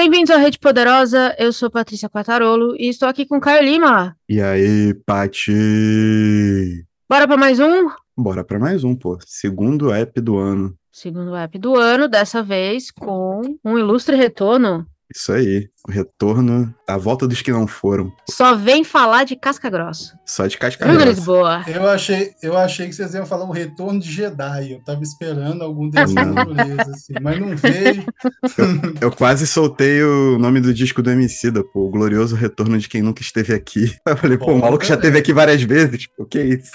Bem-vindos 0.00 0.30
à 0.30 0.36
Rede 0.36 0.60
Poderosa, 0.60 1.34
eu 1.40 1.52
sou 1.52 1.68
Patrícia 1.68 2.08
Quatarolo 2.08 2.76
e 2.78 2.88
estou 2.88 3.08
aqui 3.08 3.26
com 3.26 3.40
Caio 3.40 3.64
Lima. 3.64 4.16
E 4.28 4.40
aí, 4.40 4.94
Pati? 5.04 6.86
Bora 7.10 7.26
para 7.26 7.36
mais 7.36 7.58
um? 7.58 7.90
Bora 8.16 8.44
para 8.44 8.60
mais 8.60 8.84
um, 8.84 8.94
pô. 8.94 9.18
Segundo 9.26 9.92
app 9.92 10.20
do 10.20 10.38
ano. 10.38 10.72
Segundo 10.92 11.34
app 11.34 11.58
do 11.58 11.74
ano, 11.74 12.06
dessa 12.06 12.44
vez 12.44 12.92
com 12.92 13.42
um 13.64 13.76
ilustre 13.76 14.14
retorno 14.14 14.86
isso 15.14 15.32
aí, 15.32 15.70
o 15.88 15.90
retorno, 15.90 16.74
a 16.88 16.96
volta 16.96 17.28
dos 17.28 17.42
que 17.42 17.52
não 17.52 17.66
foram. 17.66 18.10
Só 18.30 18.54
vem 18.54 18.82
falar 18.82 19.24
de 19.24 19.36
casca 19.36 19.68
grossa. 19.68 20.18
Só 20.24 20.46
de 20.46 20.56
casca 20.56 20.86
Bruno 20.86 21.00
grossa. 21.00 21.14
Lisboa. 21.14 21.64
Eu 21.66 21.86
achei, 21.86 22.32
eu 22.42 22.56
achei 22.56 22.88
que 22.88 22.94
vocês 22.94 23.12
iam 23.12 23.26
falar 23.26 23.44
o 23.44 23.52
retorno 23.52 24.00
de 24.00 24.10
Jedi. 24.10 24.72
Eu 24.72 24.82
tava 24.82 25.02
esperando 25.02 25.62
algum 25.62 25.88
desses 25.90 26.14
natureza, 26.14 26.90
assim, 26.90 27.12
mas 27.20 27.38
não 27.38 27.54
veio. 27.54 28.06
Eu, 28.56 28.94
eu, 29.02 29.12
quase 29.12 29.46
soltei 29.46 30.02
o 30.02 30.38
nome 30.38 30.60
do 30.60 30.72
disco 30.72 31.02
do 31.02 31.10
Emicida, 31.10 31.62
pô, 31.62 31.86
o 31.86 31.90
glorioso 31.90 32.34
retorno 32.34 32.78
de 32.78 32.88
quem 32.88 33.02
nunca 33.02 33.20
esteve 33.20 33.52
aqui. 33.52 33.94
Eu 34.06 34.16
falei, 34.16 34.38
pô, 34.38 34.52
o 34.52 34.58
maluco 34.58 34.84
já 34.84 34.94
esteve 34.94 35.18
aqui 35.18 35.32
várias 35.34 35.62
vezes, 35.62 36.08
o 36.18 36.24
que 36.24 36.38
é 36.38 36.44
isso? 36.46 36.72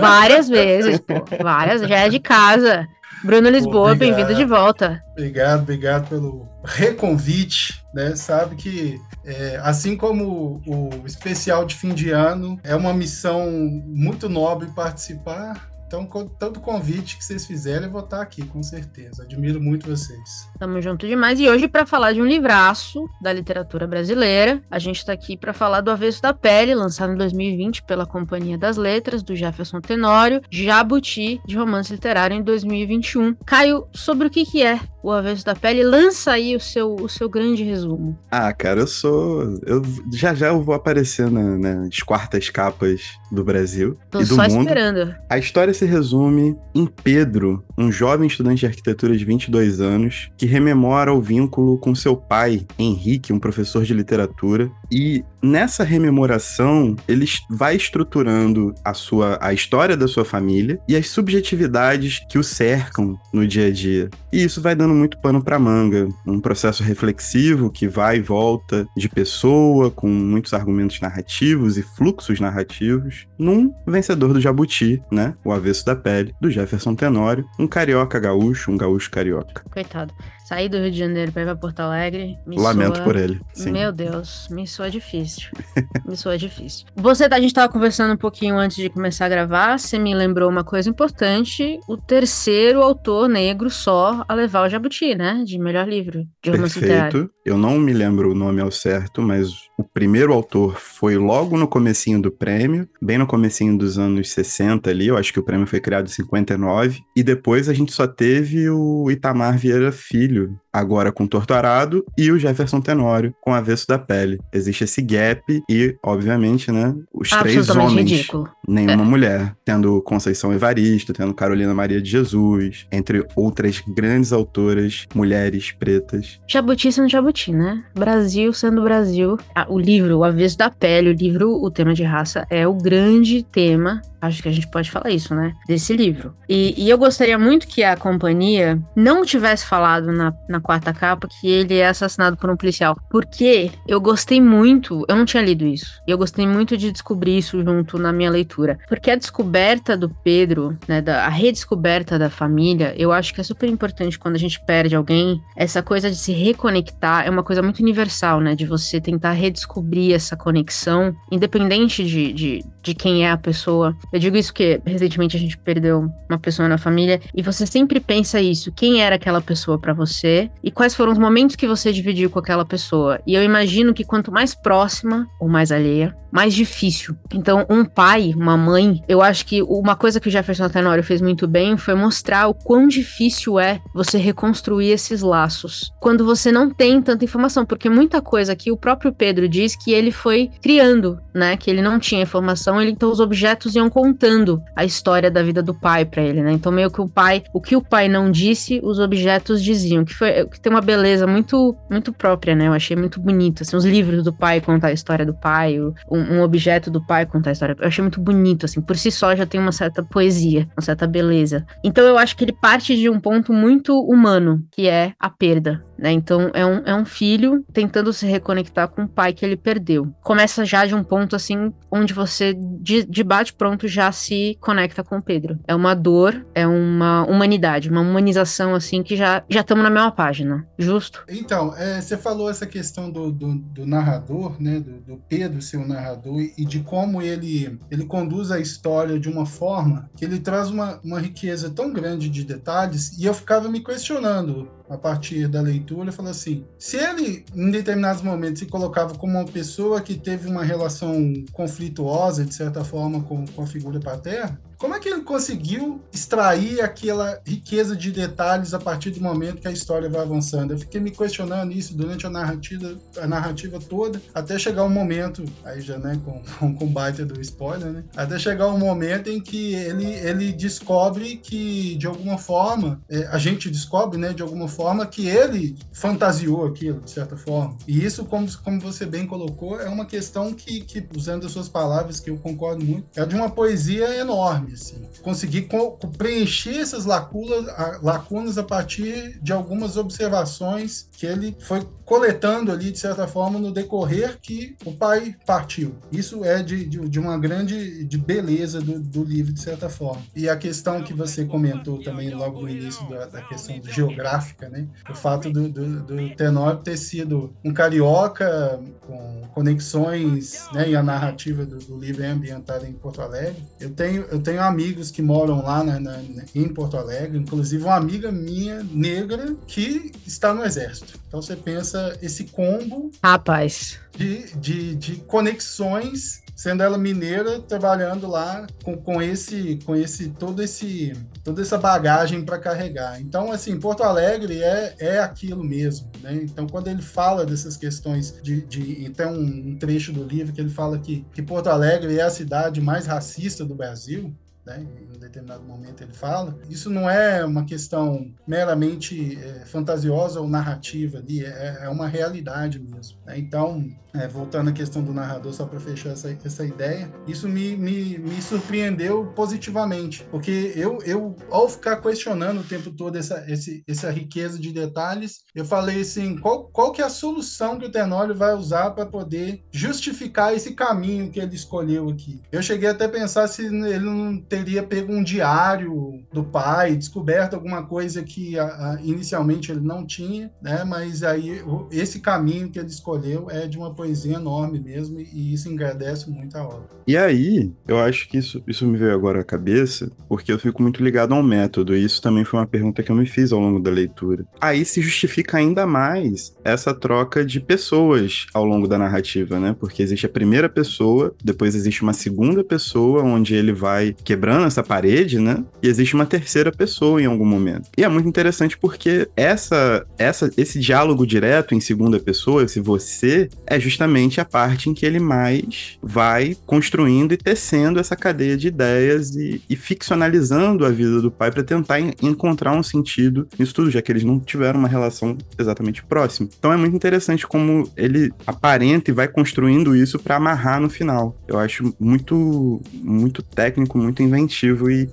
Várias 0.00 0.48
vezes, 0.48 0.98
pô, 1.00 1.22
várias, 1.42 1.82
já 1.82 1.98
é 1.98 2.08
de 2.08 2.18
casa. 2.18 2.86
Bruno 3.22 3.50
Lisboa, 3.50 3.94
bem-vindo 3.94 4.34
de 4.34 4.46
volta. 4.46 5.02
Obrigado, 5.12 5.60
obrigado 5.60 6.08
pelo 6.08 6.48
reconvite, 6.64 7.82
né? 7.92 8.14
Sabe 8.16 8.56
que 8.56 9.00
é, 9.24 9.60
assim 9.62 9.96
como 9.96 10.62
o 10.66 11.06
especial 11.06 11.64
de 11.64 11.74
fim 11.74 11.94
de 11.94 12.10
ano 12.10 12.58
é 12.62 12.74
uma 12.74 12.94
missão 12.94 13.50
muito 13.50 14.28
nobre 14.28 14.68
participar, 14.68 15.70
então, 15.90 16.06
tanto 16.38 16.60
convite 16.60 17.16
que 17.16 17.24
vocês 17.24 17.44
fizerem, 17.44 17.86
eu 17.86 17.90
vou 17.90 18.02
estar 18.02 18.22
aqui, 18.22 18.44
com 18.46 18.62
certeza. 18.62 19.24
Admiro 19.24 19.60
muito 19.60 19.88
vocês. 19.88 20.48
Tamo 20.56 20.80
junto 20.80 21.04
demais. 21.04 21.40
E 21.40 21.48
hoje, 21.48 21.66
para 21.66 21.84
falar 21.84 22.12
de 22.12 22.22
um 22.22 22.26
livraço 22.26 23.04
da 23.20 23.32
literatura 23.32 23.88
brasileira, 23.88 24.62
a 24.70 24.78
gente 24.78 24.98
está 24.98 25.12
aqui 25.12 25.36
para 25.36 25.52
falar 25.52 25.80
do 25.80 25.90
Avesso 25.90 26.22
da 26.22 26.32
Pele, 26.32 26.76
lançado 26.76 27.12
em 27.12 27.16
2020 27.16 27.82
pela 27.82 28.06
Companhia 28.06 28.56
das 28.56 28.76
Letras, 28.76 29.20
do 29.20 29.34
Jefferson 29.34 29.80
Tenório, 29.80 30.40
Jabuti, 30.48 31.40
de 31.44 31.58
romance 31.58 31.92
literário, 31.92 32.36
em 32.36 32.42
2021. 32.42 33.34
Caio, 33.44 33.88
sobre 33.92 34.28
o 34.28 34.30
que, 34.30 34.46
que 34.46 34.62
é 34.62 34.78
o 35.02 35.10
Avesso 35.10 35.44
da 35.44 35.54
Pele? 35.54 35.82
Lança 35.82 36.32
aí 36.32 36.54
o 36.54 36.60
seu, 36.60 36.94
o 36.94 37.08
seu 37.08 37.28
grande 37.28 37.62
resumo. 37.62 38.18
Ah, 38.30 38.52
cara, 38.52 38.80
eu 38.80 38.86
sou. 38.86 39.58
Eu, 39.66 39.82
já 40.12 40.34
já 40.34 40.48
eu 40.48 40.62
vou 40.62 40.74
aparecer 40.74 41.30
na, 41.30 41.56
nas 41.58 42.00
quartas 42.00 42.48
capas 42.50 43.02
do 43.30 43.44
Brasil. 43.44 43.96
Tô 44.10 44.20
e 44.20 44.24
do 44.24 44.34
só 44.34 44.48
mundo. 44.48 44.60
esperando. 44.60 45.14
A 45.28 45.38
história 45.38 45.72
se 45.72 45.84
resume 45.84 46.56
em 46.74 46.86
Pedro, 46.86 47.64
um 47.76 47.90
jovem 47.90 48.26
estudante 48.26 48.60
de 48.60 48.66
arquitetura 48.66 49.16
de 49.16 49.24
22 49.24 49.80
anos, 49.80 50.30
que 50.36 50.46
rememora 50.46 51.12
o 51.12 51.20
vínculo 51.20 51.78
com 51.78 51.94
seu 51.94 52.16
pai, 52.16 52.66
Henrique, 52.78 53.32
um 53.32 53.38
professor 53.38 53.84
de 53.84 53.94
literatura, 53.94 54.70
e 54.90 55.24
nessa 55.42 55.84
rememoração 55.84 56.96
ele 57.08 57.26
vai 57.48 57.76
estruturando 57.76 58.74
a 58.84 58.92
sua 58.92 59.38
a 59.40 59.52
história 59.52 59.96
da 59.96 60.08
sua 60.08 60.24
família 60.24 60.80
e 60.88 60.96
as 60.96 61.08
subjetividades 61.08 62.20
que 62.28 62.38
o 62.38 62.44
cercam 62.44 63.18
no 63.32 63.46
dia 63.46 63.68
a 63.68 63.70
dia. 63.70 64.10
E 64.32 64.42
isso 64.42 64.60
vai 64.60 64.74
dando 64.74 64.94
muito 64.94 65.20
pano 65.20 65.42
para 65.42 65.58
manga, 65.58 66.08
um 66.26 66.40
processo 66.40 66.82
reflexivo 66.82 67.70
que 67.70 67.88
vai 67.88 68.18
e 68.18 68.20
volta 68.20 68.86
de 68.96 69.08
pessoa 69.08 69.90
com 69.90 70.08
muitos 70.08 70.52
argumentos 70.52 71.00
narrativos 71.00 71.78
e 71.78 71.82
fluxos 71.82 72.40
narrativos, 72.40 73.26
num 73.38 73.72
vencedor 73.86 74.32
do 74.32 74.40
Jabuti, 74.40 75.02
né? 75.10 75.34
O 75.44 75.52
avesso 75.52 75.84
da 75.84 75.96
pele, 75.96 76.34
do 76.40 76.50
Jefferson 76.50 76.94
Tenório, 76.94 77.44
um 77.58 77.66
carioca 77.66 78.18
gaúcho, 78.18 78.70
um 78.70 78.76
gaúcho 78.76 79.10
carioca. 79.10 79.64
Coitado. 79.70 80.12
Sair 80.50 80.68
do 80.68 80.78
Rio 80.78 80.90
de 80.90 80.98
Janeiro 80.98 81.30
para 81.30 81.42
ir 81.42 81.44
pra 81.44 81.54
Porto 81.54 81.78
Alegre. 81.78 82.36
Lamento 82.44 82.96
soa... 82.96 83.04
por 83.04 83.14
ele. 83.14 83.40
Sim. 83.54 83.70
Meu 83.70 83.92
Deus, 83.92 84.48
me 84.50 84.66
soa 84.66 84.90
difícil. 84.90 85.48
me 86.04 86.16
soa 86.16 86.36
difícil. 86.36 86.88
Você, 86.96 87.28
a 87.30 87.40
gente 87.40 87.54
tava 87.54 87.72
conversando 87.72 88.14
um 88.14 88.16
pouquinho 88.16 88.58
antes 88.58 88.76
de 88.78 88.90
começar 88.90 89.26
a 89.26 89.28
gravar. 89.28 89.78
Você 89.78 89.96
me 89.96 90.12
lembrou 90.12 90.50
uma 90.50 90.64
coisa 90.64 90.90
importante: 90.90 91.78
o 91.88 91.96
terceiro 91.96 92.82
autor 92.82 93.28
negro 93.28 93.70
só 93.70 94.24
a 94.28 94.34
levar 94.34 94.66
o 94.66 94.68
Jabuti, 94.68 95.14
né? 95.14 95.44
De 95.46 95.56
melhor 95.56 95.86
livro 95.86 96.26
de 96.42 96.50
romance 96.50 96.80
Perfeito. 96.80 97.04
literário. 97.04 97.30
Eu 97.46 97.56
não 97.56 97.78
me 97.78 97.92
lembro 97.92 98.32
o 98.32 98.34
nome 98.34 98.60
ao 98.60 98.72
certo, 98.72 99.22
mas 99.22 99.52
o 99.80 99.82
primeiro 99.82 100.32
autor 100.32 100.78
foi 100.78 101.16
logo 101.16 101.56
no 101.56 101.66
comecinho 101.66 102.20
do 102.20 102.30
prêmio, 102.30 102.86
bem 103.00 103.16
no 103.16 103.26
comecinho 103.26 103.78
dos 103.78 103.98
anos 103.98 104.30
60 104.30 104.90
ali, 104.90 105.06
eu 105.06 105.16
acho 105.16 105.32
que 105.32 105.40
o 105.40 105.42
prêmio 105.42 105.66
foi 105.66 105.80
criado 105.80 106.06
em 106.06 106.10
59, 106.10 107.00
e 107.16 107.22
depois 107.22 107.66
a 107.66 107.72
gente 107.72 107.90
só 107.92 108.06
teve 108.06 108.68
o 108.68 109.10
Itamar 109.10 109.56
Vieira 109.56 109.90
Filho, 109.90 110.39
you 110.40 110.60
agora 110.72 111.12
com 111.12 111.26
Torturado, 111.26 112.04
e 112.16 112.30
o 112.30 112.38
Jefferson 112.38 112.80
Tenório 112.80 113.34
com 113.40 113.54
Avesso 113.54 113.86
da 113.86 113.98
Pele. 113.98 114.38
Existe 114.52 114.84
esse 114.84 115.02
gap 115.02 115.42
e, 115.68 115.96
obviamente, 116.02 116.70
né, 116.70 116.94
os 117.12 117.30
três 117.30 117.68
homens, 117.70 118.10
ridículo. 118.10 118.48
nenhuma 118.66 119.02
é. 119.02 119.06
mulher, 119.06 119.56
tendo 119.64 120.00
Conceição 120.02 120.52
Evaristo, 120.52 121.12
tendo 121.12 121.34
Carolina 121.34 121.74
Maria 121.74 122.00
de 122.00 122.10
Jesus, 122.10 122.86
entre 122.90 123.24
outras 123.36 123.82
grandes 123.86 124.32
autoras, 124.32 125.06
mulheres 125.14 125.72
pretas. 125.72 126.40
Jabuti 126.48 126.92
sendo 126.92 127.08
Jabuti, 127.08 127.52
né? 127.52 127.84
Brasil 127.94 128.52
sendo 128.52 128.82
Brasil. 128.82 129.38
Ah, 129.54 129.66
o 129.68 129.78
livro, 129.78 130.18
O 130.18 130.24
Avesso 130.24 130.58
da 130.58 130.70
Pele, 130.70 131.10
o 131.10 131.14
livro 131.14 131.50
O 131.62 131.70
Tema 131.70 131.94
de 131.94 132.02
Raça, 132.02 132.46
é 132.50 132.66
o 132.66 132.74
grande 132.74 133.42
tema 133.42 134.00
acho 134.20 134.42
que 134.42 134.48
a 134.48 134.52
gente 134.52 134.68
pode 134.68 134.90
falar 134.90 135.10
isso, 135.10 135.34
né? 135.34 135.54
Desse 135.66 135.96
livro. 135.96 136.34
E, 136.48 136.74
e, 136.76 136.90
eu 136.90 136.98
gostaria 136.98 137.38
muito 137.38 137.66
que 137.66 137.82
a 137.82 137.96
companhia 137.96 138.80
não 138.94 139.24
tivesse 139.24 139.64
falado 139.66 140.12
na, 140.12 140.34
na 140.48 140.59
quarta 140.60 140.92
capa 140.92 141.28
que 141.28 141.48
ele 141.48 141.76
é 141.76 141.88
assassinado 141.88 142.36
por 142.36 142.50
um 142.50 142.56
policial. 142.56 142.98
Porque 143.10 143.70
eu 143.86 144.00
gostei 144.00 144.40
muito, 144.40 145.04
eu 145.08 145.16
não 145.16 145.24
tinha 145.24 145.42
lido 145.42 145.66
isso. 145.66 146.00
E 146.06 146.10
eu 146.10 146.18
gostei 146.18 146.46
muito 146.46 146.76
de 146.76 146.92
descobrir 146.92 147.38
isso 147.38 147.62
junto 147.62 147.98
na 147.98 148.12
minha 148.12 148.30
leitura. 148.30 148.78
Porque 148.88 149.10
a 149.10 149.16
descoberta 149.16 149.96
do 149.96 150.08
Pedro, 150.08 150.78
né? 150.86 151.00
Da, 151.00 151.26
a 151.26 151.28
redescoberta 151.28 152.18
da 152.18 152.30
família, 152.30 152.94
eu 152.96 153.12
acho 153.12 153.34
que 153.34 153.40
é 153.40 153.44
super 153.44 153.68
importante 153.68 154.18
quando 154.18 154.36
a 154.36 154.38
gente 154.38 154.60
perde 154.64 154.96
alguém. 154.96 155.40
Essa 155.56 155.82
coisa 155.82 156.10
de 156.10 156.16
se 156.16 156.32
reconectar 156.32 157.26
é 157.26 157.30
uma 157.30 157.42
coisa 157.42 157.62
muito 157.62 157.80
universal, 157.80 158.40
né? 158.40 158.54
De 158.54 158.66
você 158.66 159.00
tentar 159.00 159.32
redescobrir 159.32 160.14
essa 160.14 160.36
conexão, 160.36 161.14
independente 161.30 162.04
de, 162.04 162.32
de, 162.32 162.64
de 162.82 162.94
quem 162.94 163.24
é 163.24 163.30
a 163.30 163.36
pessoa. 163.36 163.96
Eu 164.12 164.18
digo 164.18 164.36
isso 164.36 164.52
porque 164.52 164.80
recentemente 164.84 165.36
a 165.36 165.40
gente 165.40 165.56
perdeu 165.58 166.10
uma 166.28 166.38
pessoa 166.38 166.68
na 166.68 166.78
família 166.78 167.20
e 167.34 167.42
você 167.42 167.66
sempre 167.66 168.00
pensa 168.00 168.40
isso: 168.40 168.72
quem 168.72 169.00
era 169.02 169.16
aquela 169.16 169.40
pessoa 169.40 169.78
para 169.78 169.92
você 169.92 170.49
e 170.62 170.70
quais 170.70 170.94
foram 170.94 171.12
os 171.12 171.18
momentos 171.18 171.56
que 171.56 171.66
você 171.66 171.92
dividiu 171.92 172.30
com 172.30 172.38
aquela 172.38 172.64
pessoa. 172.64 173.20
E 173.26 173.34
eu 173.34 173.42
imagino 173.42 173.94
que 173.94 174.04
quanto 174.04 174.32
mais 174.32 174.54
próxima 174.54 175.26
ou 175.40 175.48
mais 175.48 175.72
alheia, 175.72 176.14
mais 176.30 176.54
difícil. 176.54 177.16
Então, 177.32 177.66
um 177.68 177.84
pai, 177.84 178.32
uma 178.36 178.56
mãe, 178.56 179.02
eu 179.08 179.20
acho 179.20 179.44
que 179.44 179.62
uma 179.62 179.96
coisa 179.96 180.20
que 180.20 180.28
o 180.28 180.30
Jefferson 180.30 180.68
Tenório 180.68 181.02
fez 181.02 181.20
muito 181.20 181.46
bem 181.46 181.76
foi 181.76 181.94
mostrar 181.94 182.46
o 182.48 182.54
quão 182.54 182.86
difícil 182.86 183.58
é 183.58 183.80
você 183.94 184.18
reconstruir 184.18 184.90
esses 184.90 185.22
laços 185.22 185.90
quando 186.00 186.24
você 186.24 186.52
não 186.52 186.70
tem 186.70 187.02
tanta 187.02 187.24
informação, 187.24 187.66
porque 187.66 187.90
muita 187.90 188.22
coisa 188.22 188.54
que 188.54 188.70
o 188.70 188.76
próprio 188.76 189.12
Pedro 189.12 189.48
diz 189.48 189.76
que 189.76 189.92
ele 189.92 190.10
foi 190.10 190.50
criando, 190.62 191.18
né? 191.34 191.56
Que 191.56 191.70
ele 191.70 191.82
não 191.82 191.98
tinha 191.98 192.22
informação, 192.22 192.80
ele, 192.80 192.92
então 192.92 193.10
os 193.10 193.20
objetos 193.20 193.74
iam 193.74 193.90
contando 193.90 194.62
a 194.76 194.84
história 194.84 195.30
da 195.30 195.42
vida 195.42 195.62
do 195.62 195.74
pai 195.74 196.04
para 196.04 196.22
ele, 196.22 196.42
né? 196.42 196.52
Então 196.52 196.70
meio 196.70 196.90
que 196.90 197.00
o 197.00 197.08
pai, 197.08 197.42
o 197.52 197.60
que 197.60 197.76
o 197.76 197.82
pai 197.82 198.08
não 198.08 198.30
disse, 198.30 198.80
os 198.82 198.98
objetos 198.98 199.62
diziam, 199.62 200.04
que 200.04 200.14
foi 200.14 200.39
que 200.48 200.60
tem 200.60 200.70
uma 200.70 200.80
beleza 200.80 201.26
muito 201.26 201.76
muito 201.90 202.12
própria, 202.12 202.54
né? 202.54 202.68
Eu 202.68 202.72
achei 202.72 202.96
muito 202.96 203.20
bonito, 203.20 203.62
assim, 203.62 203.76
os 203.76 203.84
livros 203.84 204.24
do 204.24 204.32
pai 204.32 204.60
contar 204.60 204.88
a 204.88 204.92
história 204.92 205.24
do 205.26 205.34
pai, 205.34 205.80
um, 205.80 205.92
um, 206.10 206.42
objeto 206.42 206.90
do 206.90 207.04
pai 207.04 207.26
contar 207.26 207.50
a 207.50 207.52
história. 207.52 207.76
Eu 207.78 207.88
achei 207.88 208.02
muito 208.02 208.20
bonito, 208.20 208.66
assim, 208.66 208.80
por 208.80 208.96
si 208.96 209.10
só 209.10 209.34
já 209.34 209.46
tem 209.46 209.60
uma 209.60 209.72
certa 209.72 210.02
poesia, 210.02 210.68
uma 210.76 210.82
certa 210.82 211.06
beleza. 211.06 211.66
Então 211.84 212.04
eu 212.04 212.18
acho 212.18 212.36
que 212.36 212.44
ele 212.44 212.52
parte 212.52 212.96
de 212.96 213.08
um 213.08 213.20
ponto 213.20 213.52
muito 213.52 213.98
humano, 214.00 214.64
que 214.70 214.88
é 214.88 215.12
a 215.18 215.28
perda, 215.28 215.84
né? 216.00 216.10
Então 216.10 216.50
é 216.54 216.64
um, 216.64 216.82
é 216.86 216.94
um 216.94 217.04
filho 217.04 217.64
tentando 217.72 218.12
se 218.12 218.26
reconectar 218.26 218.88
com 218.88 219.04
o 219.04 219.08
pai 219.08 219.32
que 219.32 219.44
ele 219.44 219.56
perdeu. 219.56 220.12
Começa 220.22 220.64
já 220.64 220.86
de 220.86 220.94
um 220.94 221.04
ponto 221.04 221.36
assim 221.36 221.72
onde 221.90 222.14
você 222.14 222.54
de, 222.54 223.04
de 223.04 223.22
bate 223.22 223.52
pronto 223.52 223.86
já 223.86 224.10
se 224.10 224.56
conecta 224.60 225.04
com 225.04 225.18
o 225.18 225.22
Pedro. 225.22 225.58
É 225.68 225.74
uma 225.74 225.94
dor, 225.94 226.46
é 226.54 226.66
uma 226.66 227.24
humanidade, 227.24 227.90
uma 227.90 228.00
humanização 228.00 228.74
assim 228.74 229.02
que 229.02 229.14
já 229.14 229.44
já 229.48 229.60
estamos 229.60 229.84
na 229.84 229.90
mesma 229.90 230.10
página, 230.10 230.66
justo? 230.78 231.24
Então, 231.28 231.74
é, 231.76 232.00
você 232.00 232.16
falou 232.16 232.48
essa 232.48 232.66
questão 232.66 233.10
do, 233.10 233.30
do, 233.30 233.56
do 233.56 233.86
narrador, 233.86 234.56
né? 234.60 234.80
Do, 234.80 235.00
do, 235.00 235.20
Pedro 235.28 235.60
ser 235.60 235.76
o 235.76 235.86
narrador 235.86 236.40
e 236.56 236.64
de 236.64 236.80
como 236.80 237.20
ele 237.20 237.78
ele 237.90 238.06
conduz 238.06 238.50
a 238.50 238.58
história 238.58 239.20
de 239.20 239.28
uma 239.28 239.44
forma 239.44 240.08
que 240.16 240.24
ele 240.24 240.40
traz 240.40 240.70
uma, 240.70 240.98
uma 241.04 241.20
riqueza 241.20 241.68
tão 241.68 241.92
grande 241.92 242.28
de 242.28 242.42
detalhes 242.42 243.18
e 243.18 243.26
eu 243.26 243.34
ficava 243.34 243.68
me 243.68 243.80
questionando 243.80 244.68
a 244.90 244.98
partir 244.98 245.46
da 245.46 245.60
leitura, 245.60 246.10
falou 246.10 246.32
assim: 246.32 246.64
se 246.76 246.96
ele, 246.96 247.44
em 247.54 247.70
determinados 247.70 248.22
momentos, 248.22 248.58
se 248.58 248.66
colocava 248.66 249.14
como 249.14 249.38
uma 249.38 249.46
pessoa 249.46 250.00
que 250.00 250.16
teve 250.16 250.48
uma 250.48 250.64
relação 250.64 251.32
conflituosa, 251.52 252.44
de 252.44 252.52
certa 252.52 252.82
forma, 252.82 253.22
com, 253.22 253.46
com 253.46 253.62
a 253.62 253.66
figura 253.66 254.00
paterna, 254.00 254.60
como 254.80 254.94
é 254.94 254.98
que 254.98 255.10
ele 255.10 255.20
conseguiu 255.20 256.00
extrair 256.10 256.80
aquela 256.80 257.38
riqueza 257.46 257.94
de 257.94 258.10
detalhes 258.10 258.72
a 258.72 258.78
partir 258.78 259.10
do 259.10 259.20
momento 259.20 259.60
que 259.60 259.68
a 259.68 259.70
história 259.70 260.08
vai 260.08 260.22
avançando? 260.22 260.72
Eu 260.72 260.78
fiquei 260.78 260.98
me 260.98 261.10
questionando 261.10 261.70
isso 261.70 261.94
durante 261.94 262.26
a 262.26 262.30
narrativa, 262.30 262.96
a 263.18 263.26
narrativa 263.26 263.78
toda, 263.78 264.22
até 264.34 264.58
chegar 264.58 264.84
um 264.84 264.90
momento, 264.90 265.44
aí 265.66 265.82
já, 265.82 265.98
né, 265.98 266.18
com, 266.24 266.42
com, 266.58 266.74
com 266.74 266.86
baita 266.86 267.26
do 267.26 267.38
spoiler, 267.42 267.92
né? 267.92 268.04
Até 268.16 268.38
chegar 268.38 268.68
um 268.68 268.78
momento 268.78 269.28
em 269.28 269.38
que 269.38 269.74
ele, 269.74 270.06
ele 270.06 270.50
descobre 270.50 271.36
que, 271.36 271.96
de 271.96 272.06
alguma 272.06 272.38
forma, 272.38 273.02
é, 273.10 273.26
a 273.26 273.36
gente 273.36 273.68
descobre, 273.68 274.18
né, 274.18 274.32
de 274.32 274.42
alguma 274.42 274.66
forma, 274.66 275.06
que 275.06 275.28
ele 275.28 275.76
fantasiou 275.92 276.64
aquilo, 276.64 277.02
de 277.02 277.10
certa 277.10 277.36
forma. 277.36 277.76
E 277.86 278.02
isso, 278.02 278.24
como, 278.24 278.50
como 278.62 278.80
você 278.80 279.04
bem 279.04 279.26
colocou, 279.26 279.78
é 279.78 279.90
uma 279.90 280.06
questão 280.06 280.54
que, 280.54 280.80
que, 280.80 281.06
usando 281.14 281.44
as 281.44 281.52
suas 281.52 281.68
palavras, 281.68 282.18
que 282.18 282.30
eu 282.30 282.38
concordo 282.38 282.82
muito, 282.82 283.06
é 283.14 283.26
de 283.26 283.34
uma 283.34 283.50
poesia 283.50 284.16
enorme, 284.16 284.69
assim. 284.72 285.08
Conseguir 285.22 285.68
preencher 286.16 286.78
essas 286.78 287.04
lacunas, 287.04 287.66
lacunas 288.02 288.58
a 288.58 288.62
partir 288.62 289.38
de 289.42 289.52
algumas 289.52 289.96
observações 289.96 291.08
que 291.12 291.26
ele 291.26 291.56
foi 291.60 291.86
coletando 292.10 292.72
ali, 292.72 292.90
de 292.90 292.98
certa 292.98 293.28
forma, 293.28 293.56
no 293.60 293.70
decorrer 293.70 294.36
que 294.42 294.74
o 294.84 294.92
pai 294.92 295.36
partiu. 295.46 295.94
Isso 296.10 296.44
é 296.44 296.60
de, 296.60 296.84
de, 296.84 297.08
de 297.08 297.20
uma 297.20 297.38
grande 297.38 298.04
de 298.04 298.18
beleza 298.18 298.80
do, 298.80 298.98
do, 298.98 299.22
livro, 299.22 299.52
de 299.52 299.60
certa 299.60 299.88
forma. 299.88 300.20
E 300.34 300.48
a 300.48 300.56
questão 300.56 301.04
que 301.04 301.14
você 301.14 301.44
comentou 301.44 302.02
também 302.02 302.34
logo 302.34 302.62
no 302.62 302.68
início 302.68 303.08
da, 303.08 303.26
da 303.26 303.42
questão 303.42 303.80
geográfica, 303.84 304.68
né? 304.68 304.88
O 305.08 305.14
fato 305.14 305.52
do, 305.52 305.68
do, 305.68 306.02
do 306.02 306.34
Tenório 306.34 306.80
ter 306.80 306.96
sido 306.96 307.54
um 307.64 307.72
carioca 307.72 308.80
com 309.06 309.48
conexões, 309.54 310.66
né? 310.72 310.90
E 310.90 310.96
a 310.96 311.02
narrativa 311.04 311.64
do, 311.64 311.78
do 311.78 311.96
livro 311.96 312.24
é 312.24 312.28
ambientada 312.28 312.88
em 312.88 312.92
Porto 312.92 313.22
Alegre. 313.22 313.62
Eu 313.78 313.90
tenho, 313.90 314.22
eu 314.22 314.42
tenho 314.42 314.59
amigos 314.60 315.10
que 315.10 315.22
moram 315.22 315.62
lá 315.62 315.82
na, 315.82 315.98
na, 315.98 316.20
em 316.54 316.68
Porto 316.68 316.96
Alegre, 316.96 317.38
inclusive 317.38 317.84
uma 317.84 317.96
amiga 317.96 318.30
minha 318.30 318.82
negra 318.82 319.56
que 319.66 320.12
está 320.26 320.54
no 320.54 320.64
exército. 320.64 321.18
Então 321.28 321.40
você 321.40 321.56
pensa 321.56 322.16
esse 322.22 322.44
combo. 322.44 323.10
Rapaz. 323.22 323.98
De, 324.16 324.54
de, 324.56 324.94
de 324.96 325.16
conexões 325.16 326.42
sendo 326.60 326.82
ela 326.82 326.98
mineira, 326.98 327.58
trabalhando 327.58 328.26
lá 328.26 328.66
com, 328.84 328.94
com 328.94 329.22
esse, 329.22 329.78
com 329.82 329.96
esse, 329.96 330.28
todo 330.28 330.62
esse, 330.62 331.14
toda 331.42 331.62
essa 331.62 331.78
bagagem 331.78 332.44
para 332.44 332.58
carregar. 332.58 333.18
Então, 333.18 333.50
assim, 333.50 333.80
Porto 333.80 334.02
Alegre 334.02 334.62
é, 334.62 334.94
é 334.98 335.18
aquilo 335.20 335.64
mesmo, 335.64 336.10
né? 336.22 336.34
Então, 336.34 336.66
quando 336.66 336.88
ele 336.88 337.00
fala 337.00 337.46
dessas 337.46 337.78
questões 337.78 338.38
de, 338.42 338.60
de 338.60 339.06
então 339.06 339.32
um, 339.32 339.70
um 339.70 339.78
trecho 339.78 340.12
do 340.12 340.22
livro 340.22 340.52
que 340.52 340.60
ele 340.60 340.68
fala 340.68 340.98
que, 340.98 341.24
que 341.32 341.40
Porto 341.40 341.68
Alegre 341.68 342.18
é 342.18 342.22
a 342.22 342.28
cidade 342.28 342.78
mais 342.78 343.06
racista 343.06 343.64
do 343.64 343.74
Brasil, 343.74 344.30
né? 344.70 344.86
em 345.00 345.16
um 345.16 345.18
determinado 345.18 345.62
momento 345.64 346.02
ele 346.02 346.12
fala. 346.12 346.56
Isso 346.68 346.88
não 346.88 347.08
é 347.08 347.44
uma 347.44 347.64
questão 347.64 348.32
meramente 348.46 349.36
é, 349.36 349.64
fantasiosa 349.66 350.40
ou 350.40 350.48
narrativa 350.48 351.18
ali, 351.18 351.44
é, 351.44 351.80
é 351.82 351.88
uma 351.88 352.06
realidade 352.06 352.78
mesmo. 352.78 353.18
Né? 353.26 353.38
Então, 353.38 353.84
é, 354.14 354.26
voltando 354.26 354.70
à 354.70 354.72
questão 354.72 355.02
do 355.02 355.12
narrador, 355.12 355.52
só 355.52 355.66
para 355.66 355.80
fechar 355.80 356.10
essa, 356.10 356.36
essa 356.44 356.64
ideia, 356.64 357.12
isso 357.26 357.48
me, 357.48 357.76
me, 357.76 358.18
me 358.18 358.42
surpreendeu 358.42 359.26
positivamente, 359.34 360.24
porque 360.30 360.72
eu, 360.74 360.98
eu, 361.04 361.36
ao 361.50 361.68
ficar 361.68 362.00
questionando 362.00 362.60
o 362.60 362.64
tempo 362.64 362.90
todo 362.90 363.16
essa, 363.16 363.44
esse, 363.48 363.82
essa 363.86 364.10
riqueza 364.10 364.58
de 364.58 364.72
detalhes, 364.72 365.44
eu 365.54 365.64
falei 365.64 366.00
assim, 366.00 366.36
qual, 366.38 366.64
qual 366.64 366.92
que 366.92 367.02
é 367.02 367.04
a 367.04 367.10
solução 367.10 367.78
que 367.78 367.86
o 367.86 367.92
Tenório 367.92 368.34
vai 368.34 368.54
usar 368.54 368.90
para 368.90 369.06
poder 369.06 369.62
justificar 369.70 370.54
esse 370.54 370.74
caminho 370.74 371.30
que 371.30 371.40
ele 371.40 371.54
escolheu 371.54 372.08
aqui? 372.08 372.40
Eu 372.50 372.62
cheguei 372.62 372.88
até 372.88 373.04
a 373.04 373.08
pensar 373.08 373.46
se 373.48 373.66
ele 373.66 373.98
não 373.98 374.40
teria 374.40 374.82
pego 374.82 375.12
um 375.12 375.22
diário 375.22 376.24
do 376.32 376.44
pai, 376.44 376.96
descoberto 376.96 377.54
alguma 377.54 377.86
coisa 377.86 378.22
que 378.22 378.58
a, 378.58 378.64
a, 378.64 379.00
inicialmente 379.02 379.70
ele 379.70 379.80
não 379.80 380.06
tinha, 380.06 380.50
né? 380.60 380.84
mas 380.84 381.22
aí 381.22 381.62
esse 381.90 382.20
caminho 382.20 382.70
que 382.70 382.78
ele 382.78 382.88
escolheu 382.88 383.50
é 383.50 383.66
de 383.66 383.78
uma 383.78 383.94
poesia 384.00 384.36
enorme 384.36 384.80
mesmo, 384.80 385.20
e 385.20 385.52
isso 385.52 385.70
engrandece 385.70 386.30
muito 386.30 386.56
a 386.56 386.64
obra. 386.64 386.88
E 387.06 387.18
aí, 387.18 387.70
eu 387.86 387.98
acho 387.98 388.26
que 388.28 388.38
isso, 388.38 388.62
isso 388.66 388.86
me 388.86 388.96
veio 388.96 389.12
agora 389.12 389.40
à 389.40 389.44
cabeça, 389.44 390.10
porque 390.26 390.50
eu 390.50 390.58
fico 390.58 390.82
muito 390.82 391.04
ligado 391.04 391.34
ao 391.34 391.42
método, 391.42 391.94
e 391.94 392.02
isso 392.02 392.22
também 392.22 392.42
foi 392.42 392.58
uma 392.60 392.66
pergunta 392.66 393.02
que 393.02 393.12
eu 393.12 393.16
me 393.16 393.26
fiz 393.26 393.52
ao 393.52 393.60
longo 393.60 393.78
da 393.78 393.90
leitura. 393.90 394.46
Aí 394.58 394.86
se 394.86 395.02
justifica 395.02 395.58
ainda 395.58 395.86
mais 395.86 396.56
essa 396.64 396.94
troca 396.94 397.44
de 397.44 397.60
pessoas 397.60 398.46
ao 398.54 398.64
longo 398.64 398.88
da 398.88 398.96
narrativa, 398.96 399.60
né? 399.60 399.76
Porque 399.78 400.02
existe 400.02 400.24
a 400.24 400.30
primeira 400.30 400.68
pessoa, 400.68 401.34
depois 401.44 401.74
existe 401.74 402.02
uma 402.02 402.14
segunda 402.14 402.64
pessoa, 402.64 403.22
onde 403.22 403.54
ele 403.54 403.72
vai 403.72 404.16
quebrando 404.24 404.66
essa 404.66 404.82
parede, 404.82 405.38
né? 405.38 405.62
E 405.82 405.88
existe 405.88 406.14
uma 406.14 406.24
terceira 406.24 406.72
pessoa 406.72 407.20
em 407.20 407.26
algum 407.26 407.44
momento. 407.44 407.90
E 407.98 408.02
é 408.04 408.08
muito 408.08 408.28
interessante 408.28 408.78
porque 408.78 409.28
essa, 409.36 410.06
essa, 410.16 410.50
esse 410.56 410.78
diálogo 410.78 411.26
direto 411.26 411.74
em 411.74 411.80
segunda 411.80 412.18
pessoa, 412.18 412.62
esse 412.62 412.80
você, 412.80 413.50
é 413.66 413.78
justamente 413.78 413.89
justamente 413.90 414.40
a 414.40 414.44
parte 414.44 414.88
em 414.88 414.94
que 414.94 415.04
ele 415.04 415.20
mais 415.20 415.98
vai 416.02 416.56
construindo 416.64 417.32
e 417.32 417.36
tecendo 417.36 417.98
essa 418.00 418.16
cadeia 418.16 418.56
de 418.56 418.68
ideias 418.68 419.34
e, 419.36 419.62
e 419.68 419.76
ficcionalizando 419.76 420.86
a 420.86 420.90
vida 420.90 421.20
do 421.20 421.30
pai 421.30 421.50
para 421.50 421.62
tentar 421.62 422.00
encontrar 422.22 422.72
um 422.72 422.82
sentido 422.82 423.46
nisso 423.58 423.74
tudo, 423.74 423.90
já 423.90 424.00
que 424.00 424.10
eles 424.10 424.24
não 424.24 424.38
tiveram 424.38 424.78
uma 424.78 424.88
relação 424.88 425.36
exatamente 425.58 426.02
próxima. 426.04 426.48
Então 426.58 426.72
é 426.72 426.76
muito 426.76 426.96
interessante 426.96 427.46
como 427.46 427.90
ele 427.96 428.32
aparenta 428.46 429.10
e 429.10 429.14
vai 429.14 429.28
construindo 429.28 429.94
isso 429.94 430.18
para 430.18 430.36
amarrar 430.36 430.80
no 430.80 430.88
final. 430.88 431.36
Eu 431.46 431.58
acho 431.58 431.94
muito, 431.98 432.80
muito 432.94 433.42
técnico, 433.42 433.98
muito 433.98 434.22
inventivo 434.22 434.90
e 434.90 435.08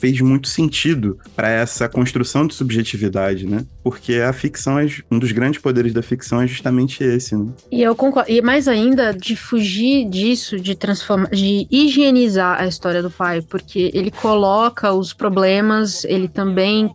fez 0.00 0.20
muito 0.20 0.48
sentido 0.48 1.18
para 1.36 1.50
essa 1.50 1.88
construção 1.88 2.46
de 2.46 2.54
subjetividade, 2.54 3.46
né? 3.46 3.66
Porque 3.82 4.14
a 4.14 4.32
ficção 4.32 4.78
é 4.78 4.88
um 5.10 5.18
dos 5.18 5.30
grandes 5.30 5.60
poderes 5.60 5.92
da 5.92 6.02
ficção 6.02 6.40
é 6.40 6.46
justamente 6.46 7.04
esse, 7.04 7.36
né? 7.36 7.48
E 7.70 7.82
eu 7.82 7.94
concordo 7.94 8.19
e 8.28 8.40
mais 8.40 8.68
ainda 8.68 9.12
de 9.12 9.36
fugir 9.36 10.08
disso, 10.08 10.58
de 10.58 10.74
transformar, 10.74 11.30
de 11.30 11.66
higienizar 11.70 12.60
a 12.60 12.66
história 12.66 13.02
do 13.02 13.10
pai, 13.10 13.42
porque 13.42 13.90
ele 13.94 14.10
coloca 14.10 14.92
os 14.92 15.12
problemas, 15.12 16.04
ele 16.04 16.28
também 16.28 16.90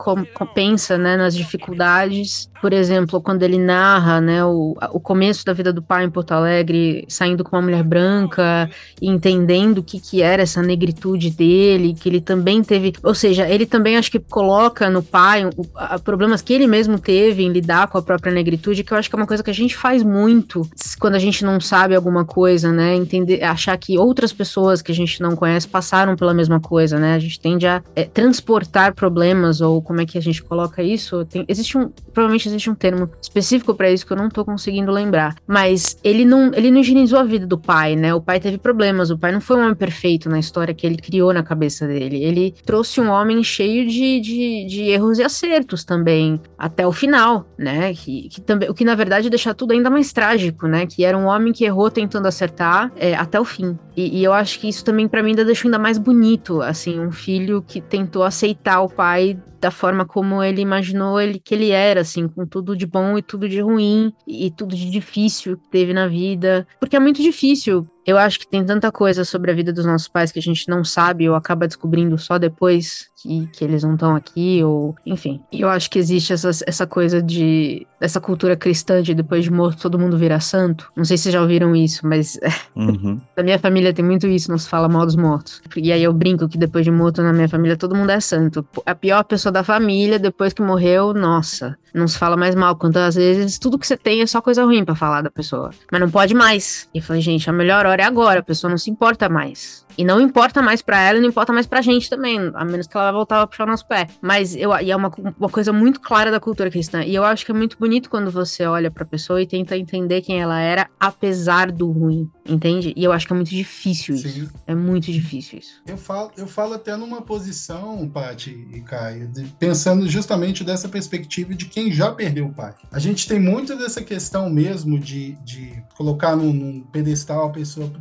pensa 0.54 0.98
né, 0.98 1.18
nas 1.18 1.36
dificuldades 1.36 2.50
por 2.62 2.74
exemplo, 2.74 3.22
quando 3.22 3.44
ele 3.44 3.58
narra 3.58 4.20
né, 4.22 4.44
o, 4.44 4.76
o 4.92 5.00
começo 5.00 5.46
da 5.46 5.54
vida 5.54 5.72
do 5.72 5.82
pai 5.82 6.06
em 6.06 6.10
Porto 6.10 6.32
Alegre, 6.32 7.06
saindo 7.08 7.44
com 7.44 7.56
uma 7.56 7.62
mulher 7.62 7.84
branca, 7.84 8.70
entendendo 9.02 9.80
o 9.80 9.84
que, 9.84 10.00
que 10.00 10.22
era 10.22 10.44
essa 10.44 10.62
negritude 10.62 11.30
dele, 11.30 11.94
que 11.94 12.10
ele 12.10 12.22
também 12.22 12.64
teve. 12.64 12.94
Ou 13.04 13.14
seja, 13.14 13.48
ele 13.48 13.66
também 13.66 13.98
acho 13.98 14.12
que 14.12 14.20
coloca 14.20 14.90
no 14.90 15.04
pai 15.04 15.46
o, 15.46 15.52
a, 15.76 16.00
problemas 16.00 16.42
que 16.42 16.54
ele 16.54 16.68
mesmo 16.68 17.00
teve 17.00 17.44
em 17.44 17.52
lidar 17.52 17.88
com 17.88 17.98
a 17.98 18.02
própria 18.02 18.34
negritude, 18.34 18.84
que 18.84 18.94
eu 18.94 18.98
acho 18.98 19.10
que 19.10 19.16
é 19.16 19.20
uma 19.20 19.28
coisa 19.28 19.44
que 19.44 19.52
a 19.52 19.54
gente 19.54 19.76
faz 19.76 20.02
muito 20.04 20.68
quando 21.00 21.16
a 21.16 21.20
gente 21.20 21.44
não 21.44 21.60
sabe 21.60 21.96
alguma 21.96 22.26
coisa, 22.26 22.72
né? 22.72 22.96
Entender, 22.96 23.44
achar 23.44 23.78
que 23.78 23.98
outras 23.98 24.32
pessoas 24.32 24.82
que 24.82 24.92
a 24.92 24.96
gente 24.96 25.22
não 25.22 25.36
conhece 25.36 25.68
passaram 25.68 26.16
pela 26.16 26.34
mesma 26.34 26.60
coisa, 26.60 26.98
né? 27.00 27.16
A 27.16 27.20
gente 27.20 27.40
tende 27.40 27.68
a 27.68 27.84
é, 27.96 28.06
transportar 28.06 28.94
problemas, 28.94 29.62
ou 29.62 29.82
como 29.82 30.02
é 30.02 30.06
que 30.06 30.18
a 30.18 30.22
gente 30.22 30.42
coloca 30.42 30.82
isso? 30.82 31.26
Tem, 31.26 31.46
existe 31.48 31.78
um. 31.78 31.90
Provavelmente 32.14 32.48
existe 32.56 32.70
um 32.70 32.76
termo 32.76 33.10
específico 33.22 33.76
para 33.76 33.92
isso 33.92 34.06
que 34.06 34.14
eu 34.14 34.18
não 34.18 34.30
tô 34.30 34.44
conseguindo 34.44 34.92
lembrar. 34.92 35.36
Mas 35.48 35.98
ele 36.04 36.26
não, 36.26 36.52
ele 36.54 36.72
não 36.72 36.80
higienizou 36.80 37.20
a 37.20 37.24
vida 37.24 37.46
do 37.46 37.58
pai, 37.58 37.96
né? 37.96 38.14
O 38.14 38.22
pai 38.22 38.40
teve 38.40 38.58
problemas, 38.58 39.10
o 39.10 39.18
pai 39.18 39.32
não 39.32 39.42
foi 39.42 39.58
um 39.58 39.64
homem 39.64 39.76
perfeito 39.76 40.30
na 40.30 40.40
história 40.40 40.74
que 40.74 40.86
ele 40.86 40.98
criou 40.98 41.34
na 41.34 41.44
cabeça 41.44 41.88
dele. 41.88 42.24
Ele 42.24 42.54
trouxe 42.66 43.00
um 43.00 43.10
homem 43.10 43.44
cheio 43.44 43.88
de, 43.88 44.20
de, 44.20 44.66
de 44.66 44.82
erros 44.90 45.20
e 45.20 45.24
acertos 45.24 45.84
também, 45.84 46.40
até 46.58 46.86
o 46.88 46.92
final, 46.92 47.46
né? 47.58 47.94
Que, 47.94 48.30
que 48.30 48.42
também, 48.42 48.70
o 48.70 48.74
que 48.74 48.86
na 48.86 48.96
verdade 48.96 49.30
deixa 49.30 49.54
tudo 49.54 49.74
ainda 49.74 49.90
mais 49.90 50.12
trágico, 50.12 50.68
né? 50.68 50.86
Que 50.86 51.04
era 51.04 51.18
um 51.18 51.26
homem 51.26 51.54
que 51.54 51.66
errou 51.66 51.90
tentando 51.92 52.28
acertar 52.28 52.92
é, 52.96 53.14
até 53.16 53.40
o 53.40 53.46
fim. 53.46 53.78
E, 53.96 54.20
e, 54.20 54.24
eu 54.24 54.34
acho 54.34 54.60
que 54.60 54.68
isso 54.68 54.84
também 54.84 55.08
para 55.08 55.24
mim 55.24 55.30
ainda 55.30 55.46
deixou 55.46 55.70
ainda 55.70 55.80
mais 55.80 55.98
bonito, 55.98 56.62
assim, 56.62 57.00
um 57.00 57.12
filho 57.12 57.62
que 57.62 57.80
tentou 57.80 58.24
aceitar 58.24 58.82
o 58.82 58.90
pai 58.90 59.38
da 59.66 59.72
forma 59.72 60.06
como 60.06 60.44
ele 60.44 60.62
imaginou 60.62 61.20
ele 61.20 61.40
que 61.40 61.56
ele 61.56 61.72
era, 61.72 62.02
assim, 62.02 62.28
com 62.36 62.46
tudo 62.46 62.76
de 62.76 62.86
bom 62.86 63.18
e 63.18 63.22
tudo 63.22 63.48
de 63.48 63.62
ruim 63.62 64.14
e 64.28 64.52
tudo 64.52 64.76
de 64.76 64.90
difícil 64.90 65.58
que 65.58 65.70
teve 65.70 65.94
na 65.94 66.08
vida, 66.08 66.68
porque 66.80 66.96
é 66.96 67.00
muito 67.00 67.22
difícil 67.22 67.88
eu 68.06 68.18
acho 68.18 68.40
que 68.40 68.48
tem 68.48 68.64
tanta 68.64 68.92
coisa 68.92 69.26
sobre 69.26 69.52
a 69.52 69.54
vida 69.54 69.74
dos 69.74 69.86
nossos 69.86 70.08
pais 70.08 70.32
que 70.32 70.40
a 70.40 70.42
gente 70.42 70.70
não 70.70 70.84
sabe 70.84 71.28
ou 71.28 71.36
acaba 71.36 71.68
descobrindo 71.68 72.18
só 72.18 72.38
depois 72.38 73.10
que, 73.26 73.48
que 73.48 73.64
eles 73.64 73.84
não 73.84 73.96
estão 73.96 74.16
aqui, 74.16 74.64
ou 74.64 74.96
enfim. 75.06 75.42
E 75.52 75.62
eu 75.62 75.70
acho 75.70 75.90
que 75.90 75.98
existe 75.98 76.32
essa, 76.32 76.52
essa 76.68 76.86
coisa 76.86 77.22
de. 77.22 77.88
essa 78.00 78.22
cultura 78.22 78.56
cristã 78.56 79.02
de 79.02 79.16
depois 79.16 79.44
de 79.44 79.52
morto 79.52 79.82
todo 79.82 79.98
mundo 79.98 80.18
vira 80.18 80.40
santo. 80.40 80.92
Não 80.96 81.04
sei 81.04 81.18
se 81.18 81.32
já 81.32 81.42
ouviram 81.42 81.76
isso, 81.76 82.08
mas. 82.08 82.40
Uhum. 82.76 83.22
na 83.38 83.42
minha 83.42 83.58
família 83.58 83.94
tem 83.94 84.04
muito 84.04 84.28
isso, 84.28 84.52
não 84.52 84.58
se 84.58 84.68
fala 84.68 84.90
mal 84.90 85.06
dos 85.06 85.16
mortos. 85.16 85.62
E 85.78 85.94
aí 85.94 86.04
eu 86.04 86.12
brinco 86.12 86.48
que 86.50 86.58
depois 86.58 86.84
de 86.84 86.92
morto 86.92 87.22
na 87.24 87.32
minha 87.32 87.48
família 87.48 87.78
todo 87.78 87.96
mundo 87.96 88.10
é 88.10 88.20
santo. 88.20 88.68
A 88.86 88.94
pior 88.94 89.24
pessoa 89.24 89.50
da 89.50 89.64
família, 89.64 90.20
depois 90.20 90.52
que 90.52 90.62
morreu, 90.62 91.14
nossa, 91.14 91.78
não 91.94 92.06
se 92.06 92.18
fala 92.18 92.36
mais 92.36 92.54
mal. 92.54 92.76
Quantas 92.76 93.16
vezes 93.16 93.58
tudo 93.58 93.80
que 93.80 93.88
você 93.88 93.96
tem 93.96 94.22
é 94.22 94.28
só 94.28 94.42
coisa 94.42 94.66
ruim 94.66 94.84
para 94.84 94.94
falar 94.94 95.22
da 95.22 95.32
pessoa. 95.32 95.72
Mas 95.90 96.02
não 96.02 96.10
pode 96.10 96.34
mais. 96.34 96.90
E 96.94 97.00
foi, 97.00 97.22
gente, 97.22 97.50
a 97.50 97.54
melhor 97.54 97.86
hora 97.86 97.95
melhor 97.96 98.00
é 98.00 98.04
agora, 98.04 98.40
a 98.40 98.44
pessoa 98.44 98.70
não 98.70 98.78
se 98.78 98.90
importa 98.90 99.30
mais. 99.30 99.86
E 99.98 100.04
não 100.04 100.20
importa 100.20 100.62
mais 100.62 100.82
para 100.82 101.00
ela, 101.00 101.20
não 101.20 101.28
importa 101.28 101.54
mais 101.54 101.66
pra 101.66 101.82
gente 101.82 102.10
também, 102.10 102.52
a 102.54 102.66
menos 102.66 102.88
que 102.88 102.98
ela 102.98 103.12
voltar 103.12 103.42
a 103.42 103.48
puxar 103.48 103.64
o 103.64 103.68
nosso 103.68 103.88
pé. 103.88 104.08
Mas 104.22 104.56
eu, 104.56 104.76
e 104.80 104.92
é 104.92 104.96
uma, 104.96 105.12
uma 105.40 105.50
coisa 105.50 105.72
muito 105.72 106.02
clara 106.02 106.30
da 106.30 106.40
cultura 106.40 106.70
cristã. 106.70 107.02
E 107.04 107.16
eu 107.16 107.24
acho 107.24 107.46
que 107.46 107.52
é 107.52 107.56
muito 107.56 107.78
bonito 107.78 108.10
quando 108.10 108.30
você 108.30 108.66
olha 108.66 108.92
pra 108.92 109.06
pessoa 109.06 109.42
e 109.42 109.48
tenta 109.48 109.78
entender 109.78 110.22
quem 110.22 110.42
ela 110.42 110.60
era, 110.60 110.90
apesar 111.00 111.72
do 111.72 111.90
ruim. 111.90 112.30
Entende? 112.48 112.94
E 112.96 113.04
eu 113.04 113.12
acho 113.12 113.26
que 113.26 113.34
é 113.34 113.36
muito 113.36 113.50
difícil 113.50 114.16
isso. 114.16 114.30
Sim. 114.30 114.50
É 114.68 114.76
muito 114.76 115.12
difícil 115.12 115.58
isso. 115.58 115.82
Eu 115.88 115.98
falo, 115.98 116.32
eu 116.38 116.46
falo 116.46 116.76
até 116.76 116.96
numa 116.96 117.22
posição, 117.22 118.08
Paty 118.08 118.68
e 118.72 118.82
Caio, 118.82 119.28
de, 119.28 119.46
pensando 119.58 120.08
justamente 120.08 120.64
dessa 120.64 120.88
perspectiva 120.88 121.56
de 121.56 121.66
quem 121.66 121.92
já 121.92 122.12
perdeu 122.12 122.46
o 122.46 122.54
pai. 122.54 122.76
A 122.92 123.00
gente 123.00 123.28
tem 123.28 123.40
muito 123.40 123.76
dessa 123.76 124.04
questão 124.04 124.48
mesmo 124.48 125.00
de, 125.00 125.34
de 125.44 125.84
colocar 125.96 126.36
num, 126.36 126.54
num 126.54 126.82
pedestal 126.82 127.48
a 127.48 127.50
pessoa 127.50 127.92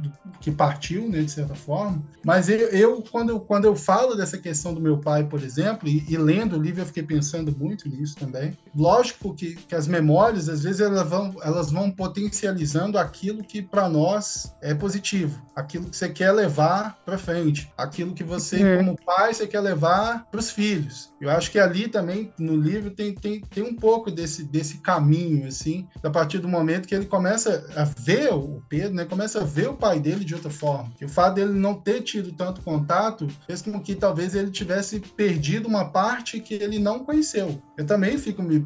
que 0.41 0.51
partiu, 0.51 1.09
né, 1.09 1.23
de 1.23 1.31
certa 1.31 1.55
forma. 1.55 2.03
Mas 2.23 2.51
eu, 2.51 2.59
eu, 2.69 3.03
quando, 3.11 3.31
eu, 3.31 3.41
quando 3.41 3.65
eu 3.65 3.75
falo 3.75 4.15
dessa 4.15 4.37
questão 4.37 4.75
do 4.75 4.81
meu 4.81 4.99
pai, 4.99 5.25
por 5.25 5.43
exemplo, 5.43 5.89
e, 5.89 6.05
e 6.07 6.19
lendo 6.19 6.59
o 6.59 6.63
livro, 6.63 6.83
eu 6.83 6.87
fiquei 6.87 7.03
pensando 7.03 7.55
muito 7.57 7.89
nisso 7.89 8.15
também. 8.17 8.53
Lógico 8.77 9.35
que, 9.35 9.55
que 9.55 9.75
as 9.75 9.87
memórias, 9.87 10.51
às 10.51 10.63
vezes, 10.63 10.83
elas 10.83 11.09
vão, 11.09 11.35
elas 11.43 11.71
vão 11.71 11.91
potencializando 11.91 12.99
aquilo 12.99 13.43
que 13.43 13.63
para 13.63 13.89
nós 13.89 14.34
é 14.61 14.75
positivo, 14.75 15.41
aquilo 15.55 15.89
que 15.91 15.97
você 15.97 16.09
quer 16.09 16.33
levar 16.33 16.99
para 17.05 17.19
frente, 17.19 17.71
aquilo 17.77 18.15
que 18.15 18.25
você, 18.25 18.63
uhum. 18.63 18.77
como 18.79 19.05
pai, 19.05 19.35
você 19.35 19.47
quer 19.47 19.61
levar 19.61 20.27
para 20.31 20.41
os 20.41 20.51
filhos. 20.51 21.13
Eu 21.21 21.31
acho 21.31 21.51
que 21.51 21.59
ali 21.59 21.89
também, 21.89 22.33
no 22.39 22.57
livro, 22.57 22.91
tem, 22.91 23.15
tem, 23.15 23.41
tem 23.41 23.63
um 23.63 23.75
pouco 23.75 24.11
desse, 24.11 24.45
desse 24.45 24.79
caminho, 24.79 25.47
assim, 25.47 25.89
a 26.03 26.11
partir 26.11 26.39
do 26.39 26.49
momento 26.49 26.87
que 26.87 26.95
ele 26.95 27.07
começa 27.07 27.67
a 27.77 27.85
ver 27.85 28.33
o 28.33 28.63
Pedro, 28.69 28.95
né, 28.95 29.05
começa 29.05 29.41
a 29.41 29.45
ver 29.45 29.69
o 29.69 29.75
pai 29.75 29.99
dele 30.01 30.25
de 30.25 30.35
outra 30.35 30.51
forma. 30.51 30.93
Que 30.97 31.05
o 31.05 31.09
fato 31.09 31.35
dele 31.35 31.53
não 31.53 31.75
ter 31.75 32.03
tido 32.03 32.33
tanto 32.33 32.63
contato 32.63 33.27
fez 33.47 33.63
com 33.63 33.81
que 33.81 33.95
talvez 33.95 34.35
ele 34.35 34.51
tivesse 34.51 35.01
perdido 35.01 35.69
uma 35.69 35.87
parte 35.87 36.41
que 36.41 36.55
ele 36.55 36.79
não 36.79 37.05
conheceu. 37.05 37.61
Eu 37.77 37.87
também 37.87 38.19
fico 38.19 38.43
me 38.43 38.65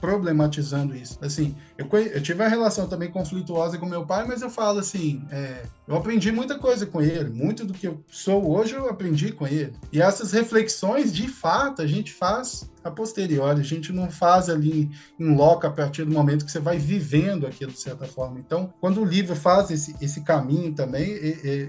problematizando 0.00 0.96
isso. 0.96 1.18
Assim, 1.20 1.54
eu, 1.76 1.88
eu 1.98 2.22
tive 2.22 2.40
uma 2.40 2.48
relação 2.48 2.88
também 2.88 3.10
conflituosa 3.10 3.78
com 3.78 3.86
meu 3.86 4.06
pai, 4.06 4.24
mas 4.26 4.42
eu 4.42 4.50
falo 4.50 4.73
assim, 4.78 5.22
é, 5.30 5.64
eu 5.86 5.96
aprendi 5.96 6.32
muita 6.32 6.58
coisa 6.58 6.86
com 6.86 7.00
ele, 7.00 7.30
muito 7.30 7.64
do 7.64 7.74
que 7.74 7.86
eu 7.86 8.02
sou 8.08 8.50
hoje 8.50 8.74
eu 8.74 8.88
aprendi 8.88 9.32
com 9.32 9.46
ele. 9.46 9.74
E 9.92 10.00
essas 10.00 10.32
reflexões, 10.32 11.12
de 11.12 11.28
fato, 11.28 11.82
a 11.82 11.86
gente 11.86 12.12
faz 12.12 12.68
a 12.84 12.90
posteriori, 12.90 13.60
a 13.60 13.64
gente 13.64 13.92
não 13.92 14.10
faz 14.10 14.50
ali 14.50 14.90
em 15.18 15.34
loco 15.34 15.66
a 15.66 15.70
partir 15.70 16.04
do 16.04 16.12
momento 16.12 16.44
que 16.44 16.52
você 16.52 16.60
vai 16.60 16.76
vivendo 16.76 17.46
aquilo 17.46 17.72
de 17.72 17.80
certa 17.80 18.04
forma. 18.04 18.38
Então, 18.38 18.72
quando 18.78 19.00
o 19.00 19.04
livro 19.04 19.34
faz 19.34 19.70
esse, 19.70 19.96
esse 20.00 20.20
caminho 20.20 20.74
também, 20.74 21.08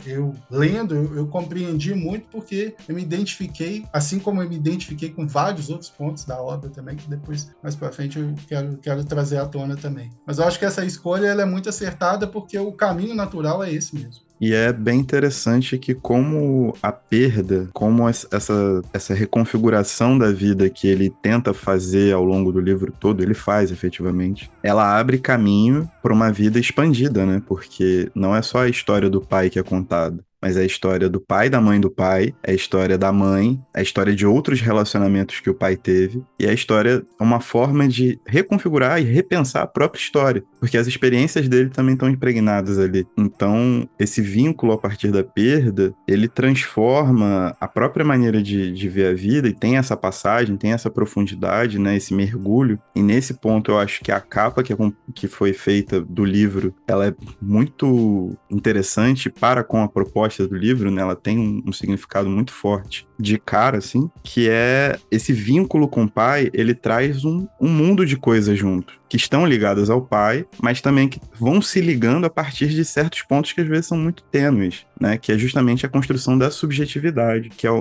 eu, 0.05 0.33
lendo, 0.51 0.93
eu, 0.93 1.15
eu, 1.15 1.27
compreendi 1.27 1.93
muito 1.93 2.27
porque 2.27 2.75
eu 2.87 2.95
me 2.95 3.01
identifiquei, 3.01 3.85
assim 3.93 4.19
como 4.19 4.43
eu 4.43 4.49
me 4.49 4.57
identifiquei 4.57 5.09
com 5.09 5.25
vários 5.25 5.69
outros 5.69 5.89
pontos 5.89 6.25
da 6.25 6.41
obra 6.41 6.69
também, 6.69 6.97
que 6.97 7.09
depois, 7.09 7.51
mais 7.63 7.75
para 7.75 7.91
frente, 7.91 8.19
eu 8.19 8.35
quero, 8.47 8.77
quero 8.77 9.03
trazer 9.05 9.37
à 9.37 9.45
tona 9.45 9.77
também. 9.77 10.09
Mas 10.25 10.37
eu 10.37 10.45
acho 10.45 10.59
que 10.59 10.65
essa 10.65 10.83
escolha 10.83 11.27
ela 11.27 11.43
é 11.43 11.45
muito 11.45 11.69
acertada 11.69 12.27
porque 12.27 12.57
o 12.57 12.73
caminho 12.73 13.15
natural 13.15 13.63
é 13.63 13.71
esse 13.71 13.95
mesmo. 13.95 14.14
E 14.39 14.53
é 14.53 14.71
bem 14.73 14.99
interessante 14.99 15.77
que 15.77 15.93
como 15.93 16.75
a 16.81 16.91
perda, 16.91 17.69
como 17.73 18.07
essa, 18.07 18.81
essa 18.93 19.13
reconfiguração 19.13 20.17
da 20.17 20.31
vida 20.31 20.69
que 20.69 20.87
ele 20.87 21.09
tenta 21.21 21.53
fazer 21.53 22.13
ao 22.13 22.23
longo 22.23 22.51
do 22.51 22.59
livro 22.59 22.91
todo, 22.91 23.23
ele 23.23 23.33
faz 23.33 23.71
efetivamente, 23.71 24.51
ela 24.61 24.97
abre 24.97 25.17
caminho 25.17 25.89
para 26.01 26.13
uma 26.13 26.31
vida 26.31 26.59
expandida, 26.59 27.25
né? 27.25 27.41
Porque 27.45 28.09
não 28.13 28.35
é 28.35 28.41
só 28.41 28.63
a 28.63 28.69
história 28.69 29.09
do 29.09 29.21
pai 29.21 29.49
que 29.49 29.59
é 29.59 29.63
contada 29.63 30.23
mas 30.45 30.57
é 30.57 30.61
a 30.61 30.65
história 30.65 31.09
do 31.09 31.19
pai 31.19 31.49
da 31.49 31.59
mãe 31.59 31.81
do 31.81 31.89
pai, 31.89 32.31
é 32.43 32.51
a 32.51 32.53
história 32.53 32.99
da 32.99 33.11
mãe, 33.11 33.59
é 33.73 33.79
a 33.79 33.81
história 33.81 34.15
de 34.15 34.27
outros 34.27 34.61
relacionamentos 34.61 35.39
que 35.39 35.49
o 35.49 35.55
pai 35.55 35.75
teve, 35.75 36.23
e 36.39 36.45
é 36.45 36.51
a 36.51 36.53
história, 36.53 37.03
uma 37.19 37.39
forma 37.39 37.87
de 37.87 38.19
reconfigurar 38.27 39.01
e 39.01 39.05
repensar 39.05 39.63
a 39.63 39.67
própria 39.67 39.99
história, 39.99 40.43
porque 40.59 40.77
as 40.77 40.85
experiências 40.85 41.49
dele 41.49 41.71
também 41.71 41.95
estão 41.95 42.07
impregnadas 42.07 42.77
ali. 42.77 43.07
Então, 43.17 43.89
esse 43.97 44.21
vínculo 44.21 44.73
a 44.73 44.77
partir 44.77 45.11
da 45.11 45.23
perda, 45.23 45.95
ele 46.07 46.27
transforma 46.27 47.55
a 47.59 47.67
própria 47.67 48.05
maneira 48.05 48.43
de, 48.43 48.71
de 48.71 48.87
ver 48.87 49.07
a 49.07 49.15
vida, 49.15 49.47
e 49.47 49.53
tem 49.53 49.77
essa 49.77 49.97
passagem, 49.97 50.57
tem 50.57 50.73
essa 50.73 50.91
profundidade, 50.91 51.79
né, 51.79 51.95
esse 51.95 52.13
mergulho, 52.13 52.79
e 52.95 53.01
nesse 53.01 53.33
ponto 53.33 53.71
eu 53.71 53.79
acho 53.79 54.03
que 54.03 54.11
a 54.11 54.19
capa 54.19 54.61
que, 54.61 54.73
é 54.73 54.77
que 55.15 55.27
foi 55.27 55.53
feita 55.53 55.99
do 55.99 56.23
livro, 56.23 56.71
ela 56.87 57.07
é 57.07 57.15
muito 57.41 58.37
interessante 58.51 59.27
para 59.27 59.63
com 59.63 59.81
a 59.81 59.87
proposta 59.87 60.34
do 60.43 60.55
livro, 60.55 60.91
né, 60.91 61.01
ela 61.01 61.15
tem 61.15 61.37
um, 61.37 61.63
um, 61.65 61.71
significado 61.71 62.29
muito 62.29 62.51
forte 62.51 63.07
de 63.19 63.37
cara, 63.37 63.77
assim, 63.77 64.09
que 64.23 64.49
é 64.49 64.97
esse 65.09 65.31
vínculo 65.31 65.87
com 65.87 66.03
o 66.03 66.09
pai, 66.09 66.49
ele 66.53 66.73
traz 66.73 67.23
um, 67.23 67.47
um 67.59 67.69
mundo 67.69 68.05
de 68.05 68.17
coisas 68.17 68.57
junto 68.57 68.93
que 69.07 69.17
estão 69.17 69.45
ligadas 69.45 69.89
ao 69.89 70.01
pai, 70.01 70.45
mas 70.61 70.81
também 70.81 71.07
que 71.07 71.19
vão 71.33 71.61
se 71.61 71.79
ligando 71.79 72.25
a 72.25 72.29
partir 72.29 72.67
de 72.67 72.83
certos 72.83 73.21
pontos 73.21 73.53
que 73.53 73.61
às 73.61 73.67
vezes 73.67 73.85
são 73.87 73.97
muito 73.97 74.23
tênues, 74.23 74.85
né? 74.99 75.17
Que 75.17 75.31
é 75.31 75.37
justamente 75.37 75.85
a 75.85 75.89
construção 75.89 76.37
da 76.37 76.49
subjetividade, 76.49 77.49
que 77.49 77.67
é, 77.67 77.71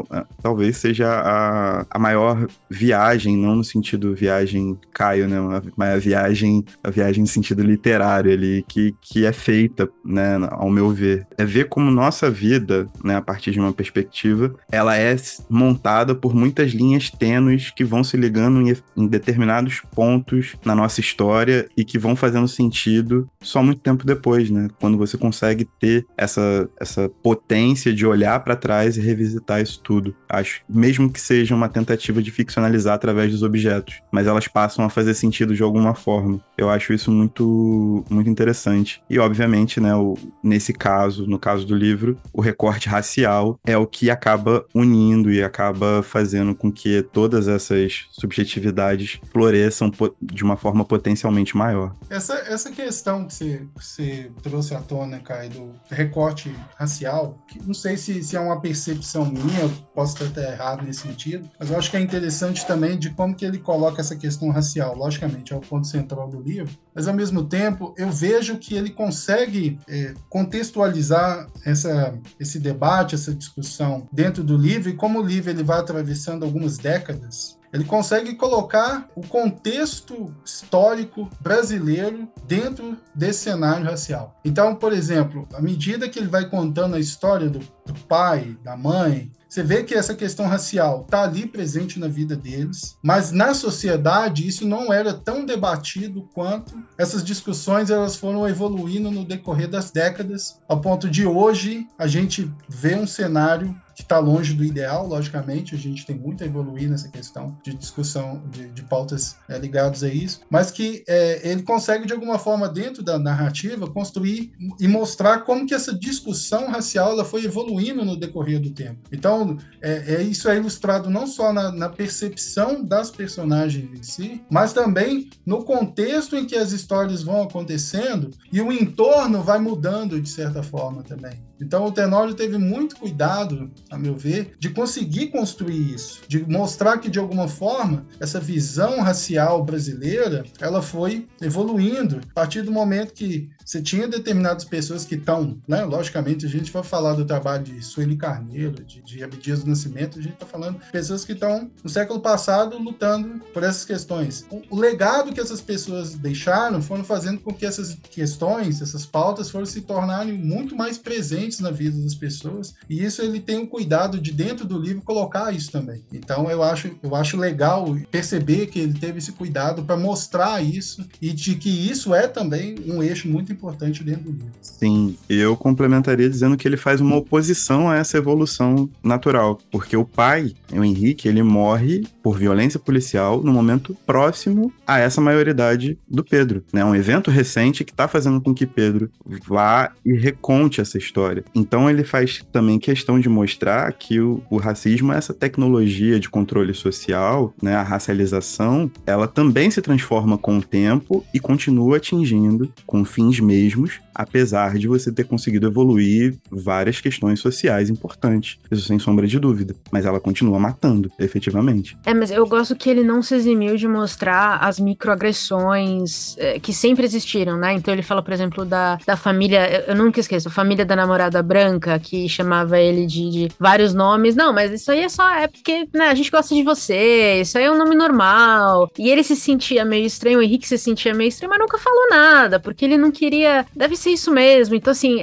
talvez 0.43 0.77
seja 0.77 1.09
a, 1.09 1.87
a 1.91 1.99
maior 1.99 2.47
viagem, 2.71 3.37
não 3.37 3.57
no 3.57 3.65
sentido 3.65 4.15
viagem 4.15 4.79
Caio, 4.93 5.29
né? 5.29 5.37
Mas 5.77 5.95
a 5.95 5.99
viagem, 5.99 6.65
a 6.83 6.91
viagem 6.91 7.23
no 7.23 7.29
sentido 7.29 7.63
literário 7.63 8.33
ali, 8.33 8.65
que, 8.69 8.95
que 9.01 9.25
é 9.25 9.33
feita, 9.33 9.89
né? 10.05 10.37
Ao 10.51 10.71
meu 10.71 10.91
ver. 10.91 11.27
É 11.39 11.45
ver 11.45 11.69
como 11.69 11.91
nossa 11.91 12.31
vida, 12.31 12.89
né? 13.03 13.17
A 13.17 13.23
partir 13.23 13.51
de 13.51 13.61
uma 13.61 13.73
perspectiva, 13.73 14.55
ela 14.71 14.97
é 14.97 15.17
montada 15.49 16.15
por 16.15 16.35
muitas 16.35 16.73
linhas 16.73 17.11
tênues 17.11 17.71
que 17.71 17.85
vão 17.85 18.05
se 18.05 18.17
ligando 18.17 18.61
em, 18.61 18.77
em 18.97 19.07
determinados 19.07 19.81
pontos 19.95 20.55
na 20.65 20.75
nossa 20.75 21.01
história 21.01 21.14
história 21.15 21.69
e 21.77 21.85
que 21.85 21.99
vão 21.99 22.17
fazendo 22.17 22.49
sentido 22.49 23.29
só 23.41 23.63
muito 23.63 23.81
tempo 23.81 24.05
depois, 24.05 24.51
né? 24.51 24.69
Quando 24.81 24.99
você 24.99 25.17
consegue 25.17 25.65
ter 25.79 26.05
essa, 26.17 26.69
essa 26.81 27.09
potência 27.23 27.93
de 27.93 28.05
olhar 28.05 28.41
para 28.41 28.57
trás 28.57 28.97
e 28.97 29.01
revisitar 29.01 29.61
isso 29.61 29.81
tudo. 29.81 30.15
Acho, 30.29 30.63
mesmo 30.69 31.11
que 31.11 31.21
seja 31.21 31.55
uma 31.55 31.69
tentativa 31.69 32.21
de 32.23 32.31
ficcionalizar 32.31 32.95
através 32.95 33.31
dos 33.31 33.43
objetos, 33.43 34.01
mas 34.11 34.27
elas 34.27 34.49
passam 34.49 34.85
a 34.85 34.91
fazer 34.91 35.15
sentido 35.15 35.55
de 35.55 35.63
alguma 35.63 35.95
forma. 35.95 36.41
Eu 36.59 36.69
acho 36.69 36.93
isso 36.93 37.11
muito, 37.11 38.05
muito 38.11 38.29
interessante. 38.29 39.01
E, 39.09 39.19
obviamente, 39.19 39.81
né, 39.81 39.95
o, 39.95 40.17
nesse 40.43 40.73
caso, 40.73 41.27
no 41.27 41.39
caso 41.39 41.67
do 41.67 41.75
livro, 41.75 42.17
o 42.33 42.41
recorte 42.41 42.89
racial 42.89 43.59
é 43.65 43.77
o 43.77 43.87
que 43.87 44.11
acaba 44.11 44.65
unindo 44.75 45.31
e 45.31 45.43
acaba 45.43 46.03
fazendo 46.03 46.55
com 46.55 46.73
que 46.73 47.03
todas 47.03 47.47
essas 47.47 48.07
subjetividades 48.11 49.21
floresçam 49.31 49.93
de 50.21 50.43
uma 50.43 50.57
forma 50.57 50.85
potencialmente 51.05 51.55
maior. 51.55 51.95
Essa, 52.09 52.35
essa 52.49 52.71
questão 52.71 53.27
que 53.27 53.35
você, 53.35 53.69
que 53.75 53.85
você 53.85 54.33
trouxe 54.43 54.75
à 54.75 54.81
tona, 54.81 55.21
Kai, 55.21 55.51
do 55.51 55.73
recorte 55.91 56.55
racial, 56.77 57.39
não 57.67 57.75
sei 57.75 57.99
se, 57.99 58.23
se 58.23 58.35
é 58.35 58.41
uma 58.41 58.59
percepção 58.59 59.27
minha, 59.27 59.69
posso 59.95 60.15
estar 60.15 60.41
até 60.41 60.53
errado 60.53 60.83
nesse 60.83 61.01
sentido, 61.01 61.49
mas 61.61 61.71
eu 61.71 61.79
acho 61.79 61.91
que 61.91 61.99
é 61.99 62.01
interessante 62.01 62.67
também 62.67 62.99
de 62.99 63.11
como 63.11 63.35
que 63.35 63.45
ele 63.45 63.59
coloca 63.59 64.01
essa 64.01 64.17
questão 64.17 64.49
racial. 64.49 64.97
Logicamente, 64.97 65.53
é 65.53 65.57
o 65.57 65.61
ponto 65.61 65.87
central 65.87 66.29
do 66.29 66.41
livro, 66.41 66.75
mas 66.95 67.07
ao 67.07 67.15
mesmo 67.15 67.45
tempo 67.45 67.95
eu 67.99 68.11
vejo 68.11 68.57
que 68.57 68.75
ele 68.75 68.91
consegue 68.91 69.79
é, 69.87 70.15
contextualizar 70.31 71.47
essa, 71.67 72.19
esse 72.41 72.59
debate, 72.59 73.15
essa 73.15 73.35
discussão 73.35 74.09
dentro 74.11 74.43
do 74.43 74.57
livro 74.57 74.89
e 74.89 74.95
como 74.95 75.21
o 75.21 75.27
livro 75.27 75.51
ele 75.51 75.63
vai 75.63 75.81
atravessando 75.81 76.45
algumas 76.45 76.79
décadas 76.79 77.59
ele 77.75 77.85
consegue 77.85 78.37
colocar 78.37 79.09
o 79.17 79.27
contexto 79.27 80.33
histórico 80.45 81.29
brasileiro 81.41 82.29
dentro 82.47 82.97
desse 83.13 83.41
cenário 83.41 83.85
racial. 83.85 84.41
Então, 84.45 84.77
por 84.77 84.93
exemplo, 84.93 85.49
à 85.53 85.61
medida 85.61 86.09
que 86.09 86.21
ele 86.21 86.29
vai 86.29 86.49
contando 86.49 86.95
a 86.95 87.01
história 87.01 87.51
do, 87.51 87.59
do 87.59 87.95
pai, 88.07 88.57
da 88.63 88.77
mãe, 88.77 89.33
você 89.49 89.63
vê 89.63 89.83
que 89.83 89.95
essa 89.95 90.15
questão 90.15 90.47
racial 90.47 91.03
está 91.03 91.23
ali 91.23 91.47
presente 91.47 91.99
na 91.99 92.09
vida 92.09 92.37
deles, 92.37 92.97
mas 93.03 93.31
na 93.31 93.55
sociedade 93.55 94.47
isso 94.47 94.67
não 94.67 94.93
era 94.93 95.13
tão 95.13 95.45
debatido 95.45 96.29
quanto 96.35 96.77
essas 96.99 97.25
discussões 97.25 97.91
elas 97.91 98.17
foram 98.17 98.49
evoluindo 98.49 99.11
no 99.11 99.25
decorrer 99.25 99.69
das 99.69 99.91
décadas, 99.91 100.61
ao 100.69 100.81
ponto 100.81 101.09
de 101.09 101.27
hoje 101.27 101.87
a 101.97 102.07
gente 102.07 102.53
ver 102.69 102.99
um 102.99 103.07
cenário 103.07 103.81
que 103.95 104.03
está 104.03 104.19
longe 104.19 104.55
do 104.55 104.65
ideal, 104.65 105.07
logicamente, 105.07 105.75
a 105.75 105.79
gente 105.79 106.05
tem 106.05 106.17
muito 106.17 106.43
a 106.43 106.47
evoluir 106.47 106.89
nessa 106.89 107.09
questão 107.09 107.57
de 107.63 107.75
discussão 107.75 108.43
de, 108.51 108.69
de 108.69 108.83
pautas 108.83 109.37
é, 109.49 109.59
ligadas 109.59 110.03
a 110.03 110.09
isso, 110.09 110.41
mas 110.51 110.71
que 110.71 111.05
é, 111.07 111.49
ele 111.49 111.63
consegue, 111.63 112.07
de 112.07 112.13
alguma 112.13 112.39
forma, 112.39 112.69
dentro 112.69 113.03
da 113.03 113.19
narrativa, 113.19 113.91
construir 113.91 114.53
e 114.81 114.89
mostrar 114.89 115.41
como 115.41 115.67
que 115.67 115.75
essa 115.75 115.95
discussão 115.95 116.69
racial 116.69 117.13
ela 117.13 117.25
foi 117.25 117.45
evoluindo 117.45 118.05
no 118.05 118.17
decorrer 118.17 118.61
do 118.61 118.71
tempo. 118.71 119.01
Então, 119.13 119.57
é, 119.81 120.15
é 120.15 120.23
isso 120.23 120.49
é 120.49 120.57
ilustrado 120.57 121.09
não 121.09 121.27
só 121.27 121.53
na, 121.53 121.71
na 121.71 121.89
percepção 121.89 122.85
das 122.85 123.11
personagens 123.11 123.89
em 123.99 124.03
si, 124.03 124.43
mas 124.51 124.73
também 124.73 125.31
no 125.47 125.65
contexto 125.65 126.37
em 126.37 126.47
que 126.47 126.57
as 126.57 126.73
histórias 126.73 127.23
vão 127.23 127.43
acontecendo 127.43 128.31
e 128.53 128.61
o 128.61 128.73
entorno 128.73 129.43
vai 129.43 129.59
mudando 129.59 130.21
de 130.21 130.29
certa 130.29 130.63
forma 130.63 131.03
também. 131.03 131.43
Então 131.61 131.87
o 131.87 131.93
Tenório 131.93 132.35
teve 132.35 132.59
muito 132.59 132.97
cuidado, 132.97 133.71
a 133.91 133.99
meu 133.99 134.15
ver, 134.15 134.55
de 134.59 134.71
conseguir 134.71 135.29
construir 135.29 135.95
isso, 135.95 136.23
de 136.29 136.45
mostrar 136.49 136.99
que 136.99 137.11
de 137.11 137.19
alguma 137.19 137.49
forma 137.49 138.07
essa 138.21 138.41
visão 138.41 139.01
racial 139.01 139.65
brasileira, 139.65 140.45
ela 140.61 140.83
foi 140.83 141.27
evoluindo 141.41 142.21
a 142.31 142.35
partir 142.35 142.63
do 142.63 142.73
momento 142.73 143.13
que 143.13 143.51
você 143.65 143.81
tinha 143.81 144.07
determinadas 144.07 144.65
pessoas 144.65 145.05
que 145.05 145.15
estão, 145.15 145.59
né? 145.67 145.85
Logicamente, 145.85 146.45
a 146.45 146.49
gente 146.49 146.71
vai 146.71 146.83
falar 146.83 147.15
do 147.15 147.25
trabalho 147.25 147.65
de 147.65 147.83
Sueli 147.83 148.17
Carneiro, 148.17 148.85
de, 148.85 149.01
de 149.01 149.25
Abdias 149.25 149.65
do 149.65 149.71
Nascimento, 149.71 150.19
a 150.19 150.23
gente 150.23 150.35
está 150.35 150.45
falando 150.45 150.79
de 150.79 150.91
pessoas 150.91 151.25
que 151.25 151.33
estão 151.33 151.71
no 151.83 151.89
século 151.89 152.21
passado 152.21 152.77
lutando 152.79 153.41
por 153.53 153.63
essas 153.63 153.85
questões. 153.85 154.47
O, 154.51 154.63
o, 154.71 154.79
legado 154.79 155.33
que 155.33 155.41
essas 155.41 155.61
pessoas 155.61 156.15
deixaram 156.15 156.83
foram 156.83 157.05
fazendo 157.05 157.41
com 157.41 157.55
que 157.55 157.65
essas 157.65 157.97
questões, 158.11 158.83
essas 158.83 159.07
pautas, 159.07 159.51
foram 159.51 159.65
se 159.65 159.81
tornarem 159.81 160.37
muito 160.37 160.77
mais 160.77 160.99
presentes 160.99 161.54
na 161.63 161.71
vida 161.71 162.01
das 162.03 162.15
pessoas. 162.15 162.75
E 162.89 163.03
isso 163.05 163.23
ele 163.23 163.41
tem 163.41 163.59
o 163.59 163.67
cuidado 163.67 164.21
de 164.21 164.33
dentro 164.33 164.67
do 164.67 164.79
livro 164.79 165.03
colocar 165.03 165.53
isso 165.53 165.71
também. 165.71 166.03
Então 166.13 166.51
eu 166.51 166.63
acho, 166.63 166.91
eu 167.03 167.15
acho 167.15 167.37
legal 167.37 167.97
perceber 168.11 168.67
que 168.67 168.79
ele 168.79 168.95
teve 168.95 169.19
esse 169.19 169.33
cuidado 169.33 169.83
para 169.83 169.97
mostrar 169.97 170.63
isso 170.63 171.07
e 171.21 171.33
de 171.33 171.55
que 171.57 171.69
isso 171.69 172.15
é 172.15 172.27
também 172.27 172.77
um 172.87 173.03
eixo 173.03 173.29
muito 173.29 173.53
importante 173.53 174.03
dentro 174.05 174.25
do 174.25 174.33
livro. 174.33 174.53
Sim, 174.61 175.17
eu 175.29 175.57
complementaria 175.57 176.29
dizendo 176.29 176.57
que 176.57 176.67
ele 176.67 176.77
faz 176.77 177.01
uma 177.01 177.17
oposição 177.17 177.91
a 177.91 177.97
essa 177.97 178.17
evolução 178.17 178.89
natural, 179.03 179.59
porque 179.71 179.97
o 179.97 180.05
pai, 180.05 180.55
o 180.73 180.85
Henrique, 180.85 181.29
ele 181.29 181.43
morre 181.43 182.07
por 182.23 182.39
violência 182.39 182.79
policial 182.79 183.43
no 183.43 183.53
momento 183.53 183.97
próximo 184.07 184.73
a 184.87 184.99
essa 184.99 185.21
maioridade 185.21 185.99
do 186.09 186.25
Pedro, 186.25 186.65
né? 186.73 186.85
Um 186.85 186.95
evento 186.95 187.31
recente 187.31 187.85
que 187.85 187.93
está 187.93 188.07
fazendo 188.07 188.41
com 188.41 188.55
que 188.55 188.67
Pedro 188.67 189.11
vá 189.47 189.93
e 190.05 190.13
reconte 190.13 190.81
essa 190.81 190.99
história. 190.99 191.34
Então 191.55 191.89
ele 191.89 192.05
faz 192.05 192.45
também 192.53 192.79
questão 192.79 193.19
de 193.19 193.29
mostrar 193.29 193.93
que 193.93 194.21
o, 194.21 194.43
o 194.51 194.59
racismo 194.59 195.13
essa 195.13 195.33
tecnologia 195.33 196.21
de 196.21 196.29
controle 196.29 196.75
social, 196.75 197.55
né? 197.63 197.75
A 197.75 197.83
racialização, 197.83 198.91
ela 199.07 199.27
também 199.27 199.71
se 199.71 199.81
transforma 199.81 200.37
com 200.37 200.59
o 200.59 200.63
tempo 200.63 201.25
e 201.33 201.41
continua 201.41 201.97
atingindo 201.97 202.73
com 202.87 203.05
fins 203.05 203.41
mesmos, 203.41 204.01
apesar 204.15 204.79
de 204.79 204.87
você 204.87 205.11
ter 205.11 205.25
conseguido 205.25 205.67
evoluir 205.67 206.37
várias 206.51 207.01
questões 207.01 207.41
sociais 207.41 207.91
importantes. 207.91 208.59
Isso 208.71 208.87
sem 208.87 208.99
sombra 208.99 209.27
de 209.27 209.39
dúvida. 209.39 209.75
Mas 209.91 210.05
ela 210.05 210.21
continua 210.21 210.59
matando, 210.59 211.11
efetivamente. 211.19 211.97
É, 212.05 212.15
mas 212.15 212.31
eu 212.31 212.47
gosto 212.47 212.77
que 212.77 212.89
ele 212.89 213.03
não 213.03 213.23
se 213.23 213.35
eximiu 213.35 213.77
de 213.77 213.89
mostrar 213.89 214.59
as 214.59 214.79
microagressões 214.79 216.37
é, 216.39 216.59
que 216.61 216.73
sempre 216.73 217.05
existiram, 217.05 217.57
né? 217.57 217.75
Então 217.75 217.93
ele 217.93 218.03
fala, 218.03 218.23
por 218.23 218.33
exemplo, 218.33 218.65
da, 218.65 218.99
da 219.07 219.17
família, 219.17 219.85
eu 219.89 219.97
nunca 219.97 220.21
esqueço, 220.21 220.49
a 220.49 220.51
família 220.51 220.85
da 220.85 220.95
namorada 220.95 221.24
branca, 221.43 221.99
que 221.99 222.29
chamava 222.29 222.79
ele 222.79 223.07
de, 223.07 223.31
de 223.31 223.49
vários 223.59 223.95
nomes. 223.95 224.35
Não, 224.35 224.53
mas 224.53 224.73
isso 224.73 224.91
aí 224.91 225.01
é 225.01 225.09
só 225.09 225.29
é 225.31 225.49
porque 225.49 225.89
né, 225.93 226.09
a 226.09 226.15
gente 226.15 226.31
gosta 226.31 226.55
de 226.55 226.63
você, 226.63 227.41
isso 227.41 227.59
aí 227.59 227.65
é 227.65 227.71
um 227.71 227.79
nome 227.79 227.95
normal. 227.95 228.91
E 228.99 229.11
ele 229.11 229.23
se 229.23 229.37
sentia 229.37 229.85
meio 229.85 230.07
estranho, 230.07 230.39
o 230.39 230.43
Henrique 230.43 230.69
se 230.69 230.79
sentia 230.79 231.15
meio 231.15 231.29
estranho, 231.29 231.51
mas 231.51 231.61
nunca 231.61 231.79
falou 231.79 232.09
nada, 232.11 232.61
porque 232.61 232.85
ele 232.85 232.97
não 232.97 233.11
queria. 233.11 233.67
Deve 233.75 233.97
ser 233.97 234.11
isso 234.11 234.31
mesmo. 234.31 234.75
Então, 234.75 234.91
assim, 234.91 235.23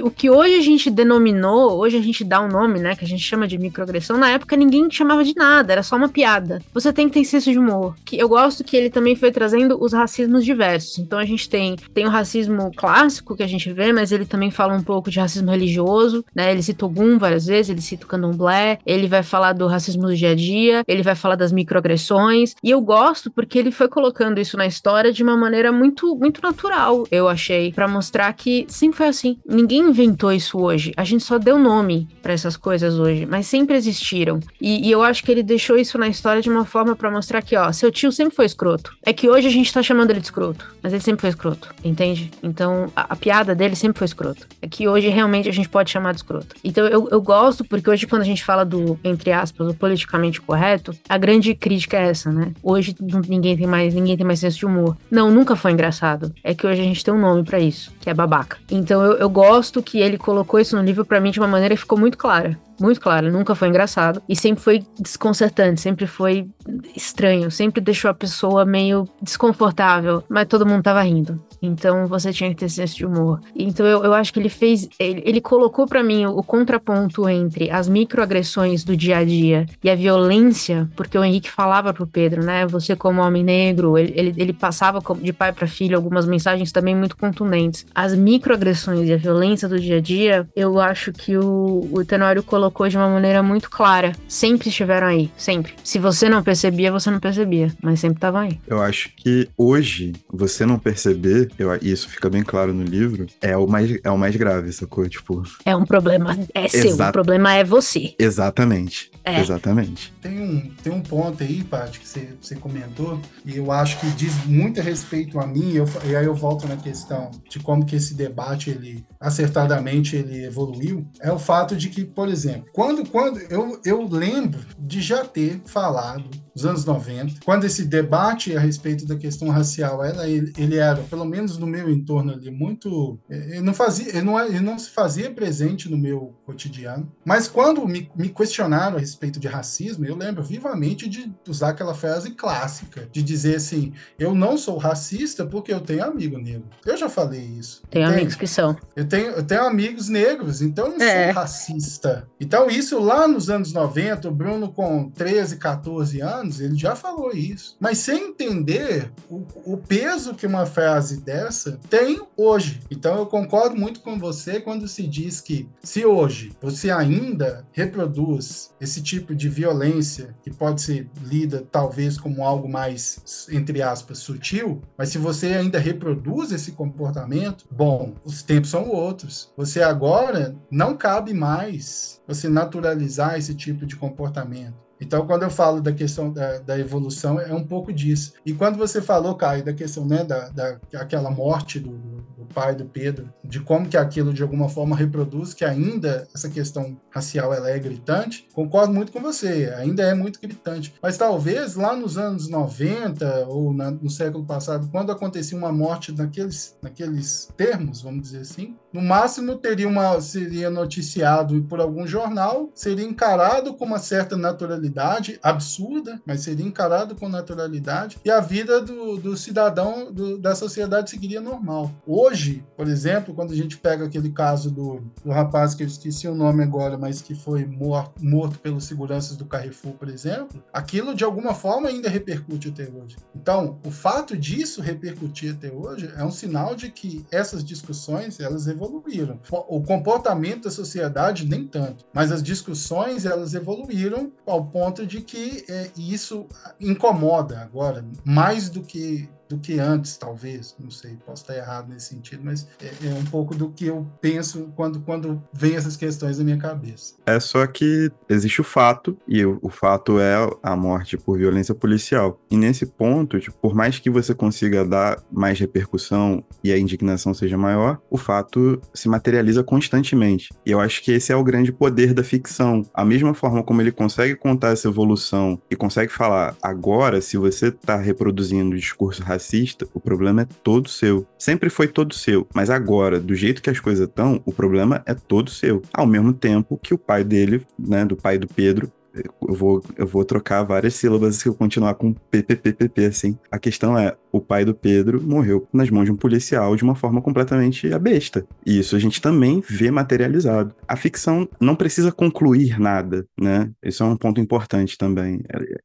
é, 0.00 0.04
o 0.04 0.10
que 0.10 0.30
hoje 0.30 0.56
a 0.56 0.60
gente 0.60 0.90
denominou, 0.90 1.78
hoje 1.78 1.96
a 1.96 2.02
gente 2.02 2.24
dá 2.24 2.40
um 2.40 2.48
nome, 2.48 2.78
né, 2.78 2.94
que 2.94 3.04
a 3.04 3.08
gente 3.08 3.22
chama 3.22 3.46
de 3.46 3.58
microagressão, 3.58 4.18
na 4.18 4.30
época 4.30 4.56
ninguém 4.56 4.90
chamava 4.90 5.24
de 5.24 5.34
nada, 5.36 5.72
era 5.72 5.82
só 5.82 5.96
uma 5.96 6.08
piada. 6.08 6.62
Você 6.72 6.92
tem 6.92 7.08
que 7.08 7.14
ter 7.14 7.24
senso 7.24 7.50
de 7.50 7.58
humor. 7.58 7.94
Que 8.04 8.18
eu 8.18 8.28
gosto 8.28 8.64
que 8.64 8.76
ele 8.76 8.90
também 8.90 9.16
foi 9.16 9.30
trazendo 9.30 9.82
os 9.82 9.92
racismos 9.92 10.44
diversos. 10.44 10.98
Então 10.98 11.18
a 11.18 11.24
gente 11.24 11.48
tem, 11.48 11.76
tem 11.94 12.06
o 12.06 12.10
racismo 12.10 12.70
clássico 12.76 13.36
que 13.36 13.42
a 13.42 13.46
gente 13.46 13.72
vê, 13.72 13.92
mas 13.92 14.12
ele 14.12 14.24
também 14.24 14.50
fala 14.50 14.74
um 14.74 14.82
pouco 14.82 15.10
de 15.10 15.18
racismo 15.18 15.50
religioso, 15.50 16.24
né? 16.34 16.50
Ele 16.52 16.62
cita 16.62 16.86
o 16.86 16.88
Gum 16.88 17.18
várias 17.18 17.46
vezes, 17.46 17.70
ele 17.70 17.80
cita 17.80 18.04
o 18.04 18.08
candomblé, 18.08 18.78
ele 18.86 19.06
vai 19.08 19.22
falar 19.22 19.52
do 19.52 19.66
racismo 19.66 20.06
do 20.06 20.14
dia 20.14 20.30
a 20.30 20.34
dia, 20.34 20.82
ele 20.86 21.02
vai 21.02 21.14
falar 21.14 21.36
das 21.36 21.52
microagressões. 21.52 22.54
E 22.62 22.70
eu 22.70 22.80
gosto 22.80 23.30
porque 23.30 23.58
ele 23.58 23.70
foi 23.70 23.88
colocando 23.88 24.40
isso 24.40 24.56
na 24.56 24.66
história 24.66 25.12
de 25.12 25.22
uma 25.22 25.36
maneira 25.36 25.72
muito, 25.72 26.14
muito 26.16 26.42
natural, 26.42 27.06
eu 27.10 27.28
achei, 27.28 27.72
para 27.72 27.88
mostrar 27.88 28.32
que 28.32 28.66
sempre 28.68 28.98
foi 28.98 29.08
assim. 29.08 29.38
Ninguém 29.46 29.81
inventou 29.90 30.32
isso 30.32 30.58
hoje. 30.58 30.92
A 30.96 31.04
gente 31.04 31.22
só 31.22 31.38
deu 31.38 31.58
nome 31.58 32.08
para 32.22 32.32
essas 32.32 32.56
coisas 32.56 32.98
hoje, 32.98 33.26
mas 33.26 33.46
sempre 33.46 33.76
existiram. 33.76 34.40
E, 34.60 34.88
e, 34.88 34.90
eu 34.90 35.02
acho 35.02 35.22
que 35.22 35.30
ele 35.30 35.42
deixou 35.42 35.76
isso 35.76 35.98
na 35.98 36.08
história 36.08 36.42
de 36.42 36.50
uma 36.50 36.64
forma 36.64 36.94
para 36.94 37.10
mostrar 37.10 37.42
que, 37.42 37.56
ó, 37.56 37.72
seu 37.72 37.90
tio 37.90 38.12
sempre 38.12 38.34
foi 38.34 38.44
escroto. 38.44 38.96
É 39.02 39.12
que 39.12 39.28
hoje 39.28 39.48
a 39.48 39.50
gente 39.50 39.72
tá 39.72 39.82
chamando 39.82 40.10
ele 40.10 40.20
de 40.20 40.26
escroto, 40.26 40.66
mas 40.82 40.92
ele 40.92 41.02
sempre 41.02 41.20
foi 41.20 41.30
escroto, 41.30 41.74
entende? 41.84 42.30
Então 42.42 42.90
a, 42.94 43.12
a 43.12 43.16
piada 43.16 43.54
dele 43.54 43.76
sempre 43.76 43.98
foi 43.98 44.06
escroto. 44.06 44.46
É 44.60 44.68
que 44.68 44.88
hoje 44.88 45.08
realmente 45.08 45.48
a 45.48 45.52
gente 45.52 45.68
pode 45.68 45.90
chamar 45.90 46.12
de 46.12 46.18
escroto. 46.18 46.54
Então 46.62 46.86
eu, 46.86 47.08
eu 47.10 47.20
gosto 47.20 47.64
porque 47.64 47.90
hoje 47.90 48.06
quando 48.06 48.22
a 48.22 48.26
gente 48.26 48.44
fala 48.44 48.64
do, 48.64 48.98
entre 49.04 49.32
aspas, 49.32 49.68
o 49.68 49.74
politicamente 49.74 50.40
correto, 50.40 50.94
a 51.08 51.18
grande 51.18 51.54
crítica 51.54 51.96
é 51.96 52.10
essa, 52.10 52.30
né? 52.30 52.52
Hoje 52.62 52.94
ninguém 53.28 53.56
tem 53.56 53.66
mais, 53.66 53.94
ninguém 53.94 54.16
tem 54.16 54.26
mais 54.26 54.40
senso 54.40 54.58
de 54.58 54.66
humor. 54.66 54.96
Não, 55.10 55.30
nunca 55.30 55.56
foi 55.56 55.72
engraçado. 55.72 56.32
É 56.42 56.54
que 56.54 56.66
hoje 56.66 56.80
a 56.80 56.84
gente 56.84 57.04
tem 57.04 57.12
um 57.12 57.20
nome 57.20 57.42
para 57.44 57.58
isso, 57.58 57.92
que 58.02 58.10
é 58.10 58.14
babaca. 58.14 58.58
Então 58.70 59.00
eu, 59.00 59.12
eu 59.12 59.30
gosto 59.30 59.82
que 59.82 60.00
ele 60.00 60.18
colocou 60.18 60.58
isso 60.58 60.76
no 60.76 60.82
livro 60.82 61.04
para 61.04 61.20
mim 61.20 61.30
de 61.30 61.38
uma 61.38 61.48
maneira 61.48 61.74
que 61.74 61.80
ficou 61.80 61.96
muito 61.96 62.18
clara 62.18 62.58
muito 62.82 63.00
claro, 63.00 63.30
nunca 63.30 63.54
foi 63.54 63.68
engraçado 63.68 64.20
e 64.28 64.34
sempre 64.34 64.62
foi 64.62 64.84
desconcertante, 64.98 65.80
sempre 65.80 66.06
foi 66.06 66.48
estranho, 66.96 67.50
sempre 67.50 67.80
deixou 67.80 68.10
a 68.10 68.14
pessoa 68.14 68.64
meio 68.64 69.08
desconfortável, 69.20 70.24
mas 70.28 70.48
todo 70.48 70.66
mundo 70.66 70.82
tava 70.82 71.02
rindo. 71.02 71.40
Então 71.62 72.08
você 72.08 72.32
tinha 72.32 72.50
que 72.50 72.56
ter 72.56 72.68
senso 72.68 72.96
de 72.96 73.06
humor. 73.06 73.40
Então 73.54 73.86
eu, 73.86 74.02
eu 74.04 74.12
acho 74.12 74.32
que 74.32 74.40
ele 74.40 74.48
fez, 74.48 74.88
ele, 74.98 75.22
ele 75.24 75.40
colocou 75.40 75.86
para 75.86 76.02
mim 76.02 76.26
o, 76.26 76.38
o, 76.38 76.42
contraponto 76.42 77.28
entre 77.28 77.70
as 77.70 77.88
microagressões 77.88 78.82
do 78.82 78.96
dia 78.96 79.18
a 79.18 79.24
dia 79.24 79.66
e 79.82 79.88
a 79.88 79.94
violência, 79.94 80.90
porque 80.96 81.16
o 81.16 81.22
Henrique 81.22 81.48
falava 81.48 81.94
pro 81.94 82.06
Pedro, 82.06 82.44
né? 82.44 82.66
Você 82.66 82.96
como 82.96 83.20
homem 83.20 83.44
negro, 83.44 83.96
ele, 83.96 84.12
ele, 84.16 84.34
ele 84.36 84.52
passava 84.52 85.00
de 85.20 85.32
pai 85.32 85.52
para 85.52 85.68
filho 85.68 85.96
algumas 85.96 86.26
mensagens 86.26 86.72
também 86.72 86.96
muito 86.96 87.16
contundentes. 87.16 87.86
As 87.94 88.14
microagressões 88.14 89.08
e 89.08 89.12
a 89.12 89.16
violência 89.16 89.68
do 89.68 89.78
dia 89.78 89.98
a 89.98 90.00
dia, 90.00 90.48
eu 90.56 90.80
acho 90.80 91.12
que 91.12 91.36
o, 91.36 91.88
o 91.92 92.04
Tenório 92.04 92.42
colocou 92.42 92.71
de 92.88 92.96
uma 92.96 93.08
maneira 93.08 93.42
muito 93.42 93.70
clara. 93.70 94.12
Sempre 94.26 94.68
estiveram 94.68 95.06
aí, 95.06 95.30
sempre. 95.36 95.74
Se 95.84 95.98
você 95.98 96.28
não 96.28 96.42
percebia, 96.42 96.90
você 96.90 97.10
não 97.10 97.20
percebia, 97.20 97.72
mas 97.82 98.00
sempre 98.00 98.16
estavam 98.16 98.40
aí. 98.40 98.58
Eu 98.66 98.82
acho 98.82 99.10
que 99.16 99.48
hoje 99.56 100.12
você 100.28 100.66
não 100.66 100.78
perceber 100.78 101.50
eu, 101.58 101.74
isso 101.80 102.08
fica 102.08 102.28
bem 102.28 102.42
claro 102.42 102.72
no 102.72 102.82
livro, 102.82 103.26
é 103.40 103.56
o 103.56 103.66
mais, 103.66 103.98
é 104.02 104.10
o 104.10 104.18
mais 104.18 104.34
grave, 104.36 104.72
sacou? 104.72 105.08
Tipo. 105.08 105.42
É 105.64 105.74
um 105.74 105.84
problema, 105.84 106.38
é 106.54 106.68
seu, 106.68 106.94
o 106.94 107.12
problema 107.12 107.54
é 107.54 107.64
você. 107.64 108.14
Exatamente. 108.18 109.10
É. 109.24 109.40
Exatamente. 109.40 110.12
Tem 110.20 110.40
um, 110.40 110.70
tem 110.82 110.92
um 110.92 111.00
ponto 111.00 111.42
aí, 111.42 111.62
Paty, 111.62 112.00
que 112.00 112.08
você, 112.08 112.28
você 112.40 112.56
comentou, 112.56 113.20
e 113.44 113.56
eu 113.56 113.70
acho 113.70 114.00
que 114.00 114.06
diz 114.10 114.44
muito 114.46 114.80
a 114.80 114.82
respeito 114.82 115.38
a 115.38 115.46
mim, 115.46 115.72
eu, 115.74 115.86
e 116.04 116.16
aí 116.16 116.24
eu 116.24 116.34
volto 116.34 116.66
na 116.66 116.76
questão 116.76 117.30
de 117.48 117.60
como 117.60 117.86
que 117.86 117.94
esse 117.94 118.14
debate, 118.14 118.70
ele 118.70 119.04
acertadamente, 119.20 120.16
ele 120.16 120.44
evoluiu, 120.44 121.06
é 121.20 121.30
o 121.30 121.38
fato 121.38 121.76
de 121.76 121.88
que, 121.88 122.04
por 122.04 122.28
exemplo, 122.28 122.61
quando, 122.72 123.08
quando 123.08 123.38
eu, 123.50 123.80
eu 123.84 124.02
lembro 124.02 124.64
de 124.78 125.00
já 125.00 125.24
ter 125.24 125.60
falado 125.66 126.24
nos 126.54 126.66
anos 126.66 126.84
90, 126.84 127.40
quando 127.44 127.64
esse 127.64 127.84
debate 127.84 128.56
a 128.56 128.60
respeito 128.60 129.06
da 129.06 129.16
questão 129.16 129.48
racial, 129.48 130.04
ela, 130.04 130.28
ele, 130.28 130.52
ele 130.56 130.76
era, 130.76 131.02
pelo 131.02 131.24
menos 131.24 131.56
no 131.58 131.66
meu 131.66 131.90
entorno 131.90 132.32
ali, 132.32 132.50
muito... 132.50 133.18
Ele 133.28 133.60
não, 133.60 133.74
fazia, 133.74 134.08
ele 134.08 134.22
não, 134.22 134.40
ele 134.40 134.60
não 134.60 134.78
se 134.78 134.90
fazia 134.90 135.30
presente 135.30 135.90
no 135.90 135.96
meu 135.96 136.34
cotidiano, 136.44 137.10
mas 137.24 137.48
quando 137.48 137.86
me, 137.86 138.10
me 138.14 138.28
questionaram 138.28 138.96
a 138.96 139.00
respeito 139.00 139.40
de 139.40 139.48
racismo, 139.48 140.04
eu 140.04 140.16
lembro 140.16 140.42
vivamente 140.42 141.08
de 141.08 141.32
usar 141.48 141.70
aquela 141.70 141.94
frase 141.94 142.32
clássica, 142.32 143.08
de 143.10 143.22
dizer 143.22 143.56
assim, 143.56 143.92
eu 144.18 144.34
não 144.34 144.56
sou 144.56 144.76
racista 144.76 145.46
porque 145.46 145.72
eu 145.72 145.80
tenho 145.80 146.04
amigo 146.04 146.38
negro. 146.38 146.64
Eu 146.84 146.96
já 146.96 147.08
falei 147.08 147.40
isso. 147.40 147.82
Tenho 147.90 148.08
amigos 148.08 148.34
que 148.34 148.46
são. 148.46 148.76
Eu 148.94 149.06
tenho, 149.06 149.30
eu 149.30 149.42
tenho 149.42 149.64
amigos 149.64 150.08
negros, 150.08 150.62
então 150.62 150.86
eu 150.86 150.98
não 150.98 151.04
é. 151.04 151.32
sou 151.32 151.42
racista. 151.42 152.28
Então 152.40 152.68
isso 152.68 152.98
lá 152.98 153.26
nos 153.26 153.48
anos 153.48 153.72
90, 153.72 154.28
o 154.28 154.32
Bruno 154.32 154.72
com 154.72 155.10
13, 155.10 155.56
14 155.56 156.20
anos, 156.20 156.41
anos, 156.42 156.60
ele 156.60 156.76
já 156.76 156.94
falou 156.94 157.32
isso. 157.32 157.76
Mas 157.80 157.98
sem 157.98 158.28
entender 158.28 159.10
o, 159.30 159.44
o 159.64 159.76
peso 159.76 160.34
que 160.34 160.46
uma 160.46 160.66
frase 160.66 161.20
dessa 161.20 161.78
tem 161.88 162.20
hoje. 162.36 162.80
Então 162.90 163.16
eu 163.16 163.26
concordo 163.26 163.76
muito 163.76 164.00
com 164.00 164.18
você 164.18 164.60
quando 164.60 164.88
se 164.88 165.06
diz 165.06 165.40
que 165.40 165.68
se 165.82 166.04
hoje 166.04 166.52
você 166.60 166.90
ainda 166.90 167.66
reproduz 167.72 168.74
esse 168.80 169.02
tipo 169.02 169.34
de 169.34 169.48
violência 169.48 170.34
que 170.42 170.50
pode 170.50 170.82
ser 170.82 171.08
lida 171.22 171.66
talvez 171.70 172.18
como 172.18 172.44
algo 172.44 172.68
mais 172.68 173.48
entre 173.50 173.80
aspas 173.82 174.18
sutil, 174.18 174.82
mas 174.98 175.10
se 175.10 175.18
você 175.18 175.48
ainda 175.48 175.78
reproduz 175.78 176.50
esse 176.52 176.72
comportamento, 176.72 177.64
bom, 177.70 178.14
os 178.24 178.42
tempos 178.42 178.70
são 178.70 178.88
outros. 178.88 179.52
Você 179.56 179.82
agora 179.82 180.56
não 180.70 180.96
cabe 180.96 181.32
mais 181.32 182.20
você 182.26 182.48
naturalizar 182.48 183.38
esse 183.38 183.54
tipo 183.54 183.86
de 183.86 183.96
comportamento. 183.96 184.81
Então, 185.02 185.26
quando 185.26 185.42
eu 185.42 185.50
falo 185.50 185.80
da 185.80 185.92
questão 185.92 186.32
da, 186.32 186.58
da, 186.58 186.78
evolução, 186.78 187.40
é 187.40 187.52
um 187.52 187.64
pouco 187.64 187.92
disso. 187.92 188.34
E 188.46 188.54
quando 188.54 188.78
você 188.78 189.02
falou, 189.02 189.34
Caio, 189.34 189.64
da 189.64 189.72
questão 189.72 190.06
né, 190.06 190.22
da, 190.22 190.48
da 190.48 190.78
aquela 190.94 191.28
morte 191.28 191.80
do, 191.80 191.90
do, 191.90 192.46
pai 192.52 192.74
do 192.74 192.84
Pedro, 192.84 193.32
de 193.42 193.60
como 193.60 193.88
que 193.88 193.96
aquilo 193.96 194.32
de 194.32 194.42
alguma 194.42 194.68
forma 194.68 194.94
reproduz, 194.94 195.54
que 195.54 195.64
ainda 195.64 196.28
essa 196.34 196.48
questão 196.48 197.00
racial 197.10 197.52
ela 197.52 197.70
é 197.70 197.78
gritante, 197.78 198.46
concordo 198.52 198.92
muito 198.92 199.10
com 199.10 199.20
você, 199.20 199.72
ainda 199.76 200.02
é 200.02 200.14
muito 200.14 200.38
gritante. 200.40 200.94
Mas 201.02 201.16
talvez 201.16 201.74
lá 201.74 201.96
nos 201.96 202.18
anos 202.18 202.48
90 202.48 203.46
ou 203.48 203.72
na, 203.72 203.90
no 203.90 204.10
século 204.10 204.44
passado, 204.44 204.88
quando 204.90 205.10
acontecia 205.10 205.56
uma 205.56 205.72
morte 205.72 206.12
naqueles, 206.12 206.76
naqueles 206.82 207.48
termos, 207.56 208.02
vamos 208.02 208.22
dizer 208.22 208.40
assim, 208.40 208.76
no 208.92 209.00
máximo 209.00 209.56
teria 209.56 209.88
uma, 209.88 210.20
seria 210.20 210.70
noticiado 210.70 211.62
por 211.62 211.80
algum 211.80 212.06
jornal, 212.06 212.70
seria 212.74 213.04
encarado 213.04 213.74
com 213.74 213.84
uma 213.84 213.98
certa 213.98 214.36
naturalidade, 214.36 215.38
absurda, 215.42 216.20
mas 216.26 216.42
seria 216.42 216.66
encarado 216.66 217.14
com 217.14 217.28
naturalidade, 217.28 218.18
e 218.24 218.30
a 218.30 218.40
vida 218.40 218.80
do, 218.80 219.16
do 219.16 219.36
cidadão 219.36 220.12
do, 220.12 220.38
da 220.38 220.54
sociedade 220.54 221.10
seguiria 221.10 221.40
normal. 221.40 221.90
Hoje, 222.06 222.64
por 222.76 222.88
exemplo, 222.88 223.34
quando 223.34 223.52
a 223.52 223.56
gente 223.56 223.78
pega 223.78 224.04
aquele 224.04 224.30
caso 224.30 224.70
do, 224.70 225.02
do 225.24 225.30
rapaz 225.30 225.74
que 225.74 225.82
eu 225.82 225.86
esqueci 225.86 226.28
o 226.28 226.34
nome 226.34 226.62
agora, 226.62 226.98
mas 226.98 227.22
que 227.22 227.34
foi 227.34 227.64
morto, 227.64 228.22
morto 228.22 228.58
pelos 228.58 228.84
seguranças 228.84 229.36
do 229.36 229.44
Carrefour, 229.44 229.92
por 229.94 230.08
exemplo, 230.08 230.62
aquilo 230.72 231.14
de 231.14 231.24
alguma 231.24 231.54
forma 231.54 231.88
ainda 231.88 232.08
repercute 232.08 232.68
até 232.68 232.84
hoje. 232.84 233.16
Então, 233.34 233.78
o 233.84 233.90
fato 233.90 234.36
disso 234.36 234.82
repercutir 234.82 235.52
até 235.52 235.72
hoje 235.72 236.12
é 236.16 236.24
um 236.24 236.30
sinal 236.30 236.74
de 236.74 236.90
que 236.90 237.24
essas 237.30 237.64
discussões 237.64 238.40
elas 238.40 238.66
evoluíram. 238.84 239.40
O 239.50 239.82
comportamento 239.82 240.64
da 240.64 240.70
sociedade 240.70 241.46
nem 241.46 241.66
tanto, 241.66 242.04
mas 242.12 242.32
as 242.32 242.42
discussões 242.42 243.24
elas 243.24 243.54
evoluíram 243.54 244.32
ao 244.46 244.64
ponto 244.64 245.06
de 245.06 245.20
que 245.20 245.64
é, 245.68 245.90
isso 245.96 246.46
incomoda 246.80 247.60
agora 247.60 248.04
mais 248.24 248.68
do 248.68 248.82
que 248.82 249.28
do 249.48 249.58
que 249.58 249.78
antes, 249.78 250.16
talvez. 250.16 250.74
Não 250.78 250.90
sei, 250.90 251.16
posso 251.26 251.42
estar 251.42 251.56
errado 251.56 251.88
nesse 251.88 252.06
sentido, 252.06 252.42
mas 252.44 252.66
é, 252.80 253.08
é, 253.08 253.14
um 253.14 253.24
pouco 253.24 253.54
do 253.54 253.70
que 253.70 253.86
eu 253.86 254.06
penso 254.20 254.72
quando, 254.74 255.00
quando 255.00 255.42
vem 255.52 255.76
essas 255.76 255.96
questões 255.96 256.38
na 256.38 256.44
minha 256.44 256.58
cabeça. 256.58 257.14
É 257.26 257.38
só 257.38 257.66
que 257.66 258.10
existe 258.28 258.60
o 258.60 258.64
fato, 258.64 259.16
e 259.26 259.44
o, 259.44 259.58
o 259.62 259.68
fato 259.68 260.18
é 260.18 260.34
a 260.62 260.76
morte 260.76 261.16
por 261.16 261.38
violência 261.38 261.74
policial. 261.74 262.40
E 262.50 262.56
nesse 262.56 262.86
ponto, 262.86 263.38
tipo, 263.38 263.56
por 263.58 263.74
mais 263.74 263.98
que 263.98 264.10
você 264.10 264.34
consiga 264.34 264.84
dar 264.84 265.22
mais 265.30 265.58
repercussão 265.58 266.44
e 266.62 266.72
a 266.72 266.78
indignação 266.78 267.34
seja 267.34 267.56
maior, 267.56 268.00
o 268.10 268.16
fato 268.16 268.80
se 268.94 269.08
materializa 269.08 269.62
constantemente. 269.62 270.50
E 270.64 270.70
eu 270.70 270.80
acho 270.80 271.02
que 271.02 271.12
esse 271.12 271.32
é 271.32 271.36
o 271.36 271.44
grande 271.44 271.72
poder 271.72 272.14
da 272.14 272.24
ficção. 272.24 272.84
A 272.94 273.04
mesma 273.04 273.34
forma 273.34 273.62
como 273.62 273.80
ele 273.80 273.92
consegue 273.92 274.34
contar 274.34 274.70
essa 274.70 274.88
evolução 274.88 275.60
e 275.70 275.76
consegue 275.76 276.12
falar 276.12 276.56
agora, 276.62 277.20
se 277.20 277.36
você 277.36 277.68
está 277.68 277.96
reproduzindo 277.96 278.74
o 278.74 278.78
discurso 278.78 279.22
racista, 279.22 279.41
racista, 279.42 279.88
o 279.92 280.00
problema 280.00 280.42
é 280.42 280.46
todo 280.62 280.88
seu. 280.88 281.26
Sempre 281.36 281.68
foi 281.68 281.88
todo 281.88 282.14
seu, 282.14 282.46
mas 282.54 282.70
agora, 282.70 283.18
do 283.18 283.34
jeito 283.34 283.60
que 283.60 283.68
as 283.68 283.80
coisas 283.80 284.08
estão, 284.08 284.40
o 284.46 284.52
problema 284.52 285.02
é 285.04 285.12
todo 285.14 285.50
seu. 285.50 285.82
Ao 285.92 286.06
mesmo 286.06 286.32
tempo 286.32 286.78
que 286.80 286.94
o 286.94 286.98
pai 286.98 287.24
dele, 287.24 287.66
né, 287.76 288.04
do 288.04 288.16
pai 288.16 288.38
do 288.38 288.46
Pedro, 288.46 288.90
eu 289.14 289.54
vou, 289.54 289.82
eu 289.96 290.06
vou 290.06 290.24
trocar 290.24 290.62
várias 290.62 290.94
sílabas 290.94 291.36
se 291.36 291.46
eu 291.48 291.54
continuar 291.54 291.94
com 291.94 292.12
PPPPP, 292.12 293.06
assim. 293.06 293.38
A 293.50 293.58
questão 293.58 293.98
é, 293.98 294.16
o 294.30 294.40
pai 294.40 294.64
do 294.64 294.74
Pedro 294.74 295.22
morreu 295.22 295.68
nas 295.72 295.90
mãos 295.90 296.04
de 296.04 296.12
um 296.12 296.16
policial 296.16 296.74
de 296.74 296.82
uma 296.82 296.94
forma 296.94 297.20
completamente 297.20 297.92
abesta. 297.92 298.46
E 298.64 298.78
isso 298.78 298.96
a 298.96 298.98
gente 298.98 299.20
também 299.20 299.62
vê 299.68 299.90
materializado. 299.90 300.74
A 300.88 300.96
ficção 300.96 301.48
não 301.60 301.76
precisa 301.76 302.10
concluir 302.10 302.80
nada, 302.80 303.26
né? 303.38 303.70
Isso 303.82 304.02
é 304.02 304.06
um 304.06 304.16
ponto 304.16 304.40
importante 304.40 304.96
também. 304.96 305.42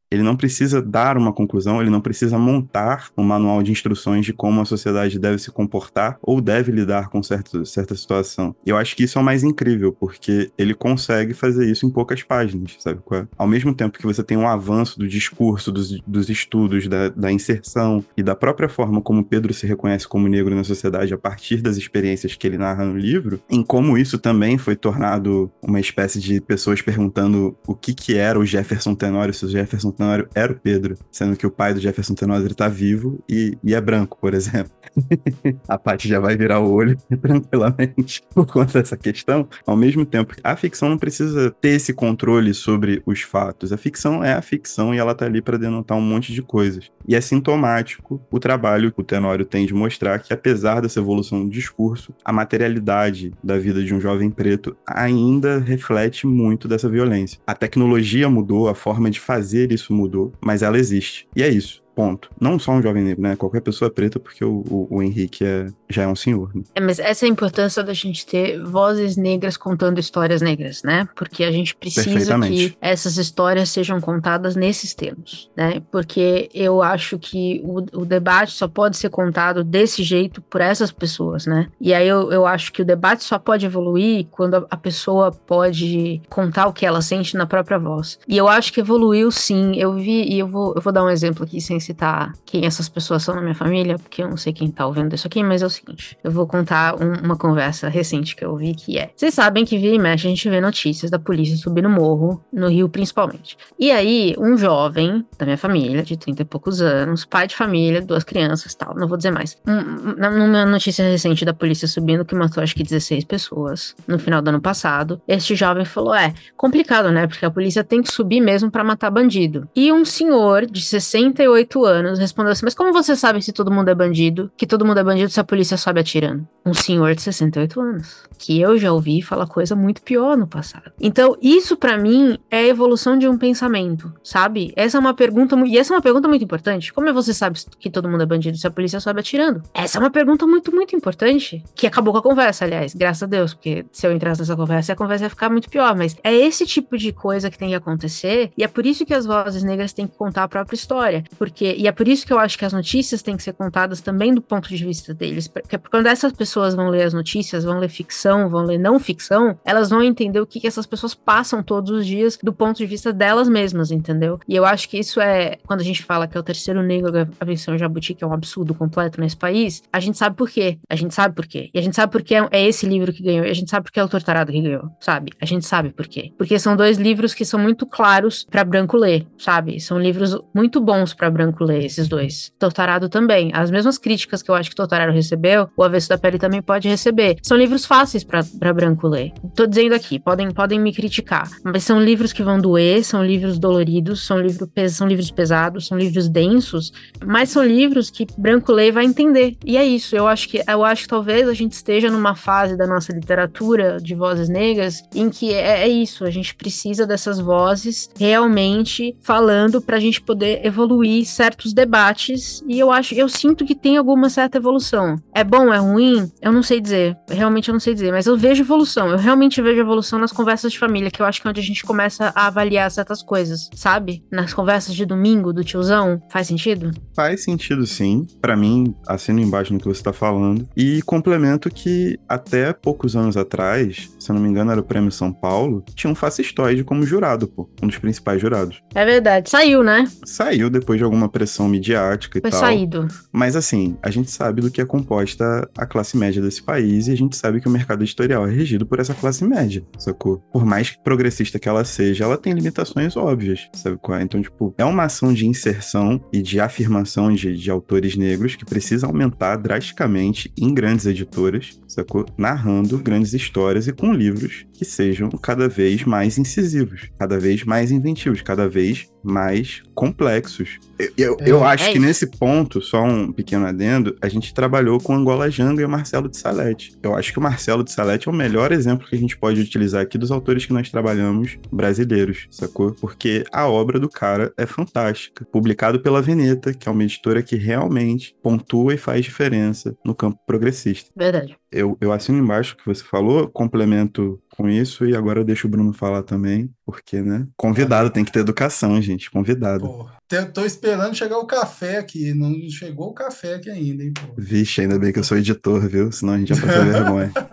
Ele 0.09 0.23
não 0.23 0.37
precisa 0.37 0.81
dar 0.81 1.17
uma 1.17 1.33
conclusão, 1.33 1.81
ele 1.81 1.89
não 1.89 2.01
precisa 2.01 2.37
montar 2.37 3.09
um 3.17 3.23
manual 3.23 3.61
de 3.61 3.71
instruções 3.71 4.25
de 4.25 4.33
como 4.33 4.61
a 4.61 4.65
sociedade 4.65 5.19
deve 5.19 5.39
se 5.39 5.51
comportar 5.51 6.17
ou 6.21 6.39
deve 6.39 6.71
lidar 6.71 7.09
com 7.09 7.21
certo, 7.21 7.65
certa 7.65 7.95
situação. 7.95 8.55
E 8.65 8.69
eu 8.69 8.77
acho 8.77 8.95
que 8.95 9.03
isso 9.03 9.17
é 9.17 9.21
o 9.21 9.25
mais 9.25 9.43
incrível, 9.43 9.91
porque 9.91 10.51
ele 10.57 10.73
consegue 10.73 11.33
fazer 11.33 11.69
isso 11.69 11.85
em 11.85 11.89
poucas 11.89 12.23
páginas, 12.23 12.75
sabe? 12.79 13.01
É? 13.17 13.27
Ao 13.37 13.47
mesmo 13.47 13.73
tempo 13.73 13.97
que 13.97 14.05
você 14.05 14.23
tem 14.23 14.37
um 14.37 14.47
avanço 14.47 14.99
do 14.99 15.07
discurso, 15.07 15.71
dos, 15.71 15.99
dos 16.05 16.29
estudos, 16.29 16.87
da, 16.87 17.09
da 17.09 17.31
inserção 17.31 18.03
e 18.15 18.23
da 18.23 18.35
própria 18.35 18.69
forma 18.69 19.01
como 19.01 19.23
Pedro 19.23 19.53
se 19.53 19.65
reconhece 19.65 20.07
como 20.07 20.27
negro 20.27 20.55
na 20.55 20.63
sociedade 20.63 21.13
a 21.13 21.17
partir 21.17 21.61
das 21.61 21.77
experiências 21.77 22.35
que 22.35 22.47
ele 22.47 22.57
narra 22.57 22.85
no 22.85 22.97
livro, 22.97 23.39
em 23.49 23.63
como 23.63 23.97
isso 23.97 24.17
também 24.17 24.57
foi 24.57 24.75
tornado 24.75 25.51
uma 25.61 25.79
espécie 25.79 26.19
de 26.19 26.39
pessoas 26.41 26.81
perguntando 26.81 27.57
o 27.65 27.75
que 27.75 27.93
que 27.93 28.15
era 28.15 28.39
o 28.39 28.45
Jefferson 28.45 28.95
Tenório, 28.95 29.33
se 29.33 29.45
o 29.45 29.49
Jefferson 29.49 29.91
Tenório 29.91 30.27
era 30.33 30.51
o 30.51 30.59
Pedro, 30.59 30.97
sendo 31.11 31.35
que 31.35 31.45
o 31.45 31.51
pai 31.51 31.73
do 31.73 31.79
Jefferson 31.79 32.13
Tenório 32.13 32.47
está 32.47 32.67
vivo 32.67 33.23
e, 33.29 33.57
e 33.63 33.73
é 33.73 33.81
branco, 33.81 34.17
por 34.19 34.33
exemplo. 34.33 34.71
a 35.67 35.77
parte 35.77 36.07
já 36.07 36.19
vai 36.19 36.35
virar 36.35 36.59
o 36.59 36.71
olho 36.71 36.97
tranquilamente 37.21 38.23
por 38.33 38.45
conta 38.45 38.79
dessa 38.79 38.97
questão. 38.97 39.47
Ao 39.65 39.75
mesmo 39.75 40.05
tempo, 40.05 40.35
a 40.43 40.55
ficção 40.55 40.89
não 40.89 40.97
precisa 40.97 41.51
ter 41.61 41.69
esse 41.69 41.93
controle 41.93 42.53
sobre 42.53 43.01
os 43.11 43.21
fatos. 43.21 43.71
A 43.71 43.77
ficção 43.77 44.23
é 44.23 44.33
a 44.33 44.41
ficção 44.41 44.93
e 44.93 44.97
ela 44.97 45.15
tá 45.15 45.25
ali 45.25 45.41
para 45.41 45.57
denotar 45.57 45.97
um 45.97 46.01
monte 46.01 46.33
de 46.33 46.41
coisas. 46.41 46.91
E 47.07 47.15
é 47.15 47.21
sintomático 47.21 48.21
o 48.29 48.39
trabalho 48.39 48.91
que 48.91 49.01
o 49.01 49.03
Tenório 49.03 49.45
tem 49.45 49.65
de 49.65 49.73
mostrar 49.73 50.19
que, 50.19 50.33
apesar 50.33 50.81
dessa 50.81 50.99
evolução 50.99 51.43
do 51.43 51.49
discurso, 51.49 52.13
a 52.23 52.33
materialidade 52.33 53.33
da 53.43 53.57
vida 53.57 53.83
de 53.83 53.93
um 53.93 54.01
jovem 54.01 54.29
preto 54.29 54.75
ainda 54.85 55.59
reflete 55.59 56.27
muito 56.27 56.67
dessa 56.67 56.89
violência. 56.89 57.39
A 57.47 57.55
tecnologia 57.55 58.29
mudou, 58.29 58.67
a 58.67 58.75
forma 58.75 59.09
de 59.09 59.19
fazer 59.19 59.71
isso 59.71 59.93
mudou, 59.93 60.33
mas 60.41 60.61
ela 60.61 60.77
existe. 60.77 61.27
E 61.35 61.43
é 61.43 61.49
isso. 61.49 61.86
Ponto. 61.97 62.29
Não 62.39 62.59
só 62.59 62.73
um 62.73 62.81
jovem 62.83 63.03
negro, 63.03 63.23
né? 63.23 63.35
Qualquer 63.35 63.59
pessoa 63.59 63.89
preta, 63.89 64.19
porque 64.19 64.45
o, 64.45 64.63
o, 64.69 64.87
o 64.91 65.01
Henrique 65.01 65.43
é, 65.43 65.65
já 65.89 66.03
é 66.03 66.07
um 66.07 66.15
senhor. 66.15 66.51
Né? 66.53 66.61
É, 66.75 66.79
mas 66.79 66.99
essa 66.99 67.25
é 67.25 67.27
a 67.27 67.31
importância 67.31 67.81
da 67.81 67.91
gente 67.91 68.23
ter 68.23 68.63
vozes 68.63 69.17
negras 69.17 69.57
contando 69.57 69.99
histórias 69.99 70.39
negras, 70.39 70.83
né? 70.83 71.09
Porque 71.15 71.43
a 71.43 71.51
gente 71.51 71.75
precisa 71.75 72.39
que 72.41 72.77
essas 72.79 73.17
histórias 73.17 73.69
sejam 73.69 73.99
contadas 73.99 74.55
nesses 74.55 74.93
termos, 74.93 75.49
né? 75.57 75.81
Porque 75.91 76.51
eu 76.53 76.83
acho 76.83 77.17
que 77.17 77.63
o, 77.63 78.01
o 78.01 78.05
debate 78.05 78.51
só 78.51 78.67
pode 78.67 78.95
ser 78.95 79.09
contado 79.09 79.63
desse 79.63 80.03
jeito 80.03 80.39
por 80.39 80.61
essas 80.61 80.91
pessoas, 80.91 81.47
né? 81.47 81.67
E 81.81 81.95
aí 81.95 82.07
eu, 82.07 82.31
eu 82.31 82.45
acho 82.45 82.71
que 82.71 82.83
o 82.83 82.85
debate 82.85 83.23
só 83.23 83.39
pode 83.39 83.65
evoluir 83.65 84.27
quando 84.29 84.53
a, 84.53 84.67
a 84.69 84.77
pessoa 84.77 85.31
pode 85.31 86.21
contar 86.29 86.67
o 86.67 86.73
que 86.73 86.85
ela 86.85 87.01
sente 87.01 87.35
na 87.35 87.47
própria 87.47 87.79
voz. 87.79 88.19
E 88.27 88.37
eu 88.37 88.47
acho 88.47 88.71
que 88.71 88.81
evoluiu 88.81 89.31
sim. 89.31 89.75
Eu 89.75 89.95
vi, 89.95 90.31
e 90.31 90.37
eu 90.37 90.47
vou, 90.47 90.75
eu 90.75 90.81
vou 90.81 90.93
dar 90.93 91.03
um 91.03 91.09
exemplo 91.09 91.43
aqui 91.43 91.59
sem 91.59 91.86
citar 91.87 92.33
quem 92.45 92.65
essas 92.65 92.89
pessoas 92.89 93.23
são 93.23 93.35
na 93.35 93.41
minha 93.41 93.55
família, 93.55 93.97
porque 93.97 94.21
eu 94.21 94.29
não 94.29 94.37
sei 94.37 94.53
quem 94.53 94.69
tá 94.69 94.85
ouvindo 94.85 95.13
isso 95.13 95.27
aqui, 95.27 95.43
mas 95.43 95.61
é 95.61 95.65
o 95.65 95.69
seguinte: 95.69 96.17
eu 96.23 96.31
vou 96.31 96.45
contar 96.45 96.95
um, 96.95 97.25
uma 97.25 97.37
conversa 97.37 97.87
recente 97.87 98.35
que 98.35 98.43
eu 98.43 98.51
ouvi 98.51 98.73
que 98.75 98.97
é. 98.97 99.11
Vocês 99.15 99.33
sabem 99.33 99.65
que 99.65 99.77
vira 99.77 99.95
e 99.95 99.99
mexe 99.99 100.27
a 100.27 100.29
gente 100.29 100.49
vê 100.49 100.59
notícias 100.59 101.09
da 101.09 101.19
polícia 101.19 101.55
subir 101.55 101.81
no 101.81 101.89
morro, 101.89 102.43
no 102.51 102.67
Rio 102.67 102.89
principalmente. 102.89 103.57
E 103.79 103.91
aí, 103.91 104.35
um 104.37 104.57
jovem 104.57 105.25
da 105.37 105.45
minha 105.45 105.57
família, 105.57 106.03
de 106.03 106.17
30 106.17 106.41
e 106.41 106.45
poucos 106.45 106.81
anos, 106.81 107.25
pai 107.25 107.47
de 107.47 107.55
família, 107.55 108.01
duas 108.01 108.23
crianças 108.23 108.75
tal, 108.75 108.95
não 108.95 109.07
vou 109.07 109.17
dizer 109.17 109.31
mais. 109.31 109.57
Um, 109.67 109.77
numa 110.17 110.65
notícia 110.65 111.03
recente 111.09 111.45
da 111.45 111.53
polícia 111.53 111.87
subindo 111.87 112.25
que 112.25 112.35
matou 112.35 112.61
acho 112.61 112.75
que 112.75 112.83
16 112.83 113.23
pessoas 113.25 113.95
no 114.07 114.19
final 114.19 114.41
do 114.41 114.49
ano 114.49 114.61
passado, 114.61 115.21
este 115.27 115.55
jovem 115.55 115.85
falou: 115.85 116.13
é 116.13 116.33
complicado, 116.55 117.11
né? 117.11 117.27
Porque 117.27 117.45
a 117.45 117.51
polícia 117.51 117.83
tem 117.83 118.01
que 118.01 118.11
subir 118.11 118.41
mesmo 118.41 118.69
para 118.69 118.83
matar 118.83 119.09
bandido. 119.09 119.67
E 119.75 119.91
um 119.91 120.03
senhor 120.03 120.65
de 120.65 120.81
68 120.81 121.76
anos 121.85 122.19
respondeu 122.19 122.51
assim: 122.51 122.65
Mas 122.65 122.75
como 122.75 122.93
você 122.93 123.15
sabe 123.15 123.41
se 123.41 123.51
todo 123.51 123.71
mundo 123.71 123.89
é 123.89 123.95
bandido? 123.95 124.51
Que 124.57 124.67
todo 124.67 124.85
mundo 124.85 124.99
é 124.99 125.03
bandido 125.03 125.29
se 125.29 125.39
a 125.39 125.43
polícia 125.43 125.77
sobe 125.77 125.99
atirando? 125.99 126.47
Um 126.65 126.73
senhor 126.73 127.15
de 127.15 127.21
68 127.21 127.79
anos. 127.79 128.23
Que 128.37 128.59
eu 128.59 128.77
já 128.77 128.91
ouvi 128.91 129.21
falar 129.21 129.47
coisa 129.47 129.75
muito 129.75 130.01
pior 130.01 130.37
no 130.37 130.47
passado. 130.47 130.91
Então, 130.99 131.35
isso 131.41 131.77
para 131.77 131.97
mim 131.97 132.37
é 132.51 132.57
a 132.57 132.67
evolução 132.67 133.17
de 133.17 133.27
um 133.27 133.37
pensamento, 133.37 134.13
sabe? 134.23 134.73
Essa 134.75 134.97
é 134.97 134.99
uma 134.99 135.13
pergunta, 135.13 135.55
e 135.65 135.77
essa 135.77 135.93
é 135.93 135.95
uma 135.95 136.01
pergunta 136.01 136.27
muito 136.27 136.43
importante. 136.43 136.93
Como 136.93 137.11
você 137.13 137.33
sabe 137.33 137.59
que 137.79 137.89
todo 137.89 138.09
mundo 138.09 138.23
é 138.23 138.25
bandido 138.25 138.57
se 138.57 138.67
a 138.67 138.71
polícia 138.71 138.99
sobe 138.99 139.21
atirando? 139.21 139.63
Essa 139.73 139.97
é 139.97 139.99
uma 139.99 140.11
pergunta 140.11 140.45
muito, 140.45 140.73
muito 140.73 140.95
importante. 140.95 141.63
Que 141.75 141.87
acabou 141.87 142.13
com 142.13 142.19
a 142.19 142.23
conversa, 142.23 142.65
aliás, 142.65 142.93
graças 142.93 143.23
a 143.23 143.25
Deus, 143.25 143.53
porque 143.53 143.85
se 143.91 144.05
eu 144.05 144.11
entrasse 144.11 144.41
nessa 144.41 144.55
conversa, 144.55 144.93
a 144.93 144.95
conversa 144.95 145.25
ia 145.25 145.29
ficar 145.29 145.49
muito 145.49 145.69
pior. 145.69 145.95
Mas 145.95 146.15
é 146.23 146.33
esse 146.33 146.65
tipo 146.65 146.97
de 146.97 147.11
coisa 147.11 147.49
que 147.49 147.57
tem 147.57 147.69
que 147.69 147.75
acontecer, 147.75 148.51
e 148.57 148.63
é 148.63 148.67
por 148.67 148.85
isso 148.85 149.05
que 149.05 149.13
as 149.13 149.25
vozes 149.25 149.63
negras 149.63 149.93
têm 149.93 150.07
que 150.07 150.17
contar 150.17 150.43
a 150.43 150.47
própria 150.47 150.75
história. 150.75 151.23
Porque 151.37 151.66
Porque, 151.67 151.75
e 151.81 151.87
é 151.87 151.91
por 151.91 152.07
isso 152.07 152.25
que 152.25 152.31
eu 152.31 152.39
acho 152.39 152.57
que 152.57 152.65
as 152.65 152.73
notícias 152.73 153.21
têm 153.21 153.35
que 153.35 153.43
ser 153.43 153.53
contadas 153.53 153.99
também 153.99 154.33
do 154.33 154.41
ponto 154.41 154.69
de 154.69 154.85
vista 154.85 155.13
deles. 155.13 155.47
Porque 155.47 155.77
quando 155.77 156.07
essas 156.07 156.31
pessoas 156.31 156.75
vão 156.75 156.89
ler 156.89 157.03
as 157.03 157.13
notícias, 157.13 157.63
vão 157.63 157.79
ler 157.79 157.89
ficção, 157.89 158.49
vão 158.49 158.63
ler 158.63 158.77
não 158.77 158.99
ficção, 158.99 159.57
elas 159.65 159.89
vão 159.89 160.01
entender 160.01 160.39
o 160.39 160.45
que, 160.45 160.59
que 160.59 160.67
essas 160.67 160.85
pessoas 160.85 161.13
passam 161.13 161.63
todos 161.63 161.91
os 161.91 162.05
dias 162.05 162.37
do 162.41 162.53
ponto 162.53 162.77
de 162.77 162.85
vista 162.85 163.11
delas 163.11 163.49
mesmas, 163.49 163.91
entendeu? 163.91 164.39
E 164.47 164.55
eu 164.55 164.65
acho 164.65 164.87
que 164.87 164.99
isso 164.99 165.19
é, 165.19 165.57
quando 165.65 165.81
a 165.81 165.83
gente 165.83 166.03
fala 166.03 166.27
que 166.27 166.37
é 166.37 166.39
o 166.39 166.43
terceiro 166.43 166.81
negro 166.81 167.27
a 167.39 167.45
vencer 167.45 167.73
o 167.73 167.77
Jabuti, 167.77 168.13
que 168.13 168.23
é 168.23 168.27
um 168.27 168.33
absurdo 168.33 168.73
completo 168.73 169.19
nesse 169.19 169.35
país, 169.35 169.83
a 169.91 169.99
gente 169.99 170.17
sabe 170.17 170.35
por 170.35 170.49
quê. 170.49 170.77
A 170.89 170.95
gente 170.95 171.13
sabe 171.13 171.35
por 171.35 171.45
quê. 171.45 171.69
E 171.73 171.79
a 171.79 171.81
gente 171.81 171.95
sabe 171.95 172.11
por 172.11 172.21
que 172.21 172.35
é 172.35 172.67
esse 172.67 172.85
livro 172.85 173.11
que 173.11 173.23
ganhou. 173.23 173.45
E 173.45 173.49
a 173.49 173.53
gente 173.53 173.69
sabe 173.69 173.85
por 173.85 173.91
que 173.91 173.99
é 173.99 174.03
o 174.03 174.09
Tortarado 174.09 174.51
que 174.51 174.61
ganhou, 174.61 174.89
sabe? 174.99 175.31
A 175.41 175.45
gente 175.45 175.65
sabe 175.65 175.89
por 175.89 176.07
quê. 176.07 176.31
Porque 176.37 176.57
são 176.59 176.75
dois 176.75 176.97
livros 176.97 177.33
que 177.33 177.45
são 177.45 177.59
muito 177.59 177.85
claros 177.85 178.45
para 178.49 178.63
branco 178.63 178.95
ler, 178.95 179.25
sabe? 179.37 179.79
São 179.79 179.99
livros 179.99 180.37
muito 180.53 180.79
bons 180.79 181.13
para 181.13 181.29
branco 181.29 181.56
ler, 181.63 181.83
esses 181.83 182.07
dois. 182.07 182.51
Tortarado 182.59 183.09
também. 183.09 183.51
As 183.53 183.71
mesmas 183.71 183.97
críticas 183.97 184.41
que 184.41 184.49
eu 184.49 184.55
acho 184.55 184.69
que 184.69 184.75
Tortarado 184.75 185.11
recebeu, 185.11 185.69
o 185.75 185.83
Avesso 185.83 186.09
da 186.09 186.17
Pele 186.17 186.37
também 186.37 186.61
pode 186.61 186.87
receber. 186.87 187.37
São 187.41 187.57
livros 187.57 187.85
fáceis 187.85 188.23
para 188.23 188.73
branco 188.73 189.07
ler. 189.07 189.33
Tô 189.55 189.65
dizendo 189.65 189.93
aqui, 189.93 190.19
podem, 190.19 190.51
podem 190.51 190.79
me 190.79 190.93
criticar. 190.93 191.49
Mas 191.63 191.83
são 191.83 192.01
livros 192.01 192.33
que 192.33 192.43
vão 192.43 192.59
doer, 192.59 193.03
são 193.03 193.23
livros 193.23 193.59
doloridos, 193.59 194.25
são, 194.25 194.39
livro, 194.39 194.69
são 194.89 195.07
livros 195.07 195.31
pesados, 195.31 195.87
são 195.87 195.97
livros 195.97 196.27
densos, 196.27 196.91
mas 197.25 197.49
são 197.49 197.63
livros 197.63 198.09
que 198.09 198.27
branco 198.37 198.71
lê 198.71 198.91
vai 198.91 199.05
entender. 199.05 199.55
E 199.65 199.77
é 199.77 199.85
isso. 199.85 200.15
Eu 200.15 200.27
acho 200.27 200.49
que 200.49 200.61
eu 200.67 200.83
acho 200.83 201.03
que 201.03 201.09
talvez 201.09 201.47
a 201.47 201.53
gente 201.53 201.73
esteja 201.73 202.09
numa 202.09 202.35
fase 202.35 202.75
da 202.75 202.87
nossa 202.87 203.13
literatura 203.13 203.97
de 204.01 204.15
vozes 204.15 204.49
negras 204.49 205.03
em 205.13 205.29
que 205.29 205.53
é, 205.53 205.81
é 205.83 205.87
isso. 205.87 206.25
A 206.25 206.31
gente 206.31 206.55
precisa 206.55 207.05
dessas 207.05 207.39
vozes 207.39 208.09
realmente 208.17 209.15
falando 209.21 209.81
para 209.81 209.97
a 209.97 209.99
gente 209.99 210.21
poder 210.21 210.65
evoluir 210.65 211.25
certos 211.37 211.71
debates. 211.71 212.63
E 212.67 212.79
eu 212.79 212.91
acho, 212.91 213.13
eu 213.13 213.29
sinto 213.29 213.63
que 213.63 213.75
tem 213.75 213.95
alguma 213.95 214.27
certa 214.27 214.57
evolução. 214.57 215.15
É 215.33 215.43
bom, 215.43 215.71
é 215.71 215.77
ruim? 215.77 216.31
Eu 216.41 216.51
não 216.51 216.63
sei 216.63 216.81
dizer. 216.81 217.15
Realmente 217.29 217.69
eu 217.69 217.73
não 217.73 217.79
sei 217.79 217.93
dizer. 217.93 218.11
Mas 218.11 218.25
eu 218.25 218.35
vejo 218.35 218.63
evolução. 218.63 219.09
Eu 219.09 219.17
realmente 219.17 219.61
vejo 219.61 219.79
evolução 219.79 220.17
nas 220.17 220.31
conversas 220.31 220.71
de 220.71 220.79
família, 220.79 221.11
que 221.11 221.21
eu 221.21 221.25
acho 221.25 221.39
que 221.39 221.47
é 221.47 221.51
onde 221.51 221.59
a 221.59 221.63
gente 221.63 221.85
começa 221.85 222.33
a 222.35 222.47
avaliar 222.47 222.89
certas 222.89 223.21
coisas, 223.21 223.69
sabe? 223.75 224.23
Nas 224.31 224.51
conversas 224.51 224.95
de 224.95 225.05
domingo 225.05 225.53
do 225.53 225.63
tiozão. 225.63 226.19
Faz 226.29 226.47
sentido? 226.47 226.91
Faz 227.15 227.43
sentido 227.43 227.85
sim. 227.85 228.25
Para 228.41 228.57
mim, 228.57 228.95
assino 229.07 229.39
embaixo 229.39 229.71
no 229.71 229.79
que 229.79 229.87
você 229.87 230.01
tá 230.01 230.11
falando. 230.11 230.67
E 230.75 231.03
complemento 231.03 231.69
que 231.69 232.19
até 232.27 232.73
poucos 232.73 233.15
anos 233.15 233.37
atrás, 233.37 234.09
se 234.17 234.31
eu 234.31 234.33
não 234.33 234.41
me 234.41 234.49
engano, 234.49 234.71
era 234.71 234.81
o 234.81 234.83
Prêmio 234.83 235.11
São 235.11 235.31
Paulo, 235.31 235.83
tinha 235.93 236.11
um 236.11 236.15
fascistoide 236.15 236.83
como 236.83 237.05
jurado, 237.05 237.47
pô. 237.47 237.69
Um 237.81 237.87
dos 237.87 237.99
principais 237.99 238.41
jurados. 238.41 238.81
É 238.95 239.05
verdade. 239.05 239.51
Saiu, 239.51 239.83
né? 239.83 240.07
Saiu 240.25 240.69
depois 240.69 240.97
de 240.97 241.03
alguma 241.03 241.26
pressão 241.27 241.67
midiática 241.67 242.37
e 242.37 242.41
Foi 242.41 242.51
tal. 242.51 242.59
saído. 242.59 243.07
Mas 243.31 243.55
assim, 243.55 243.97
a 244.01 244.09
gente 244.09 244.31
sabe 244.31 244.61
do 244.61 244.71
que 244.71 244.81
é 244.81 244.85
composta 244.85 245.69
a 245.77 245.85
classe 245.85 246.17
média 246.17 246.41
desse 246.41 246.61
país 246.61 247.07
e 247.07 247.11
a 247.11 247.15
gente 247.15 247.35
sabe 247.35 247.61
que 247.61 247.67
o 247.67 247.71
mercado 247.71 248.03
editorial 248.03 248.47
é 248.47 248.51
regido 248.51 248.85
por 248.85 248.99
essa 248.99 249.13
classe 249.13 249.43
média, 249.43 249.83
sacou? 249.97 250.39
Por 250.51 250.65
mais 250.65 250.91
progressista 251.03 251.59
que 251.59 251.69
ela 251.69 251.83
seja, 251.83 252.23
ela 252.23 252.37
tem 252.37 252.53
limitações 252.53 253.15
óbvias, 253.15 253.67
sabe 253.73 253.97
qual 254.01 254.17
é? 254.17 254.23
Então, 254.23 254.41
tipo, 254.41 254.73
é 254.77 254.85
uma 254.85 255.03
ação 255.03 255.33
de 255.33 255.45
inserção 255.45 256.21
e 256.31 256.41
de 256.41 256.59
afirmação 256.59 257.33
de, 257.33 257.55
de 257.55 257.71
autores 257.71 258.15
negros 258.15 258.55
que 258.55 258.65
precisa 258.65 259.07
aumentar 259.07 259.57
drasticamente 259.57 260.51
em 260.57 260.73
grandes 260.73 261.05
editoras, 261.05 261.79
sacou? 261.87 262.25
Narrando 262.37 262.97
grandes 262.97 263.33
histórias 263.33 263.87
e 263.87 263.93
com 263.93 264.13
livros 264.13 264.65
que 264.73 264.85
sejam 264.85 265.29
cada 265.29 265.67
vez 265.67 266.03
mais 266.03 266.37
incisivos, 266.37 267.09
cada 267.17 267.39
vez 267.39 267.63
mais 267.63 267.91
inventivos, 267.91 268.41
cada 268.41 268.67
vez 268.67 269.09
mais 269.23 269.81
complexos. 269.93 270.79
Eu, 270.97 271.11
eu, 271.17 271.37
eu 271.45 271.63
É, 271.65 271.67
acho 271.67 271.83
é 271.85 271.91
que 271.91 271.97
isso. 271.97 272.07
nesse 272.07 272.27
ponto, 272.27 272.81
só 272.81 273.03
um 273.03 273.31
pequeno 273.31 273.65
adendo, 273.65 274.15
a 274.21 274.27
gente 274.29 274.53
trabalhou 274.53 274.99
com 274.99 275.13
Angola 275.13 275.49
Janga 275.49 275.81
e 275.81 275.85
o 275.85 275.89
Marcelo 275.89 276.29
de 276.29 276.37
Salete. 276.37 276.95
Eu 277.03 277.15
acho 277.15 277.31
que 277.31 277.39
o 277.39 277.41
Marcelo 277.41 277.83
de 277.83 277.91
Salete 277.91 278.27
é 278.27 278.31
o 278.31 278.35
melhor 278.35 278.71
exemplo 278.71 279.07
que 279.07 279.15
a 279.15 279.19
gente 279.19 279.37
pode 279.37 279.59
utilizar 279.61 280.01
aqui 280.01 280.17
dos 280.17 280.31
autores 280.31 280.65
que 280.65 280.73
nós 280.73 280.89
trabalhamos 280.89 281.57
brasileiros, 281.71 282.47
sacou? 282.49 282.93
Porque 282.93 283.43
a 283.51 283.67
obra 283.67 283.99
do 283.99 284.09
cara 284.09 284.51
é 284.57 284.65
fantástica. 284.65 285.45
Publicado 285.51 285.99
pela 285.99 286.21
Veneta, 286.21 286.73
que 286.73 286.87
é 286.87 286.91
uma 286.91 287.03
editora 287.03 287.41
que 287.43 287.55
realmente 287.55 288.35
pontua 288.41 288.93
e 288.93 288.97
faz 288.97 289.23
diferença 289.23 289.95
no 290.05 290.15
campo 290.15 290.39
progressista. 290.45 291.09
Verdade. 291.15 291.57
Eu, 291.71 291.97
eu 291.99 292.11
assino 292.13 292.37
embaixo 292.37 292.73
o 292.73 292.77
que 292.77 292.85
você 292.85 293.03
falou, 293.03 293.49
complemento 293.49 294.39
com 294.57 294.67
isso 294.67 295.05
e 295.05 295.15
agora 295.15 295.39
eu 295.39 295.45
deixo 295.45 295.67
o 295.67 295.69
Bruno 295.69 295.93
falar 295.93 296.23
também, 296.23 296.69
porque, 296.83 297.21
né? 297.21 297.47
Convidado, 297.55 298.09
tem 298.09 298.25
que 298.25 298.31
ter 298.31 298.39
educação, 298.39 298.99
gente. 298.99 299.29
Convidado. 299.29 299.85
Pô, 299.85 300.09
tô 300.51 300.65
esperando 300.65 301.15
chegar 301.15 301.37
o 301.37 301.45
café 301.45 301.99
aqui. 301.99 302.33
Não 302.33 302.51
chegou 302.69 303.09
o 303.09 303.13
café 303.13 303.55
aqui 303.55 303.69
ainda, 303.69 304.03
hein, 304.03 304.11
pô. 304.13 304.33
Vixe, 304.35 304.81
ainda 304.81 304.97
bem 304.97 305.13
que 305.13 305.19
eu 305.19 305.23
sou 305.23 305.37
editor, 305.37 305.87
viu? 305.87 306.11
Senão 306.11 306.33
a 306.33 306.39
gente 306.39 306.53
já 306.53 306.59
passa 306.59 306.83
vergonha. 306.83 307.31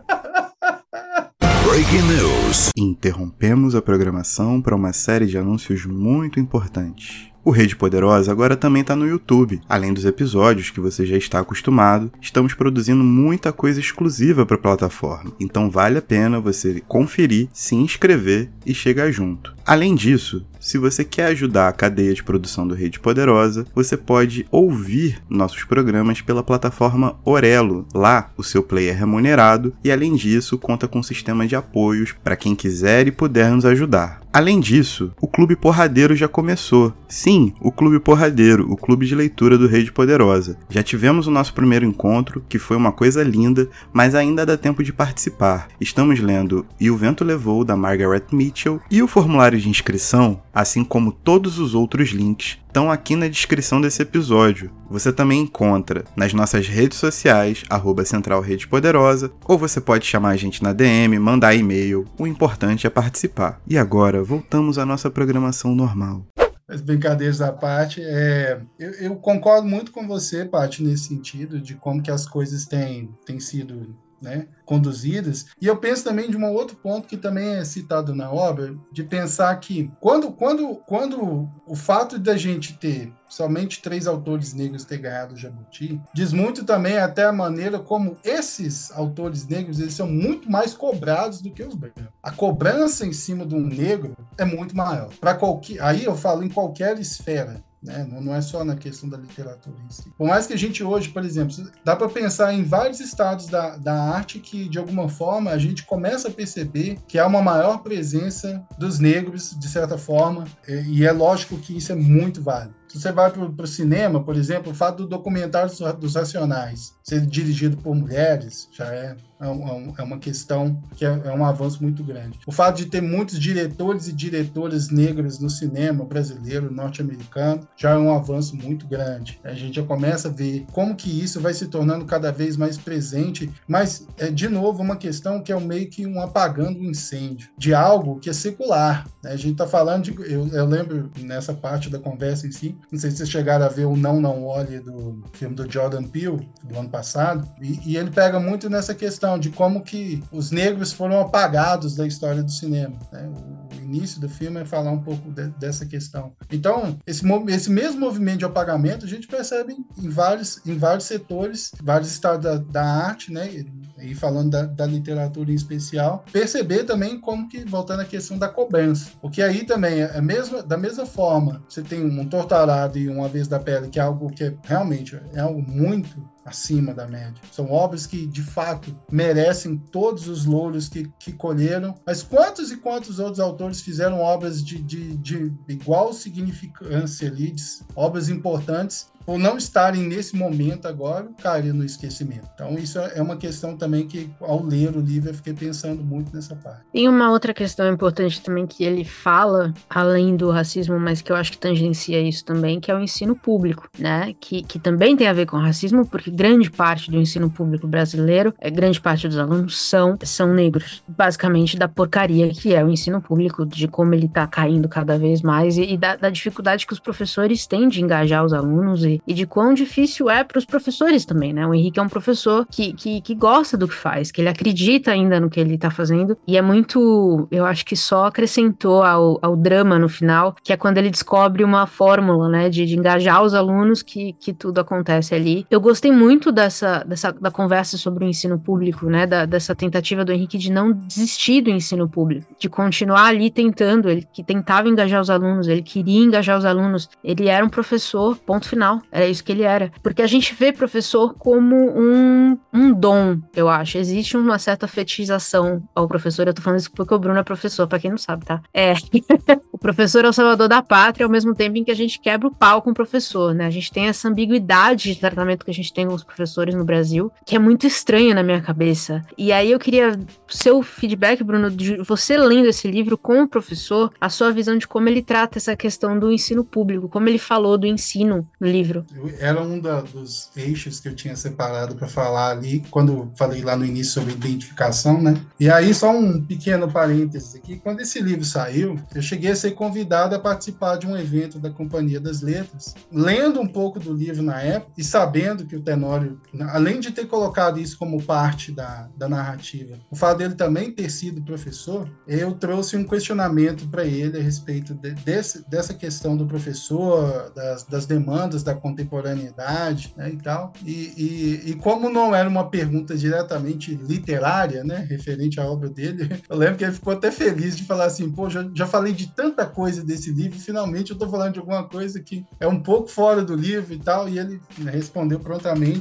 Breaking 1.69 2.03
news. 2.07 2.71
Interrompemos 2.79 3.75
a 3.75 3.83
programação 3.83 4.63
para 4.63 4.77
uma 4.77 4.93
série 4.93 5.27
de 5.27 5.37
anúncios 5.37 5.85
muito 5.85 6.41
importantes. 6.41 7.34
O 7.47 7.51
Rede 7.51 7.77
Poderosa 7.77 8.33
agora 8.33 8.57
também 8.57 8.81
está 8.81 8.97
no 8.97 9.07
YouTube. 9.07 9.61
Além 9.69 9.93
dos 9.93 10.07
episódios 10.07 10.71
que 10.71 10.81
você 10.81 11.05
já 11.05 11.15
está 11.15 11.41
acostumado, 11.41 12.11
estamos 12.19 12.55
produzindo 12.55 13.05
muita 13.05 13.53
coisa 13.53 13.79
exclusiva 13.79 14.47
para 14.47 14.57
a 14.57 14.61
plataforma. 14.61 15.31
Então 15.39 15.71
vale 15.71 15.99
a 15.99 16.03
pena 16.03 16.41
você 16.41 16.83
conferir, 16.89 17.49
se 17.53 17.75
inscrever 17.75 18.49
e 18.65 18.73
chegar 18.73 19.11
junto. 19.11 19.55
Além 19.67 19.95
disso, 19.95 20.47
se 20.59 20.79
você 20.79 21.05
quer 21.05 21.27
ajudar 21.27 21.69
a 21.69 21.73
cadeia 21.73 22.15
de 22.15 22.25
produção 22.25 22.67
do 22.67 22.75
Rede 22.75 22.99
Poderosa, 22.99 23.67
você 23.75 23.95
pode 23.95 24.47
ouvir 24.51 25.23
nossos 25.29 25.65
programas 25.65 26.23
pela 26.23 26.43
plataforma 26.43 27.19
Orelo. 27.27 27.87
Lá, 27.95 28.33
o 28.39 28.43
seu 28.43 28.63
player 28.63 28.95
é 28.95 28.99
remunerado 28.99 29.75
e, 29.85 29.93
além 29.93 30.15
disso, 30.15 30.57
conta 30.57 30.89
com 30.89 31.01
um 31.01 31.03
sistema 31.03 31.47
de 31.47 31.55
apoios 31.55 32.15
para 32.25 32.37
quem 32.37 32.55
quiser 32.55 33.07
e 33.07 33.13
puder 33.13 33.51
nos 33.51 33.67
ajudar. 33.67 34.24
Além 34.35 34.59
disso, 34.59 35.13
o 35.21 35.29
Clube 35.29 35.55
Porradeiro 35.55 36.17
já 36.17 36.27
começou. 36.27 36.93
Sim, 37.09 37.55
o 37.61 37.71
Clube 37.71 38.01
Porradeiro, 38.01 38.69
o 38.69 38.77
clube 38.77 39.07
de 39.07 39.15
leitura 39.15 39.57
do 39.57 39.69
Rede 39.69 39.93
Poderosa. 39.93 40.59
Já 40.69 40.83
tivemos 40.83 41.29
o 41.29 41.31
nosso 41.31 41.55
primeiro 41.55 41.85
encontro, 41.85 42.45
que 42.49 42.59
foi 42.59 42.77
uma 42.77 42.91
coisa 42.91 43.23
linda, 43.23 43.69
mas 43.93 44.13
ainda 44.13 44.45
dá 44.45 44.57
tempo 44.57 44.83
de 44.83 44.93
participar. 44.93 45.69
Estamos 45.81 46.19
lendo 46.19 46.67
E 46.81 46.91
o 46.91 46.97
Vento 46.97 47.23
Levou, 47.23 47.65
da 47.65 47.77
Margaret 47.77 48.25
Mitchell, 48.33 48.81
e 48.91 49.01
o 49.01 49.07
formulário 49.07 49.61
de 49.61 49.69
inscrição, 49.69 50.43
assim 50.53 50.83
como 50.83 51.13
todos 51.13 51.61
os 51.61 51.73
outros 51.73 52.09
links, 52.09 52.59
estão 52.75 52.91
aqui 52.91 53.15
na 53.15 53.29
descrição 53.29 53.81
desse 53.81 54.03
episódio. 54.03 54.69
Você 54.91 55.13
também 55.13 55.43
encontra 55.43 56.05
nas 56.17 56.35
nossas 56.35 56.67
redes 56.67 56.99
sociais, 56.99 57.63
arroba 57.71 58.05
Central 58.05 58.41
Rede 58.41 58.67
Poderosa, 58.67 59.31
ou 59.45 59.57
você 59.57 59.81
pode 59.81 60.05
chamar 60.05 60.31
a 60.31 60.37
gente 60.37 60.61
na 60.61 60.73
DM, 60.73 61.17
mandar 61.21 61.55
e-mail. 61.55 62.05
O 62.19 62.27
importante 62.27 62.85
é 62.85 62.91
participar. 62.91 63.61
E 63.65 63.79
agora, 63.79 64.25
voltamos 64.25 64.77
à 64.77 64.85
nossa 64.85 65.09
programação 65.09 65.73
normal. 65.73 66.27
Mas 66.67 66.81
brincadeiras 66.81 67.41
à 67.41 67.53
parte, 67.53 68.03
é, 68.03 68.61
eu, 68.77 68.91
eu 68.95 69.17
concordo 69.17 69.69
muito 69.69 69.93
com 69.93 70.09
você, 70.09 70.45
Paty, 70.45 70.83
nesse 70.83 71.05
sentido, 71.05 71.61
de 71.61 71.77
como 71.77 72.03
que 72.03 72.11
as 72.11 72.27
coisas 72.27 72.67
têm, 72.67 73.09
têm 73.25 73.39
sido 73.39 73.95
né, 74.25 74.49
conduzidas. 74.65 75.47
E 75.61 75.67
eu 75.67 75.77
penso 75.77 76.03
também 76.03 76.31
de 76.31 76.37
um 76.37 76.53
outro 76.53 76.77
ponto 76.77 77.07
que 77.07 77.17
também 77.17 77.57
é 77.57 77.65
citado 77.65 78.15
na 78.15 78.31
obra, 78.33 78.75
de 78.91 79.05
pensar 79.05 79.55
que 79.61 79.93
quando, 80.01 80.33
quando, 80.33 80.77
quando 80.87 81.49
o 81.67 81.77
fato 81.77 82.19
da 82.19 82.37
gente 82.37 82.77
ter 82.79 83.13
somente 83.29 83.83
três 83.83 84.07
autores 84.07 84.55
negros 84.55 84.85
ter 84.85 84.99
ganhado 84.99 85.35
o 85.35 85.37
Jabuti, 85.37 86.01
diz 86.15 86.33
muito 86.33 86.65
também 86.65 86.99
até 86.99 87.25
a 87.25 87.33
maneira 87.33 87.79
como 87.79 88.17
esses 88.25 88.91
autores 88.93 89.47
negros 89.47 89.81
eles 89.81 89.95
são 89.95 90.07
muito 90.07 90.51
mais 90.51 90.73
cobrados 90.73 91.41
do 91.41 91.51
que 91.51 91.63
os 91.63 91.75
brancos. 91.75 92.05
A 92.23 92.31
cobrança 92.31 93.07
em 93.07 93.13
cima 93.13 93.45
de 93.45 93.55
um 93.55 93.67
negro 93.67 94.17
é 94.39 94.45
muito 94.45 94.77
maior. 94.77 95.11
Para 95.21 95.35
qualquer, 95.35 95.83
aí 95.83 96.05
eu 96.05 96.17
falo 96.17 96.43
em 96.43 96.49
qualquer 96.49 96.99
esfera. 96.99 97.63
Né? 97.85 98.09
Não, 98.11 98.35
é 98.35 98.41
só 98.41 98.65
na 98.65 98.77
questão 98.77 99.09
da 99.09 99.19
literatura 99.19 99.77
em 99.85 99.91
si. 99.91 100.11
Por 100.17 100.27
mais 100.27 100.47
que 100.47 100.55
a 100.55 100.59
gente 100.59 100.83
hoje, 100.83 101.11
por 101.11 101.23
exemplo, 101.23 101.55
dá 101.85 101.95
para 101.95 102.09
pensar 102.09 102.55
em 102.55 102.65
vários 102.65 102.99
estados 102.99 103.47
da, 103.47 103.77
da 103.77 103.93
arte 103.93 104.39
que, 104.39 104.69
de 104.71 104.79
alguma 104.79 105.07
forma, 105.07 105.51
a 105.51 105.59
gente 105.59 105.85
começa 105.85 106.29
a 106.29 106.31
perceber 106.31 106.97
que 107.07 107.19
há 107.19 107.27
uma 107.27 107.43
maior 107.43 107.83
presença 107.83 108.65
dos 108.79 108.99
negros, 108.99 109.55
de 109.59 109.69
certa 109.69 109.99
forma, 109.99 110.47
e 110.67 111.05
é 111.05 111.13
lógico 111.13 111.59
que 111.59 111.77
isso 111.77 111.93
é 111.93 111.95
muito 111.95 112.43
válido. 112.43 112.75
Você 112.95 113.11
vai 113.11 113.31
para 113.31 113.65
o 113.65 113.67
cinema, 113.67 114.23
por 114.23 114.37
exemplo, 114.37 114.71
o 114.71 114.75
fato 114.75 114.99
do 114.99 115.09
documentário 115.09 115.71
dos, 115.99 116.15
Racionais 116.15 116.95
ser 117.03 117.21
dirigido 117.27 117.77
por 117.77 117.95
mulheres 117.95 118.69
já 118.73 118.87
é, 118.87 119.17
é, 119.41 119.49
um, 119.49 119.93
é 119.99 120.03
uma 120.03 120.19
questão 120.19 120.81
que 120.95 121.05
é, 121.05 121.09
é, 121.09 121.33
um 121.33 121.45
avanço 121.45 121.83
muito 121.83 122.05
grande. 122.05 122.39
O 122.47 122.53
fato 122.53 122.77
de 122.77 122.87
ter 122.87 123.03
muitos 123.03 123.39
diretores 123.39 124.09
e 124.09 124.13
diretoras 124.13 124.91
negras 124.91 125.39
no 125.39 125.51
cinema 125.51 126.05
brasileiro, 126.05 126.73
norte-americano, 126.73 127.67
já 127.77 127.91
é 127.91 127.99
um 127.99 128.15
avanço 128.15 128.57
muito 128.57 128.87
grande. 128.87 129.41
A 129.43 129.53
gente 129.53 129.77
já 129.77 129.83
começa 129.83 130.29
a 130.29 130.31
ver 130.31 130.65
como 130.73 130.95
que 130.95 131.11
isso 131.11 131.41
vai 131.41 131.53
se 131.53 131.67
tornando 131.67 132.05
cada 132.05 132.31
vez 132.31 132.57
mais 132.57 132.79
presente, 132.79 133.51
mas 133.67 134.07
é 134.17 134.31
de 134.31 134.49
novo 134.49 134.83
uma 134.83 134.97
questão 134.97 135.43
que 135.43 135.53
é 135.53 135.61
meio 135.61 135.91
que 135.91 136.07
um 136.07 136.21
apagando 136.21 136.79
um 136.79 136.91
incêndio 136.91 137.51
de 137.59 137.75
algo 137.75 138.21
que 138.21 138.31
é 138.31 138.33
secular. 138.33 139.07
Né? 139.23 139.33
A 139.33 139.37
gente 139.37 139.53
está 139.53 139.67
falando 139.67 140.05
de, 140.05 140.33
eu, 140.33 140.47
eu 140.49 140.65
lembro 140.65 141.11
nessa 141.21 141.53
parte 141.53 141.91
da 141.91 141.99
conversa 141.99 142.47
em 142.47 142.53
si, 142.53 142.77
Não 142.91 142.99
sei 142.99 143.11
se 143.11 143.19
vocês 143.19 143.31
chegaram 143.31 143.65
a 143.65 143.69
ver 143.69 143.87
o 143.87 143.97
Não 143.97 144.21
Não 144.21 144.45
Olhe 144.45 144.81
do 144.81 145.23
filme 145.33 145.55
do 145.55 145.71
Jordan 145.71 146.05
Peele, 146.05 146.49
do 146.63 146.79
ano 146.79 146.89
passado. 146.89 147.49
E, 147.61 147.93
e 147.93 147.97
ele 147.97 148.11
pega 148.11 148.39
muito 148.39 148.69
nessa 148.71 148.95
questão 148.95 149.39
de 149.39 149.51
como 149.51 149.83
que 149.83 150.23
os 150.31 150.51
negros 150.51 150.93
foram 150.93 151.21
apagados 151.21 151.95
da 151.95 152.07
história 152.07 152.43
do 152.43 152.51
cinema. 152.51 152.97
Né? 153.13 153.29
O, 153.29 153.65
início 153.85 154.21
do 154.21 154.29
filme 154.29 154.61
é 154.61 154.65
falar 154.65 154.91
um 154.91 155.01
pouco 155.01 155.31
de, 155.31 155.49
dessa 155.51 155.85
questão. 155.85 156.33
Então, 156.51 156.99
esse, 157.07 157.23
esse 157.49 157.71
mesmo 157.71 158.01
movimento 158.01 158.39
de 158.39 158.45
apagamento 158.45 159.05
a 159.05 159.09
gente 159.09 159.27
percebe 159.27 159.77
em 159.99 160.09
vários, 160.09 160.61
em 160.67 160.77
vários 160.77 161.05
setores, 161.05 161.71
vários 161.83 162.11
estados 162.11 162.43
da, 162.43 162.57
da 162.57 162.83
arte, 162.83 163.33
né? 163.33 163.65
e 164.03 164.15
falando 164.15 164.51
da, 164.51 164.63
da, 164.65 164.87
literatura 164.87 165.51
em 165.51 165.55
especial, 165.55 166.25
perceber 166.33 166.85
também 166.85 167.19
como 167.19 167.49
que, 167.49 167.65
voltando 167.65 168.01
à 168.01 168.05
questão 168.05 168.37
da 168.39 168.49
cobrança. 168.49 169.11
Porque 169.21 169.41
aí 169.43 169.65
também, 169.65 170.03
é 170.03 170.21
mesmo, 170.21 170.63
da 170.63 170.77
mesma 170.77 171.07
forma, 171.07 171.63
você 171.69 171.83
tem 171.83 172.05
um 172.05 172.29
torturado 172.75 172.99
e 172.99 173.09
uma 173.09 173.29
vez 173.29 173.47
da 173.47 173.59
pele, 173.59 173.89
que 173.89 173.99
é 173.99 174.03
algo 174.03 174.31
que 174.31 174.45
é, 174.45 174.55
realmente 174.65 175.21
é 175.33 175.41
algo 175.41 175.63
muito 175.63 176.29
acima 176.45 176.93
da 176.93 177.07
média. 177.07 177.35
São 177.51 177.71
obras 177.71 178.07
que, 178.07 178.27
de 178.27 178.43
fato, 178.43 178.95
merecem 179.11 179.77
todos 179.77 180.29
os 180.29 180.45
louros 180.45 180.89
que, 180.89 181.11
que 181.19 181.33
colheram. 181.33 181.95
Mas 182.07 182.23
quantos 182.23 182.71
e 182.71 182.77
quantos 182.77 183.19
outros 183.19 183.41
autores 183.41 183.81
fizeram 183.81 184.21
obras 184.21 184.63
de, 184.63 184.81
de, 184.83 185.17
de 185.17 185.53
igual 185.69 186.13
significância 186.13 187.29
ali, 187.29 187.55
obras 187.97 188.29
importantes, 188.29 189.09
por 189.25 189.39
não 189.39 189.57
estarem 189.57 190.03
nesse 190.03 190.37
momento 190.37 190.87
agora, 190.87 191.29
caíram 191.41 191.77
no 191.77 191.85
esquecimento. 191.85 192.47
Então, 192.55 192.75
isso 192.75 192.99
é 192.99 193.23
uma 193.23 193.37
questão 193.37 193.77
também 193.77 194.07
que, 194.07 194.31
ao 194.41 194.63
ler 194.63 194.95
o 194.97 195.01
livro, 195.01 195.31
eu 195.31 195.35
fiquei 195.35 195.55
pensando 195.55 196.03
muito 196.05 196.35
nessa 196.35 196.55
parte. 196.55 196.83
Tem 196.93 197.09
uma 197.09 197.31
outra 197.31 197.55
questão 197.55 197.91
importante 197.91 198.43
também 198.43 198.67
que 198.67 198.85
ele 198.85 199.05
fala, 199.05 199.73
além 199.89 200.37
do 200.37 200.51
racismo, 200.51 200.99
mas 200.99 201.23
que 201.23 201.33
eu 201.33 201.37
acho 201.37 201.53
que 201.53 201.59
tangencia 201.59 202.21
isso 202.21 202.45
também, 202.45 202.81
que 202.81 202.91
é 202.91 202.95
o 202.95 203.01
ensino 203.01 203.35
público, 203.35 203.89
né? 203.99 204.35
Que, 204.39 204.63
que 204.63 204.79
também 204.79 205.17
tem 205.17 205.27
a 205.27 205.33
ver 205.33 205.47
com 205.47 205.57
racismo, 205.57 206.07
porque 206.07 206.31
grande 206.35 206.71
parte 206.71 207.11
do 207.11 207.19
ensino 207.19 207.51
público 207.51 207.87
brasileiro, 207.87 208.55
é, 208.61 208.71
grande 208.71 209.01
parte 209.01 209.27
dos 209.27 209.39
alunos 209.39 209.81
são, 209.81 210.17
são 210.23 210.53
negros. 210.53 211.03
Basicamente, 211.09 211.77
da 211.77 211.89
porcaria 211.89 212.49
que 212.51 212.75
é 212.75 212.85
o 212.85 212.89
ensino 212.89 213.21
público, 213.21 213.65
de 213.65 213.89
como 213.89 214.15
ele 214.15 214.27
está 214.27 214.47
caindo 214.47 214.89
cada 214.89 215.19
vez 215.19 215.43
mais 215.43 215.79
e, 215.79 215.95
e 215.95 215.97
da, 215.97 216.17
da 216.17 216.31
dificuldade 216.31 216.87
que 216.87 216.93
os 216.93 217.01
professores 217.01 217.67
têm 217.67 217.89
de 217.89 218.03
engajar 218.03 218.45
os 218.45 218.53
alunos 218.53 219.05
e 219.05 219.15
e, 219.27 219.35
de 219.35 219.47
quão 219.47 219.75
difícil 219.75 220.29
é 220.29 220.45
para 220.45 220.59
os 220.59 220.65
professores 220.65 221.25
também, 221.25 221.53
né? 221.53 221.67
O 221.67 221.75
Henrique 221.75 221.99
é 221.99 222.03
um 222.03 222.09
professor 222.09 222.67
que, 222.71 222.93
que, 222.93 223.21
que 223.21 223.35
gosta 223.35 223.77
do 223.77 223.89
que 223.89 223.95
faz, 223.95 224.31
que 224.31 224.41
ele 224.41 224.49
acredita 224.49 225.11
ainda 225.11 225.41
no 225.41 225.51
que 225.51 225.61
ele 225.61 225.75
está 225.75 225.91
fazendo, 225.91 226.37
e 226.47 226.57
é 226.57 226.63
muito, 226.63 227.47
eu 227.51 227.65
acho 227.65 227.85
que 227.85 227.97
só 227.97 228.27
acrescentou 228.27 229.03
ao, 229.03 229.39
ao 229.43 229.57
drama 229.57 229.99
no 229.99 230.09
final, 230.09 230.55
que 230.63 230.73
é 230.73 230.77
quando 230.77 230.99
ele 230.99 231.11
descobre 231.11 231.65
uma 231.65 231.87
fórmula, 231.87 232.49
né, 232.49 232.69
de, 232.69 232.87
de 232.87 232.97
engajar 232.97 233.43
os 233.43 233.55
alunos 233.55 234.03
que, 234.03 234.33
que 234.35 234.53
tudo 234.53 234.81
acontece 234.81 235.35
ali. 235.35 235.67
Eu 235.71 235.81
gostei 235.81 236.13
muito 236.13 236.24
dessa, 236.53 237.05
dessa 237.05 237.33
da 237.33 237.51
conversa 237.51 237.97
sobre 237.97 238.25
o 238.25 238.29
ensino 238.29 238.59
público, 238.59 239.07
né, 239.07 239.27
da, 239.27 239.47
dessa 239.47 239.75
tentativa 239.75 240.25
do 240.25 240.33
Henrique 240.33 240.59
de 240.59 240.71
não 240.71 240.93
desistir 240.93 241.61
do 241.61 241.71
ensino 241.71 242.09
público, 242.09 242.47
de 242.59 242.69
continuar 242.69 243.27
ali 243.27 243.51
tentando, 243.51 244.09
ele 244.09 244.27
que 244.33 244.43
tentava 244.43 244.89
engajar 244.89 245.21
os 245.21 245.31
alunos, 245.31 245.69
ele 245.69 245.83
queria 245.83 246.25
engajar 246.25 246.59
os 246.59 246.65
alunos, 246.65 247.09
ele 247.23 247.49
era 247.49 247.65
um 247.65 247.69
professor, 247.69 248.37
ponto 248.37 248.69
final. 248.69 249.01
Era 249.11 249.27
isso 249.27 249.43
que 249.43 249.53
ele 249.53 249.63
era. 249.63 249.91
Porque 250.03 250.23
a 250.23 250.27
gente 250.27 250.55
vê 250.55 250.73
professor 250.73 251.35
como 251.35 251.77
um, 251.77 252.59
um 252.73 252.93
dom, 252.93 253.39
eu 253.55 253.69
acho. 253.69 253.99
Existe 253.99 254.37
uma 254.37 254.59
certa 254.59 254.87
fetichização 254.87 255.83
ao 255.95 256.07
professor. 256.09 256.47
Eu 256.47 256.55
tô 256.55 256.63
falando 256.63 256.81
isso 256.81 256.93
porque 256.93 257.15
o 257.15 257.19
Bruno 257.19 257.39
é 257.39 257.43
professor, 257.43 257.87
pra 257.87 257.99
quem 257.99 258.11
não 258.11 258.19
sabe, 258.19 258.45
tá? 258.45 258.63
É. 258.73 258.95
o 259.73 259.79
professor 259.79 260.25
é 260.25 260.29
o 260.29 260.33
salvador 260.33 260.69
da 260.69 260.83
pátria, 260.83 261.27
ao 261.27 261.31
mesmo 261.31 261.55
tempo 261.55 261.77
em 261.77 261.85
que 261.85 261.91
a 261.91 261.97
gente 261.97 262.21
quebra 262.21 262.49
o 262.49 262.55
pau 262.55 262.83
com 262.83 262.91
o 262.91 262.95
professor, 262.95 263.55
né? 263.55 263.67
A 263.67 263.71
gente 263.71 263.93
tem 263.93 264.07
essa 264.07 264.29
ambiguidade 264.29 265.13
de 265.13 265.21
tratamento 265.21 265.65
que 265.65 265.71
a 265.71 265.75
gente 265.75 265.93
tem 265.93 266.07
os 266.15 266.25
professores 266.25 266.75
no 266.75 266.85
Brasil, 266.85 267.31
que 267.45 267.57
é 267.57 267.59
muito 267.59 267.87
estranha 267.87 268.35
na 268.35 268.43
minha 268.43 268.61
cabeça. 268.61 269.23
E 269.37 269.53
aí 269.53 269.71
eu 269.71 269.79
queria 269.79 270.19
seu 270.49 270.83
feedback, 270.83 271.43
Bruno, 271.43 271.71
de 271.71 271.97
você 271.99 272.37
lendo 272.37 272.69
esse 272.69 272.89
livro 272.89 273.19
com 273.19 273.43
o 273.43 273.49
professor, 273.49 274.13
a 274.21 274.29
sua 274.29 274.51
visão 274.51 274.77
de 274.77 274.87
como 274.87 275.09
ele 275.09 275.23
trata 275.23 275.59
essa 275.59 275.77
questão 275.77 276.19
do 276.19 276.31
ensino 276.31 276.65
público, 276.65 277.09
como 277.09 277.29
ele 277.29 277.39
falou 277.39 277.77
do 277.77 277.87
ensino 277.87 278.47
no 278.61 278.67
livro 278.67 279.05
era 279.39 279.63
um 279.63 279.79
da, 279.79 280.01
dos 280.01 280.51
eixos 280.57 281.01
que 281.01 281.09
eu 281.09 281.15
tinha 281.15 281.37
separado 281.37 281.95
para 281.95 282.09
falar 282.09 282.51
ali, 282.51 282.83
quando 282.91 283.31
falei 283.37 283.63
lá 283.63 283.77
no 283.77 283.85
início 283.85 284.15
sobre 284.15 284.33
identificação, 284.33 285.21
né? 285.21 285.37
E 285.59 285.71
aí, 285.71 285.93
só 285.95 286.11
um 286.11 286.41
pequeno 286.43 286.91
parênteses 286.91 287.55
aqui: 287.55 287.77
quando 287.77 288.01
esse 288.01 288.21
livro 288.21 288.45
saiu, 288.45 288.99
eu 289.15 289.23
cheguei 289.23 289.51
a 289.51 289.57
ser 289.57 289.73
convidado 289.73 290.35
a 290.35 290.39
participar 290.39 290.97
de 290.97 291.07
um 291.07 291.17
evento 291.17 291.59
da 291.59 291.71
Companhia 291.71 292.21
das 292.21 292.43
Letras, 292.43 292.95
lendo 293.13 293.61
um 293.61 293.67
pouco 293.67 293.99
do 293.99 294.13
livro 294.13 294.43
na 294.43 294.61
época 294.61 294.93
e 294.97 295.05
sabendo 295.05 295.67
que 295.67 295.77
o 295.77 295.81
Tenório, 296.05 296.39
além 296.71 297.01
de 297.01 297.11
ter 297.11 297.27
colocado 297.27 297.81
isso 297.81 297.99
como 297.99 298.23
parte 298.23 298.71
da, 298.71 299.09
da 299.17 299.27
narrativa, 299.27 299.99
o 300.11 300.17
fato 300.17 300.39
dele 300.39 300.55
também 300.55 300.93
ter 300.93 301.11
sido 301.11 301.43
professor, 301.43 302.09
eu 302.29 302.53
trouxe 302.53 302.97
um 302.97 303.05
questionamento 303.05 303.89
para 303.89 304.05
ele 304.05 304.39
a 304.39 304.43
respeito 304.43 304.95
de, 304.95 305.13
desse, 305.13 305.69
dessa 305.69 305.95
questão 305.95 306.37
do 306.37 306.47
professor, 306.47 307.51
das, 307.55 307.85
das 307.85 308.05
demandas 308.05 308.63
da 308.63 308.75
contemporaneidade 308.75 310.13
né, 310.17 310.31
e 310.31 310.37
tal. 310.37 310.73
E, 310.85 310.93
e, 311.17 311.71
e, 311.71 311.75
como 311.77 312.11
não 312.11 312.35
era 312.35 312.49
uma 312.49 312.69
pergunta 312.69 313.17
diretamente 313.17 313.95
literária, 313.95 314.85
né, 314.85 315.07
referente 315.09 315.59
à 315.59 315.65
obra 315.65 315.89
dele, 315.89 316.29
eu 316.49 316.57
lembro 316.57 316.77
que 316.77 316.85
ele 316.85 316.93
ficou 316.93 317.15
até 317.15 317.31
feliz 317.31 317.77
de 317.77 317.85
falar 317.85 318.05
assim, 318.05 318.31
pô, 318.31 318.51
já, 318.51 318.69
já 318.75 318.87
falei 318.87 319.13
de 319.13 319.29
tanta 319.29 319.65
coisa 319.65 320.05
desse 320.05 320.31
livro, 320.31 320.59
finalmente 320.59 321.11
eu 321.11 321.15
estou 321.15 321.31
falando 321.31 321.55
de 321.55 321.59
alguma 321.61 321.89
coisa 321.89 322.21
que 322.21 322.45
é 322.61 322.69
um 322.69 322.81
pouco 322.81 323.09
fora 323.09 323.43
do 323.43 323.55
livro 323.55 323.95
e 323.95 323.99
tal, 323.99 324.29
e 324.29 324.39
ele 324.39 324.61
né, 324.79 324.91
respondeu 324.91 325.41
prontamente 325.41 325.94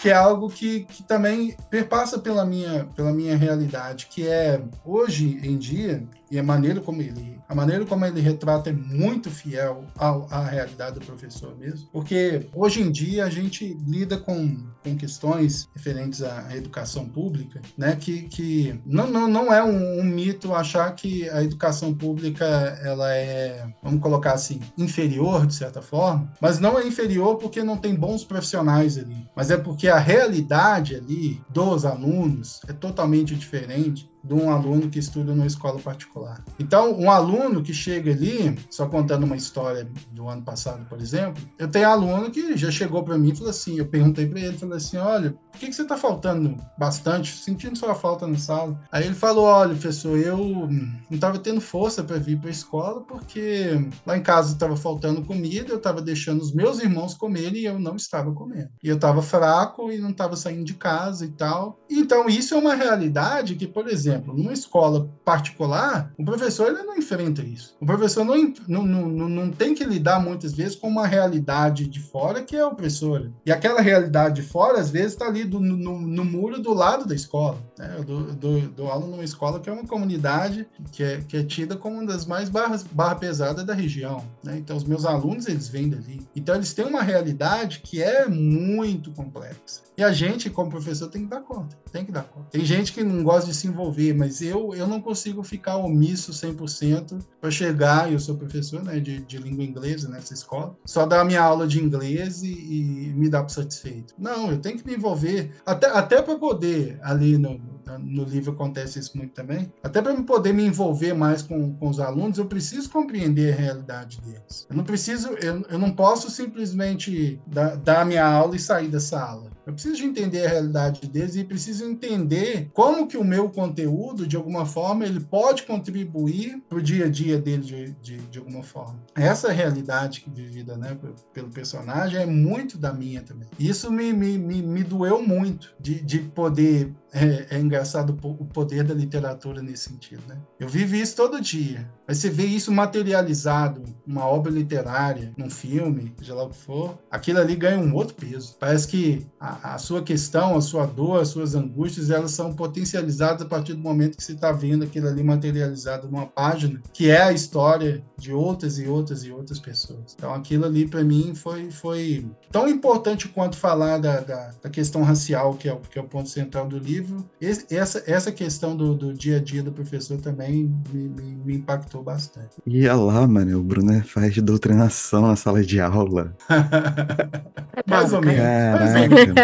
que 0.00 0.10
é 0.10 0.12
algo 0.12 0.50
que, 0.50 0.80
que 0.80 1.02
também 1.02 1.56
perpassa 1.70 2.18
pela 2.18 2.44
minha, 2.44 2.86
pela 2.94 3.12
minha 3.12 3.36
realidade, 3.36 4.06
que 4.06 4.26
é, 4.26 4.62
hoje 4.84 5.40
em 5.42 5.56
dia, 5.56 6.06
e 6.30 6.38
a 6.38 6.42
maneira 6.42 6.80
como 6.80 7.02
ele 7.02 7.38
a 7.48 7.54
maneira 7.54 7.84
como 7.84 8.04
ele 8.04 8.20
retrata 8.20 8.70
é 8.70 8.72
muito 8.72 9.30
fiel 9.30 9.84
ao, 9.96 10.26
à 10.30 10.44
realidade 10.44 10.98
do 10.98 11.04
professor 11.04 11.56
mesmo 11.58 11.88
porque 11.92 12.46
hoje 12.54 12.80
em 12.80 12.90
dia 12.90 13.24
a 13.24 13.30
gente 13.30 13.76
lida 13.86 14.16
com, 14.16 14.56
com 14.82 14.96
questões 14.96 15.68
referentes 15.74 16.22
à 16.22 16.56
educação 16.56 17.06
pública 17.06 17.60
né 17.76 17.96
que, 17.96 18.22
que 18.22 18.80
não, 18.84 19.08
não, 19.08 19.28
não 19.28 19.52
é 19.52 19.62
um, 19.62 20.00
um 20.00 20.04
mito 20.04 20.54
achar 20.54 20.90
que 20.94 21.28
a 21.30 21.42
educação 21.42 21.94
pública 21.94 22.44
ela 22.82 23.12
é 23.14 23.66
vamos 23.82 24.00
colocar 24.00 24.32
assim 24.32 24.60
inferior 24.78 25.46
de 25.46 25.54
certa 25.54 25.82
forma 25.82 26.32
mas 26.40 26.58
não 26.58 26.78
é 26.78 26.86
inferior 26.86 27.36
porque 27.36 27.62
não 27.62 27.76
tem 27.76 27.94
bons 27.94 28.24
profissionais 28.24 28.96
ali 28.96 29.28
mas 29.36 29.50
é 29.50 29.56
porque 29.56 29.88
a 29.88 29.98
realidade 29.98 30.94
ali 30.94 31.42
dos 31.50 31.84
alunos 31.84 32.60
é 32.68 32.72
totalmente 32.72 33.34
diferente 33.34 34.13
de 34.24 34.34
um 34.34 34.50
aluno 34.50 34.88
que 34.88 34.98
estuda 34.98 35.34
numa 35.34 35.46
escola 35.46 35.78
particular. 35.78 36.42
Então, 36.58 36.98
um 36.98 37.10
aluno 37.10 37.62
que 37.62 37.74
chega 37.74 38.10
ali, 38.10 38.58
só 38.70 38.86
contando 38.86 39.24
uma 39.24 39.36
história 39.36 39.86
do 40.12 40.28
ano 40.28 40.42
passado, 40.42 40.86
por 40.88 41.00
exemplo, 41.00 41.42
eu 41.58 41.68
tenho 41.68 41.88
aluno 41.88 42.30
que 42.30 42.56
já 42.56 42.70
chegou 42.70 43.02
para 43.02 43.18
mim 43.18 43.30
e 43.30 43.36
falou 43.36 43.50
assim, 43.50 43.78
eu 43.78 43.86
perguntei 43.86 44.26
para 44.26 44.40
ele, 44.40 44.56
falei 44.56 44.76
assim, 44.76 44.96
olha, 44.96 45.36
por 45.52 45.60
que, 45.60 45.66
que 45.66 45.72
você 45.72 45.82
está 45.82 45.96
faltando 45.96 46.56
bastante, 46.78 47.36
sentindo 47.36 47.78
sua 47.78 47.94
falta 47.94 48.26
na 48.26 48.38
sala? 48.38 48.80
Aí 48.90 49.04
ele 49.04 49.14
falou, 49.14 49.44
olha, 49.44 49.70
professor, 49.70 50.18
eu 50.18 50.38
não 50.38 50.98
estava 51.10 51.38
tendo 51.38 51.60
força 51.60 52.02
para 52.02 52.16
vir 52.16 52.38
para 52.38 52.48
a 52.48 52.52
escola 52.52 53.02
porque 53.02 53.88
lá 54.06 54.16
em 54.16 54.22
casa 54.22 54.52
estava 54.52 54.76
faltando 54.76 55.22
comida, 55.22 55.70
eu 55.70 55.76
estava 55.76 56.00
deixando 56.00 56.40
os 56.40 56.52
meus 56.52 56.80
irmãos 56.80 57.14
comerem 57.14 57.60
e 57.60 57.66
eu 57.66 57.78
não 57.78 57.96
estava 57.96 58.32
comendo. 58.32 58.70
E 58.82 58.88
eu 58.88 58.96
estava 58.96 59.22
fraco 59.22 59.92
e 59.92 59.98
não 59.98 60.10
estava 60.10 60.36
saindo 60.36 60.64
de 60.64 60.74
casa 60.74 61.24
e 61.24 61.30
tal. 61.30 61.78
Então, 61.90 62.28
isso 62.28 62.54
é 62.54 62.58
uma 62.58 62.74
realidade 62.74 63.54
que, 63.54 63.66
por 63.66 63.88
exemplo, 63.88 64.13
exemplo, 64.14 64.36
numa 64.36 64.52
escola 64.52 65.08
particular, 65.24 66.12
o 66.18 66.24
professor 66.24 66.68
ele 66.68 66.82
não 66.82 66.96
enfrenta 66.96 67.42
isso. 67.42 67.74
O 67.80 67.86
professor 67.86 68.24
não, 68.24 68.52
não, 68.68 68.84
não, 68.84 69.28
não 69.28 69.50
tem 69.50 69.74
que 69.74 69.84
lidar 69.84 70.20
muitas 70.20 70.52
vezes 70.52 70.76
com 70.76 70.88
uma 70.88 71.06
realidade 71.06 71.86
de 71.86 72.00
fora 72.00 72.42
que 72.42 72.56
é 72.56 72.64
opressora. 72.64 73.32
E 73.44 73.52
aquela 73.52 73.80
realidade 73.80 74.36
de 74.36 74.42
fora, 74.42 74.78
às 74.78 74.90
vezes, 74.90 75.12
está 75.12 75.26
ali 75.26 75.44
do, 75.44 75.60
no, 75.60 76.00
no, 76.00 76.24
muro 76.24 76.60
do 76.60 76.72
lado 76.72 77.06
da 77.06 77.14
escola. 77.14 77.58
Né? 77.78 77.96
Eu 77.98 78.04
dou, 78.04 79.00
numa 79.00 79.24
escola 79.24 79.60
que 79.60 79.68
é 79.68 79.72
uma 79.72 79.86
comunidade 79.86 80.66
que 80.92 81.02
é, 81.02 81.20
que 81.26 81.36
é 81.36 81.42
tida 81.42 81.76
como 81.76 81.96
uma 81.96 82.06
das 82.06 82.26
mais 82.26 82.48
barras, 82.48 82.82
barra 82.82 83.16
pesada 83.16 83.64
da 83.64 83.74
região. 83.74 84.24
Né? 84.42 84.58
Então, 84.58 84.76
os 84.76 84.84
meus 84.84 85.04
alunos, 85.04 85.46
eles 85.46 85.68
vêm 85.68 85.88
dali. 85.88 86.20
Então, 86.34 86.54
eles 86.54 86.72
têm 86.72 86.84
uma 86.84 87.02
realidade 87.02 87.80
que 87.80 88.02
é 88.02 88.26
muito 88.28 89.10
complexa. 89.12 89.82
E 89.96 90.02
a 90.02 90.12
gente, 90.12 90.50
como 90.50 90.70
professor, 90.70 91.08
tem 91.08 91.22
que 91.22 91.30
dar 91.30 91.40
conta. 91.40 91.76
Tem 91.92 92.04
que 92.04 92.10
dar 92.10 92.24
conta. 92.24 92.48
Tem 92.50 92.64
gente 92.64 92.92
que 92.92 93.04
não 93.04 93.22
gosta 93.22 93.50
de 93.50 93.56
se 93.56 93.68
envolver, 93.68 94.03
mas 94.12 94.42
eu, 94.42 94.74
eu 94.74 94.86
não 94.86 95.00
consigo 95.00 95.42
ficar 95.42 95.76
omisso 95.76 96.32
100% 96.32 97.18
para 97.40 97.50
chegar, 97.50 98.12
eu 98.12 98.18
sou 98.18 98.36
professor 98.36 98.82
né, 98.82 98.98
de, 99.00 99.20
de 99.20 99.38
língua 99.38 99.64
inglesa 99.64 100.08
nessa 100.08 100.34
escola, 100.34 100.76
só 100.84 101.06
dar 101.06 101.20
a 101.20 101.24
minha 101.24 101.42
aula 101.42 101.66
de 101.66 101.82
inglês 101.82 102.42
e, 102.42 102.52
e 102.52 103.14
me 103.14 103.28
dar 103.28 103.42
por 103.42 103.50
satisfeito. 103.50 104.14
Não, 104.18 104.50
eu 104.50 104.58
tenho 104.58 104.78
que 104.78 104.86
me 104.86 104.94
envolver, 104.94 105.52
até, 105.64 105.86
até 105.88 106.22
para 106.22 106.36
poder, 106.36 106.98
ali 107.02 107.38
no, 107.38 107.60
no 107.98 108.24
livro 108.24 108.52
acontece 108.52 108.98
isso 108.98 109.16
muito 109.16 109.32
também. 109.32 109.72
Até 109.82 110.00
para 110.00 110.14
poder 110.22 110.52
me 110.52 110.64
envolver 110.64 111.14
mais 111.14 111.42
com, 111.42 111.74
com 111.74 111.88
os 111.88 112.00
alunos, 112.00 112.38
eu 112.38 112.46
preciso 112.46 112.90
compreender 112.90 113.52
a 113.52 113.56
realidade 113.56 114.20
deles. 114.20 114.66
Eu 114.68 114.76
não 114.76 114.84
preciso, 114.84 115.28
eu, 115.34 115.62
eu 115.68 115.78
não 115.78 115.92
posso 115.92 116.30
simplesmente 116.30 117.40
dar, 117.46 117.76
dar 117.76 118.06
minha 118.06 118.24
aula 118.24 118.56
e 118.56 118.58
sair 118.58 118.88
da 118.88 119.00
sala. 119.00 119.50
Eu 119.66 119.72
preciso 119.72 120.04
entender 120.04 120.44
a 120.44 120.48
realidade 120.48 121.08
deles 121.08 121.36
e 121.36 121.44
preciso 121.44 121.84
entender 121.84 122.70
como 122.72 123.06
que 123.06 123.16
o 123.16 123.24
meu 123.24 123.48
conteúdo, 123.48 124.26
de 124.26 124.36
alguma 124.36 124.66
forma, 124.66 125.04
ele 125.04 125.20
pode 125.20 125.62
contribuir 125.62 126.62
para 126.68 126.78
o 126.78 126.82
dia 126.82 127.06
a 127.06 127.08
dia 127.08 127.38
dele 127.38 127.62
de, 127.62 127.92
de, 128.02 128.16
de, 128.18 128.38
alguma 128.38 128.62
forma. 128.62 128.98
Essa 129.14 129.50
realidade 129.50 130.24
vivida 130.34 130.76
né, 130.76 130.96
pelo 131.32 131.48
personagem 131.48 132.20
é 132.20 132.26
muito 132.26 132.76
da 132.76 132.92
minha 132.92 133.22
também. 133.22 133.48
Isso 133.58 133.90
me, 133.90 134.12
me, 134.12 134.36
me, 134.38 134.62
me 134.62 134.84
doeu 134.84 135.22
muito 135.22 135.74
de, 135.80 136.00
de 136.00 136.18
poder 136.18 136.92
é, 137.14 137.56
é, 137.56 137.60
engraçado 137.60 138.18
o 138.22 138.44
poder 138.44 138.82
da 138.82 138.92
literatura 138.92 139.62
nesse 139.62 139.88
sentido, 139.88 140.22
né? 140.26 140.36
Eu 140.58 140.68
vivo 140.68 140.96
isso 140.96 141.14
todo 141.14 141.40
dia. 141.40 141.88
Mas 142.08 142.18
você 142.18 142.28
vê 142.28 142.44
isso 142.44 142.72
materializado 142.72 143.84
numa 144.04 144.26
obra 144.26 144.50
literária, 144.50 145.32
num 145.36 145.48
filme, 145.48 146.12
seja 146.18 146.34
lá 146.34 146.42
o 146.42 146.50
que 146.50 146.56
for, 146.56 146.98
aquilo 147.08 147.38
ali 147.38 147.54
ganha 147.54 147.78
um 147.78 147.94
outro 147.94 148.16
peso. 148.16 148.56
Parece 148.58 148.88
que 148.88 149.24
a, 149.38 149.53
a 149.62 149.78
sua 149.78 150.02
questão, 150.02 150.56
a 150.56 150.60
sua 150.60 150.86
dor, 150.86 151.20
as 151.20 151.28
suas 151.28 151.54
angústias, 151.54 152.10
elas 152.10 152.32
são 152.32 152.52
potencializadas 152.52 153.42
a 153.42 153.44
partir 153.44 153.74
do 153.74 153.80
momento 153.80 154.16
que 154.16 154.24
você 154.24 154.32
está 154.32 154.52
vendo 154.52 154.84
aquilo 154.84 155.08
ali 155.08 155.22
materializado 155.22 156.08
numa 156.08 156.26
página, 156.26 156.80
que 156.92 157.10
é 157.10 157.22
a 157.22 157.32
história 157.32 158.02
de 158.18 158.32
outras 158.32 158.78
e 158.78 158.86
outras 158.86 159.24
e 159.24 159.30
outras 159.30 159.58
pessoas. 159.58 160.14
Então 160.16 160.32
aquilo 160.32 160.64
ali 160.64 160.86
para 160.86 161.04
mim 161.04 161.34
foi, 161.34 161.70
foi 161.70 162.26
tão 162.50 162.68
importante 162.68 163.28
quanto 163.28 163.56
falar 163.56 163.98
da, 163.98 164.20
da, 164.20 164.50
da 164.62 164.70
questão 164.70 165.02
racial, 165.02 165.54
que 165.54 165.68
é, 165.68 165.78
que 165.90 165.98
é 165.98 166.02
o 166.02 166.06
ponto 166.06 166.28
central 166.28 166.66
do 166.66 166.78
livro. 166.78 167.24
Esse, 167.40 167.74
essa, 167.74 168.02
essa 168.06 168.32
questão 168.32 168.76
do, 168.76 168.94
do 168.94 169.12
dia 169.12 169.36
a 169.36 169.40
dia 169.40 169.62
do 169.62 169.72
professor 169.72 170.18
também 170.20 170.72
me, 170.92 171.08
me, 171.08 171.36
me 171.44 171.54
impactou 171.56 172.02
bastante. 172.02 172.50
Ia 172.66 172.94
lá, 172.94 173.26
mano, 173.26 173.58
o 173.58 173.62
Bruno 173.62 174.02
faz 174.04 174.36
doutrinação 174.38 175.22
na 175.22 175.36
sala 175.36 175.62
de 175.62 175.80
aula. 175.80 176.34
mais 177.86 178.12
ou 178.12 178.22
menos. 178.22 178.40
Caraca. 178.40 179.43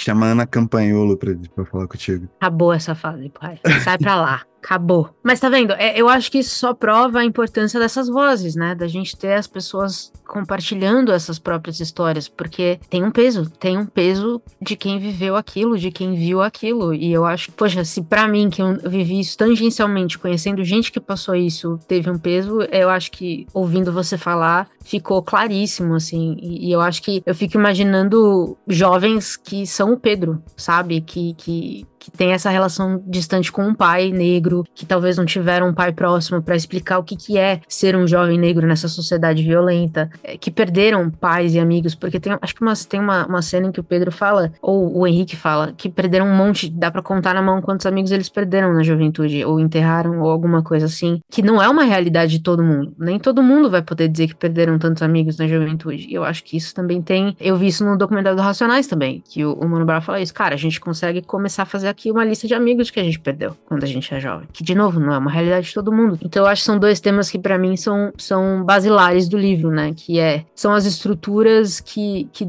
Chamando 0.00 0.40
a 0.40 0.46
Campanholo 0.46 1.14
pra, 1.14 1.34
pra 1.54 1.64
falar 1.66 1.86
contigo. 1.86 2.26
Acabou 2.40 2.72
essa 2.72 2.94
fase, 2.94 3.28
pai. 3.28 3.60
Sai 3.84 3.98
pra 3.98 4.14
lá. 4.14 4.42
Acabou. 4.62 5.10
Mas 5.22 5.40
tá 5.40 5.48
vendo? 5.48 5.72
É, 5.72 5.98
eu 5.98 6.08
acho 6.08 6.30
que 6.30 6.38
isso 6.38 6.54
só 6.54 6.74
prova 6.74 7.20
a 7.20 7.24
importância 7.24 7.80
dessas 7.80 8.08
vozes, 8.08 8.54
né? 8.54 8.74
Da 8.74 8.86
gente 8.86 9.16
ter 9.16 9.32
as 9.32 9.46
pessoas 9.46 10.12
compartilhando 10.26 11.12
essas 11.12 11.38
próprias 11.38 11.80
histórias, 11.80 12.28
porque 12.28 12.78
tem 12.88 13.02
um 13.02 13.10
peso, 13.10 13.50
tem 13.50 13.76
um 13.76 13.86
peso 13.86 14.40
de 14.60 14.76
quem 14.76 14.98
viveu 14.98 15.34
aquilo, 15.34 15.76
de 15.76 15.90
quem 15.90 16.14
viu 16.14 16.40
aquilo. 16.40 16.94
E 16.94 17.10
eu 17.10 17.24
acho, 17.24 17.50
poxa, 17.52 17.84
se 17.84 18.02
para 18.02 18.28
mim 18.28 18.48
que 18.48 18.62
eu 18.62 18.78
vivi 18.88 19.18
isso 19.18 19.36
tangencialmente, 19.36 20.18
conhecendo 20.18 20.62
gente 20.62 20.92
que 20.92 21.00
passou 21.00 21.34
isso, 21.34 21.78
teve 21.88 22.08
um 22.10 22.18
peso, 22.18 22.60
eu 22.70 22.90
acho 22.90 23.10
que 23.10 23.46
ouvindo 23.52 23.92
você 23.92 24.16
falar 24.16 24.68
ficou 24.84 25.22
claríssimo, 25.22 25.94
assim. 25.94 26.36
E, 26.40 26.68
e 26.68 26.72
eu 26.72 26.80
acho 26.80 27.02
que 27.02 27.22
eu 27.26 27.34
fico 27.34 27.56
imaginando 27.56 28.56
jovens 28.68 29.36
que 29.36 29.66
são 29.66 29.89
Pedro, 29.98 30.42
sabe? 30.56 31.00
Que, 31.00 31.34
que, 31.34 31.86
que 32.00 32.10
tem 32.10 32.32
essa 32.32 32.48
relação 32.48 33.02
distante 33.06 33.52
com 33.52 33.62
um 33.62 33.74
pai 33.74 34.10
negro, 34.10 34.64
que 34.74 34.86
talvez 34.86 35.18
não 35.18 35.26
tiveram 35.26 35.68
um 35.68 35.74
pai 35.74 35.92
próximo 35.92 36.42
para 36.42 36.56
explicar 36.56 36.98
o 36.98 37.04
que, 37.04 37.14
que 37.14 37.36
é 37.36 37.60
ser 37.68 37.94
um 37.94 38.06
jovem 38.06 38.38
negro 38.38 38.66
nessa 38.66 38.88
sociedade 38.88 39.42
violenta, 39.42 40.10
é, 40.24 40.38
que 40.38 40.50
perderam 40.50 41.10
pais 41.10 41.54
e 41.54 41.60
amigos, 41.60 41.94
porque 41.94 42.18
tem, 42.18 42.36
acho 42.40 42.54
que 42.54 42.62
uma, 42.62 42.72
tem 42.88 42.98
uma, 42.98 43.26
uma 43.26 43.42
cena 43.42 43.66
em 43.66 43.72
que 43.72 43.80
o 43.80 43.84
Pedro 43.84 44.10
fala, 44.10 44.50
ou 44.62 44.98
o 44.98 45.06
Henrique 45.06 45.36
fala, 45.36 45.74
que 45.76 45.90
perderam 45.90 46.26
um 46.26 46.34
monte, 46.34 46.70
dá 46.70 46.90
para 46.90 47.02
contar 47.02 47.34
na 47.34 47.42
mão 47.42 47.60
quantos 47.60 47.84
amigos 47.84 48.10
eles 48.10 48.30
perderam 48.30 48.72
na 48.72 48.82
juventude, 48.82 49.44
ou 49.44 49.60
enterraram, 49.60 50.20
ou 50.22 50.30
alguma 50.30 50.62
coisa 50.62 50.86
assim, 50.86 51.20
que 51.30 51.42
não 51.42 51.62
é 51.62 51.68
uma 51.68 51.84
realidade 51.84 52.32
de 52.32 52.42
todo 52.42 52.62
mundo. 52.62 52.94
Nem 52.98 53.18
todo 53.18 53.42
mundo 53.42 53.68
vai 53.68 53.82
poder 53.82 54.08
dizer 54.08 54.28
que 54.28 54.34
perderam 54.34 54.78
tantos 54.78 55.02
amigos 55.02 55.36
na 55.36 55.46
juventude. 55.46 56.06
E 56.08 56.14
eu 56.14 56.24
acho 56.24 56.42
que 56.42 56.56
isso 56.56 56.74
também 56.74 57.02
tem. 57.02 57.36
Eu 57.38 57.56
vi 57.56 57.66
isso 57.66 57.84
no 57.84 57.98
documentário 57.98 58.36
do 58.36 58.42
Racionais 58.42 58.86
também, 58.86 59.22
que 59.28 59.44
o, 59.44 59.52
o 59.52 59.68
Mano 59.68 59.84
Brown 59.84 60.00
fala 60.00 60.20
isso. 60.20 60.32
Cara, 60.32 60.54
a 60.54 60.58
gente 60.58 60.80
consegue 60.80 61.20
começar 61.20 61.64
a 61.64 61.66
fazer 61.66 61.89
aqui 61.90 62.10
uma 62.10 62.24
lista 62.24 62.46
de 62.46 62.54
amigos 62.54 62.90
que 62.90 63.00
a 63.00 63.04
gente 63.04 63.18
perdeu 63.18 63.56
quando 63.66 63.84
a 63.84 63.86
gente 63.86 64.12
é 64.14 64.20
jovem. 64.20 64.48
Que, 64.52 64.64
de 64.64 64.74
novo, 64.74 65.00
não 65.00 65.12
é 65.12 65.18
uma 65.18 65.30
realidade 65.30 65.68
de 65.68 65.74
todo 65.74 65.92
mundo. 65.92 66.18
Então, 66.22 66.44
eu 66.44 66.48
acho 66.48 66.62
que 66.62 66.66
são 66.66 66.78
dois 66.78 67.00
temas 67.00 67.30
que, 67.30 67.38
para 67.38 67.58
mim, 67.58 67.76
são, 67.76 68.12
são 68.16 68.64
basilares 68.64 69.28
do 69.28 69.38
livro, 69.38 69.70
né? 69.70 69.92
Que 69.94 70.18
é, 70.18 70.44
são 70.54 70.72
as 70.72 70.86
estruturas 70.86 71.80
que, 71.80 72.28
que 72.32 72.46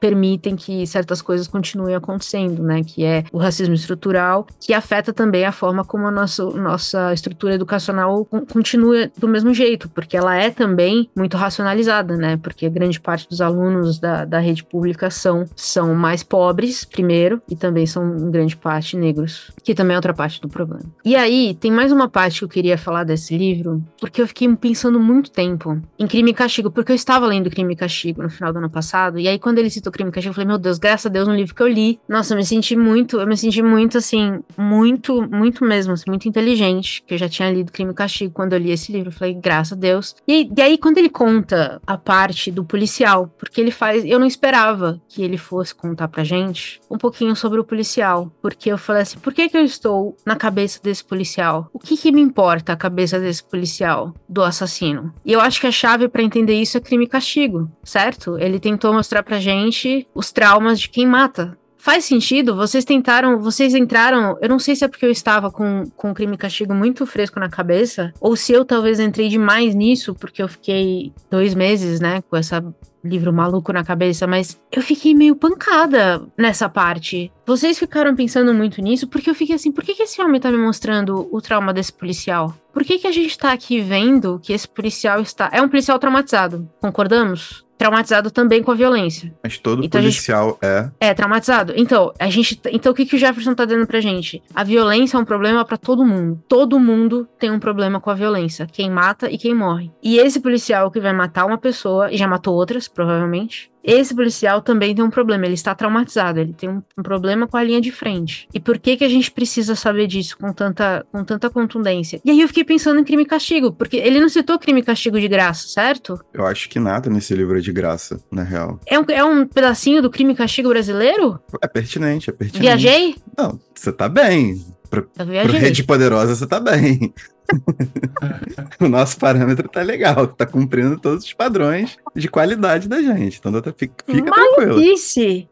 permitem 0.00 0.56
que 0.56 0.86
certas 0.86 1.22
coisas 1.22 1.48
continuem 1.48 1.94
acontecendo, 1.94 2.62
né? 2.62 2.82
Que 2.82 3.04
é 3.04 3.24
o 3.32 3.38
racismo 3.38 3.74
estrutural, 3.74 4.46
que 4.60 4.74
afeta 4.74 5.12
também 5.12 5.44
a 5.44 5.52
forma 5.52 5.84
como 5.84 6.06
a 6.06 6.10
nossa, 6.10 6.44
nossa 6.50 7.12
estrutura 7.12 7.54
educacional 7.54 8.24
continua 8.52 9.10
do 9.16 9.28
mesmo 9.28 9.52
jeito, 9.54 9.88
porque 9.88 10.16
ela 10.16 10.34
é 10.34 10.50
também 10.50 11.08
muito 11.16 11.36
racionalizada, 11.36 12.16
né? 12.16 12.36
Porque 12.36 12.68
grande 12.68 13.00
parte 13.00 13.28
dos 13.28 13.40
alunos 13.40 13.98
da, 13.98 14.24
da 14.24 14.38
rede 14.38 14.64
pública 14.64 15.10
são, 15.10 15.46
são 15.54 15.94
mais 15.94 16.22
pobres, 16.22 16.84
primeiro, 16.84 17.40
e 17.48 17.56
também 17.56 17.86
são, 17.86 18.16
em 18.16 18.30
grande 18.30 18.56
parte, 18.56 18.81
parte 18.82 18.96
negros, 18.96 19.52
que 19.62 19.74
também 19.74 19.94
é 19.94 19.98
outra 19.98 20.12
parte 20.12 20.40
do 20.40 20.48
problema. 20.48 20.84
E 21.04 21.14
aí, 21.14 21.56
tem 21.60 21.70
mais 21.70 21.92
uma 21.92 22.08
parte 22.08 22.40
que 22.40 22.44
eu 22.44 22.48
queria 22.48 22.76
falar 22.76 23.04
desse 23.04 23.36
livro, 23.38 23.82
porque 24.00 24.20
eu 24.20 24.26
fiquei 24.26 24.52
pensando 24.56 24.98
muito 24.98 25.30
tempo 25.30 25.80
em 25.98 26.06
Crime 26.06 26.32
e 26.32 26.34
Castigo, 26.34 26.70
porque 26.70 26.90
eu 26.90 26.96
estava 26.96 27.26
lendo 27.26 27.48
Crime 27.48 27.72
e 27.72 27.76
Castigo 27.76 28.22
no 28.22 28.28
final 28.28 28.52
do 28.52 28.58
ano 28.58 28.68
passado, 28.68 29.20
e 29.20 29.28
aí 29.28 29.38
quando 29.38 29.58
ele 29.58 29.70
citou 29.70 29.92
Crime 29.92 30.10
e 30.10 30.12
Castigo, 30.12 30.30
eu 30.30 30.34
falei, 30.34 30.48
meu 30.48 30.58
Deus, 30.58 30.78
graças 30.78 31.06
a 31.06 31.08
Deus, 31.08 31.28
um 31.28 31.34
livro 31.34 31.54
que 31.54 31.62
eu 31.62 31.68
li. 31.68 32.00
Nossa, 32.08 32.34
eu 32.34 32.36
me 32.38 32.44
senti 32.44 32.74
muito, 32.74 33.20
eu 33.20 33.26
me 33.26 33.36
senti 33.36 33.62
muito, 33.62 33.98
assim, 33.98 34.40
muito, 34.58 35.22
muito 35.30 35.64
mesmo, 35.64 35.92
assim, 35.92 36.04
muito 36.08 36.28
inteligente, 36.28 37.02
que 37.06 37.14
eu 37.14 37.18
já 37.18 37.28
tinha 37.28 37.50
lido 37.50 37.70
Crime 37.70 37.92
e 37.92 37.94
Castigo 37.94 38.32
quando 38.32 38.54
eu 38.54 38.58
li 38.58 38.72
esse 38.72 38.90
livro, 38.90 39.08
eu 39.08 39.12
falei, 39.12 39.34
graças 39.34 39.74
a 39.74 39.80
Deus. 39.80 40.16
E, 40.26 40.50
e 40.56 40.60
aí, 40.60 40.76
quando 40.76 40.98
ele 40.98 41.08
conta 41.08 41.80
a 41.86 41.96
parte 41.96 42.50
do 42.50 42.64
policial, 42.64 43.32
porque 43.38 43.60
ele 43.60 43.70
faz, 43.70 44.04
eu 44.04 44.18
não 44.18 44.26
esperava 44.26 45.00
que 45.08 45.22
ele 45.22 45.36
fosse 45.36 45.74
contar 45.74 46.08
pra 46.08 46.24
gente 46.24 46.80
um 46.90 46.98
pouquinho 46.98 47.36
sobre 47.36 47.60
o 47.60 47.64
policial, 47.64 48.32
porque 48.40 48.71
eu 48.72 48.78
falei 48.78 49.02
assim: 49.02 49.18
por 49.18 49.32
que, 49.32 49.48
que 49.48 49.56
eu 49.56 49.64
estou 49.64 50.16
na 50.24 50.36
cabeça 50.36 50.80
desse 50.82 51.04
policial? 51.04 51.68
O 51.72 51.78
que, 51.78 51.96
que 51.96 52.12
me 52.12 52.20
importa 52.20 52.72
a 52.72 52.76
cabeça 52.76 53.18
desse 53.18 53.42
policial, 53.44 54.14
do 54.28 54.42
assassino? 54.42 55.12
E 55.24 55.32
eu 55.32 55.40
acho 55.40 55.60
que 55.60 55.66
a 55.66 55.72
chave 55.72 56.08
para 56.08 56.22
entender 56.22 56.54
isso 56.54 56.76
é 56.76 56.80
crime 56.80 57.04
e 57.04 57.08
castigo, 57.08 57.70
certo? 57.84 58.38
Ele 58.38 58.58
tentou 58.58 58.92
mostrar 58.92 59.22
pra 59.22 59.40
gente 59.40 60.06
os 60.14 60.32
traumas 60.32 60.80
de 60.80 60.88
quem 60.88 61.06
mata, 61.06 61.56
Faz 61.82 62.04
sentido? 62.04 62.54
Vocês 62.54 62.84
tentaram, 62.84 63.40
vocês 63.40 63.74
entraram. 63.74 64.38
Eu 64.40 64.48
não 64.48 64.60
sei 64.60 64.76
se 64.76 64.84
é 64.84 64.88
porque 64.88 65.04
eu 65.04 65.10
estava 65.10 65.50
com, 65.50 65.82
com 65.96 66.14
crime 66.14 66.34
e 66.34 66.38
castigo 66.38 66.72
muito 66.72 67.04
fresco 67.04 67.40
na 67.40 67.48
cabeça, 67.48 68.14
ou 68.20 68.36
se 68.36 68.52
eu 68.52 68.64
talvez 68.64 69.00
entrei 69.00 69.28
demais 69.28 69.74
nisso, 69.74 70.14
porque 70.14 70.40
eu 70.40 70.46
fiquei 70.46 71.12
dois 71.28 71.56
meses, 71.56 71.98
né, 71.98 72.22
com 72.30 72.36
essa 72.36 72.64
livro 73.04 73.32
maluco 73.32 73.72
na 73.72 73.84
cabeça, 73.84 74.26
mas 74.26 74.60
eu 74.70 74.82
fiquei 74.82 75.14
meio 75.14 75.34
pancada 75.36 76.22
nessa 76.36 76.68
parte. 76.68 77.32
Vocês 77.46 77.78
ficaram 77.78 78.14
pensando 78.14 78.54
muito 78.54 78.80
nisso, 78.80 79.08
porque 79.08 79.28
eu 79.28 79.34
fiquei 79.34 79.56
assim, 79.56 79.72
por 79.72 79.84
que, 79.84 79.94
que 79.94 80.02
esse 80.02 80.20
homem 80.22 80.40
tá 80.40 80.50
me 80.50 80.58
mostrando 80.58 81.28
o 81.32 81.40
trauma 81.40 81.72
desse 81.72 81.92
policial? 81.92 82.54
Por 82.72 82.84
que, 82.84 82.98
que 82.98 83.06
a 83.06 83.12
gente 83.12 83.36
tá 83.38 83.52
aqui 83.52 83.80
vendo 83.80 84.40
que 84.42 84.52
esse 84.52 84.66
policial 84.66 85.20
está. 85.20 85.50
É 85.52 85.60
um 85.60 85.68
policial 85.68 85.98
traumatizado, 85.98 86.68
concordamos? 86.80 87.61
Traumatizado 87.78 88.30
também 88.30 88.62
com 88.62 88.70
a 88.70 88.74
violência. 88.74 89.32
Mas 89.42 89.58
todo 89.58 89.84
então 89.84 90.00
policial 90.00 90.50
gente... 90.50 90.58
é. 90.62 90.90
É, 91.00 91.14
traumatizado. 91.14 91.72
Então, 91.76 92.12
a 92.18 92.30
gente. 92.30 92.60
Então, 92.70 92.92
o 92.92 92.94
que, 92.94 93.06
que 93.06 93.16
o 93.16 93.18
Jefferson 93.18 93.54
tá 93.54 93.64
dizendo 93.64 93.86
pra 93.86 94.00
gente? 94.00 94.42
A 94.54 94.62
violência 94.62 95.16
é 95.16 95.20
um 95.20 95.24
problema 95.24 95.64
para 95.64 95.76
todo 95.76 96.04
mundo. 96.04 96.40
Todo 96.46 96.78
mundo 96.78 97.28
tem 97.38 97.50
um 97.50 97.58
problema 97.58 98.00
com 98.00 98.10
a 98.10 98.14
violência. 98.14 98.66
Quem 98.70 98.90
mata 98.90 99.30
e 99.30 99.38
quem 99.38 99.54
morre. 99.54 99.90
E 100.02 100.18
esse 100.18 100.40
policial 100.40 100.90
que 100.90 101.00
vai 101.00 101.12
matar 101.12 101.46
uma 101.46 101.58
pessoa, 101.58 102.12
e 102.12 102.16
já 102.16 102.28
matou 102.28 102.54
outras, 102.54 102.86
provavelmente, 102.86 103.71
esse 103.84 104.14
policial 104.14 104.62
também 104.62 104.94
tem 104.94 105.04
um 105.04 105.10
problema, 105.10 105.44
ele 105.44 105.54
está 105.54 105.74
traumatizado, 105.74 106.40
ele 106.40 106.52
tem 106.52 106.68
um, 106.68 106.82
um, 106.96 107.02
problema 107.02 107.46
com 107.46 107.56
a 107.56 107.62
linha 107.62 107.80
de 107.80 107.90
frente. 107.90 108.48
E 108.54 108.60
por 108.60 108.78
que 108.78 108.96
que 108.96 109.04
a 109.04 109.08
gente 109.08 109.30
precisa 109.30 109.74
saber 109.74 110.06
disso 110.06 110.36
com 110.38 110.52
tanta, 110.52 111.04
com 111.10 111.24
tanta 111.24 111.50
contundência? 111.50 112.20
E 112.24 112.30
aí 112.30 112.40
eu 112.40 112.48
fiquei 112.48 112.64
pensando 112.64 113.00
em 113.00 113.04
crime 113.04 113.22
e 113.22 113.26
castigo, 113.26 113.72
porque 113.72 113.96
ele 113.96 114.20
não 114.20 114.28
citou 114.28 114.58
crime 114.58 114.80
e 114.80 114.84
castigo 114.84 115.20
de 115.20 115.28
graça, 115.28 115.66
certo? 115.68 116.20
Eu 116.32 116.46
acho 116.46 116.68
que 116.68 116.78
nada 116.78 117.10
nesse 117.10 117.34
livro 117.34 117.58
é 117.58 117.60
de 117.60 117.72
graça, 117.72 118.20
na 118.30 118.42
real. 118.42 118.78
É 118.86 118.98
um, 118.98 119.04
é 119.08 119.24
um 119.24 119.46
pedacinho 119.46 120.00
do 120.00 120.10
crime 120.10 120.32
e 120.32 120.36
castigo 120.36 120.68
brasileiro? 120.68 121.40
É 121.60 121.66
pertinente, 121.66 122.30
é 122.30 122.32
pertinente. 122.32 122.60
Viajei? 122.60 123.16
Não, 123.36 123.58
você 123.74 123.92
tá 123.92 124.08
bem. 124.08 124.64
Pra, 124.88 125.02
pra 125.02 125.24
Rede 125.24 125.82
Poderosa, 125.84 126.34
você 126.34 126.46
tá 126.46 126.60
bem. 126.60 127.14
o 128.80 128.88
nosso 128.88 129.18
parâmetro 129.18 129.68
tá 129.68 129.82
legal, 129.82 130.26
tá 130.26 130.46
cumprindo 130.46 130.98
todos 130.98 131.24
os 131.24 131.32
padrões 131.32 131.96
de 132.14 132.28
qualidade 132.28 132.88
da 132.88 133.00
gente. 133.00 133.38
Então 133.38 133.60
tá, 133.60 133.72
fica, 133.72 134.04
fica 134.04 134.32
tranquilo. 134.32 134.80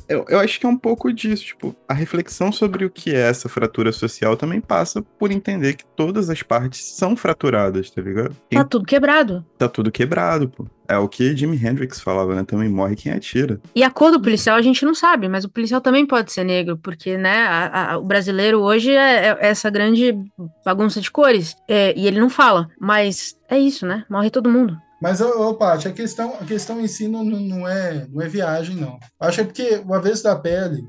Eu, 0.08 0.24
eu 0.28 0.38
acho 0.38 0.58
que 0.58 0.66
é 0.66 0.68
um 0.68 0.76
pouco 0.76 1.12
disso. 1.12 1.44
Tipo, 1.46 1.74
a 1.88 1.94
reflexão 1.94 2.52
sobre 2.52 2.84
o 2.84 2.90
que 2.90 3.14
é 3.14 3.20
essa 3.20 3.48
fratura 3.48 3.92
social 3.92 4.36
também 4.36 4.60
passa 4.60 5.02
por 5.02 5.30
entender 5.30 5.74
que 5.74 5.84
todas 5.96 6.30
as 6.30 6.42
partes 6.42 6.84
são 6.84 7.16
fraturadas, 7.16 7.90
tá 7.90 8.00
ligado? 8.00 8.36
Tá 8.50 8.64
tudo 8.64 8.84
quebrado. 8.84 9.44
Tá 9.58 9.68
tudo 9.68 9.90
quebrado, 9.90 10.48
pô. 10.48 10.66
É 10.90 10.98
o 10.98 11.08
que 11.08 11.36
Jimi 11.36 11.56
Hendrix 11.56 12.00
falava, 12.00 12.34
né? 12.34 12.42
Também 12.42 12.68
morre 12.68 12.96
quem 12.96 13.12
atira. 13.12 13.60
E 13.76 13.84
a 13.84 13.90
cor 13.90 14.10
do 14.10 14.20
policial 14.20 14.56
a 14.56 14.62
gente 14.62 14.84
não 14.84 14.92
sabe, 14.92 15.28
mas 15.28 15.44
o 15.44 15.48
policial 15.48 15.80
também 15.80 16.04
pode 16.04 16.32
ser 16.32 16.42
negro, 16.42 16.76
porque, 16.76 17.16
né, 17.16 17.44
a, 17.46 17.92
a, 17.92 17.98
o 17.98 18.02
brasileiro 18.02 18.58
hoje 18.58 18.90
é, 18.90 19.28
é, 19.28 19.38
essa 19.40 19.70
grande 19.70 20.18
bagunça 20.64 21.00
de 21.00 21.08
cores. 21.08 21.54
É, 21.68 21.89
e 21.96 22.06
ele 22.06 22.20
não 22.20 22.30
fala, 22.30 22.68
mas 22.78 23.36
é 23.48 23.58
isso, 23.58 23.86
né? 23.86 24.04
Morre 24.08 24.30
todo 24.30 24.50
mundo. 24.50 24.76
Mas, 25.00 25.20
ô, 25.22 25.54
Paty, 25.54 25.88
a 25.88 25.92
questão, 25.92 26.34
a 26.38 26.44
questão 26.44 26.78
em 26.78 26.86
si 26.86 27.08
não, 27.08 27.24
não, 27.24 27.66
é, 27.66 28.06
não 28.12 28.20
é 28.20 28.28
viagem, 28.28 28.76
não. 28.76 29.00
Acho 29.18 29.36
que 29.36 29.40
é 29.40 29.44
porque 29.44 29.82
o 29.86 29.94
avesso 29.94 30.24
da 30.24 30.36
pele, 30.36 30.86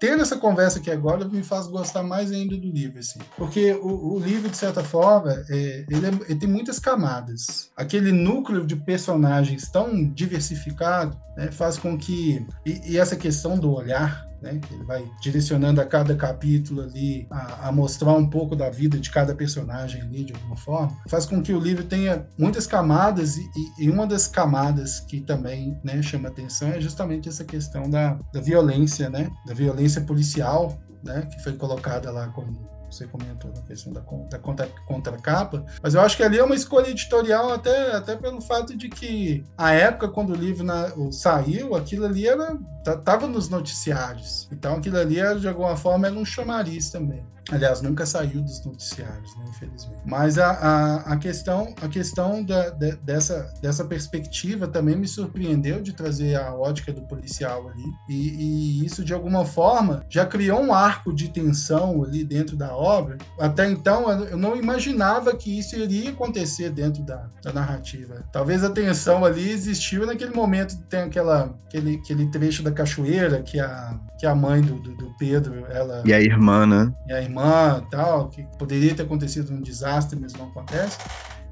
tendo 0.00 0.22
essa 0.22 0.38
conversa 0.38 0.78
aqui 0.78 0.90
agora, 0.90 1.28
me 1.28 1.42
faz 1.42 1.66
gostar 1.66 2.02
mais 2.02 2.32
ainda 2.32 2.56
do 2.56 2.68
livro, 2.68 2.98
assim. 2.98 3.20
Porque 3.36 3.74
o, 3.74 4.14
o 4.14 4.18
livro, 4.18 4.48
de 4.48 4.56
certa 4.56 4.82
forma, 4.82 5.32
é, 5.50 5.84
ele, 5.90 6.06
é, 6.06 6.30
ele, 6.30 6.38
tem 6.38 6.48
muitas 6.48 6.78
camadas. 6.78 7.70
Aquele 7.76 8.10
núcleo 8.10 8.66
de 8.66 8.74
personagens 8.74 9.68
tão 9.70 10.10
diversificado 10.10 11.20
né, 11.36 11.52
faz 11.52 11.76
com 11.76 11.98
que. 11.98 12.46
E, 12.64 12.92
e 12.92 12.98
essa 12.98 13.16
questão 13.16 13.58
do 13.58 13.70
olhar, 13.70 14.26
né? 14.42 14.60
Ele 14.70 14.84
vai 14.84 15.08
direcionando 15.22 15.80
a 15.80 15.86
cada 15.86 16.14
capítulo 16.16 16.82
ali 16.82 17.26
a, 17.30 17.68
a, 17.68 17.72
mostrar 17.72 18.12
um 18.12 18.28
pouco 18.28 18.56
da 18.56 18.68
vida 18.68 18.98
de 18.98 19.10
cada 19.10 19.34
personagem 19.34 20.02
ali 20.02 20.24
de 20.24 20.34
alguma 20.34 20.56
forma, 20.56 20.96
faz 21.08 21.24
com 21.24 21.40
que 21.40 21.52
o 21.52 21.60
livro 21.60 21.84
tenha 21.84 22.26
muitas 22.36 22.66
camadas 22.66 23.36
e, 23.36 23.44
e 23.78 23.88
uma 23.88 24.06
das 24.06 24.26
camadas 24.26 25.00
que 25.00 25.20
também 25.20 25.78
né, 25.84 26.02
chama 26.02 26.28
atenção 26.28 26.68
é 26.68 26.80
justamente 26.80 27.28
essa 27.28 27.44
questão 27.44 27.88
da, 27.88 28.18
da 28.32 28.40
violência, 28.40 29.08
né? 29.08 29.30
Da 29.46 29.54
violência 29.54 30.00
policial, 30.00 30.76
né? 31.04 31.22
Que 31.32 31.42
foi 31.42 31.52
colocada 31.52 32.10
lá 32.10 32.28
como 32.28 32.72
você 32.92 33.06
comentou 33.06 33.50
na 33.54 33.62
questão 33.62 33.92
da, 33.92 34.00
da 34.00 34.38
contra, 34.38 34.68
contracapa, 34.86 35.64
mas 35.82 35.94
eu 35.94 36.00
acho 36.00 36.16
que 36.16 36.22
ali 36.22 36.38
é 36.38 36.44
uma 36.44 36.54
escolha 36.54 36.88
editorial 36.88 37.52
até, 37.52 37.92
até 37.92 38.16
pelo 38.16 38.40
fato 38.40 38.76
de 38.76 38.88
que 38.88 39.44
a 39.56 39.72
época 39.72 40.08
quando 40.08 40.30
o 40.30 40.36
livro 40.36 40.64
na, 40.64 40.86
o, 40.94 41.10
saiu, 41.12 41.74
aquilo 41.74 42.04
ali 42.04 42.26
era 42.26 42.58
tava 43.04 43.26
nos 43.26 43.48
noticiários. 43.48 44.48
Então 44.52 44.76
aquilo 44.76 44.98
ali 44.98 45.18
era, 45.18 45.38
de 45.38 45.48
alguma 45.48 45.76
forma 45.76 46.06
era 46.06 46.16
um 46.16 46.24
chamariz 46.24 46.90
também. 46.90 47.24
Aliás, 47.50 47.82
nunca 47.82 48.06
saiu 48.06 48.40
dos 48.40 48.64
noticiários, 48.64 49.36
né, 49.36 49.44
infelizmente. 49.48 50.00
Mas 50.04 50.38
a, 50.38 50.50
a, 50.50 50.96
a 51.12 51.16
questão, 51.16 51.74
a 51.82 51.88
questão 51.88 52.44
da, 52.44 52.70
de, 52.70 52.92
dessa, 52.96 53.52
dessa 53.60 53.84
perspectiva 53.84 54.68
também 54.68 54.96
me 54.96 55.08
surpreendeu 55.08 55.82
de 55.82 55.92
trazer 55.92 56.36
a 56.36 56.54
ótica 56.54 56.92
do 56.92 57.02
policial 57.02 57.68
ali. 57.68 57.84
E, 58.08 58.14
e, 58.14 58.86
isso, 58.86 59.04
de 59.04 59.12
alguma 59.12 59.44
forma, 59.44 60.04
já 60.08 60.24
criou 60.24 60.60
um 60.60 60.72
arco 60.72 61.12
de 61.12 61.28
tensão 61.28 62.04
ali 62.04 62.24
dentro 62.24 62.56
da 62.56 62.74
obra. 62.74 63.18
Até 63.38 63.68
então, 63.70 64.10
eu 64.10 64.36
não 64.36 64.56
imaginava 64.56 65.36
que 65.36 65.58
isso 65.58 65.76
iria 65.76 66.10
acontecer 66.10 66.70
dentro 66.70 67.02
da, 67.02 67.28
da 67.42 67.52
narrativa. 67.52 68.24
Talvez 68.32 68.62
a 68.62 68.70
tensão 68.70 69.24
ali 69.24 69.50
existiu 69.50 70.06
naquele 70.06 70.34
momento, 70.34 70.76
tem 70.88 71.00
aquela, 71.00 71.54
aquele, 71.66 71.96
aquele 71.96 72.30
trecho 72.30 72.62
da 72.62 72.70
cachoeira 72.70 73.42
que 73.42 73.58
a, 73.58 73.98
que 74.18 74.26
a 74.26 74.34
mãe 74.34 74.60
do, 74.60 74.74
do, 74.80 74.96
do 74.96 75.16
Pedro, 75.18 75.66
ela... 75.70 76.02
E 76.04 76.12
a 76.12 76.20
irmã, 76.20 76.66
né? 76.66 76.92
E 77.08 77.12
a 77.12 77.20
irmã 77.20 77.31
irmã 77.32 77.82
tal, 77.90 78.28
que 78.28 78.42
poderia 78.58 78.94
ter 78.94 79.02
acontecido 79.02 79.52
um 79.52 79.60
desastre, 79.60 80.18
mas 80.20 80.34
não 80.34 80.48
acontece. 80.48 80.98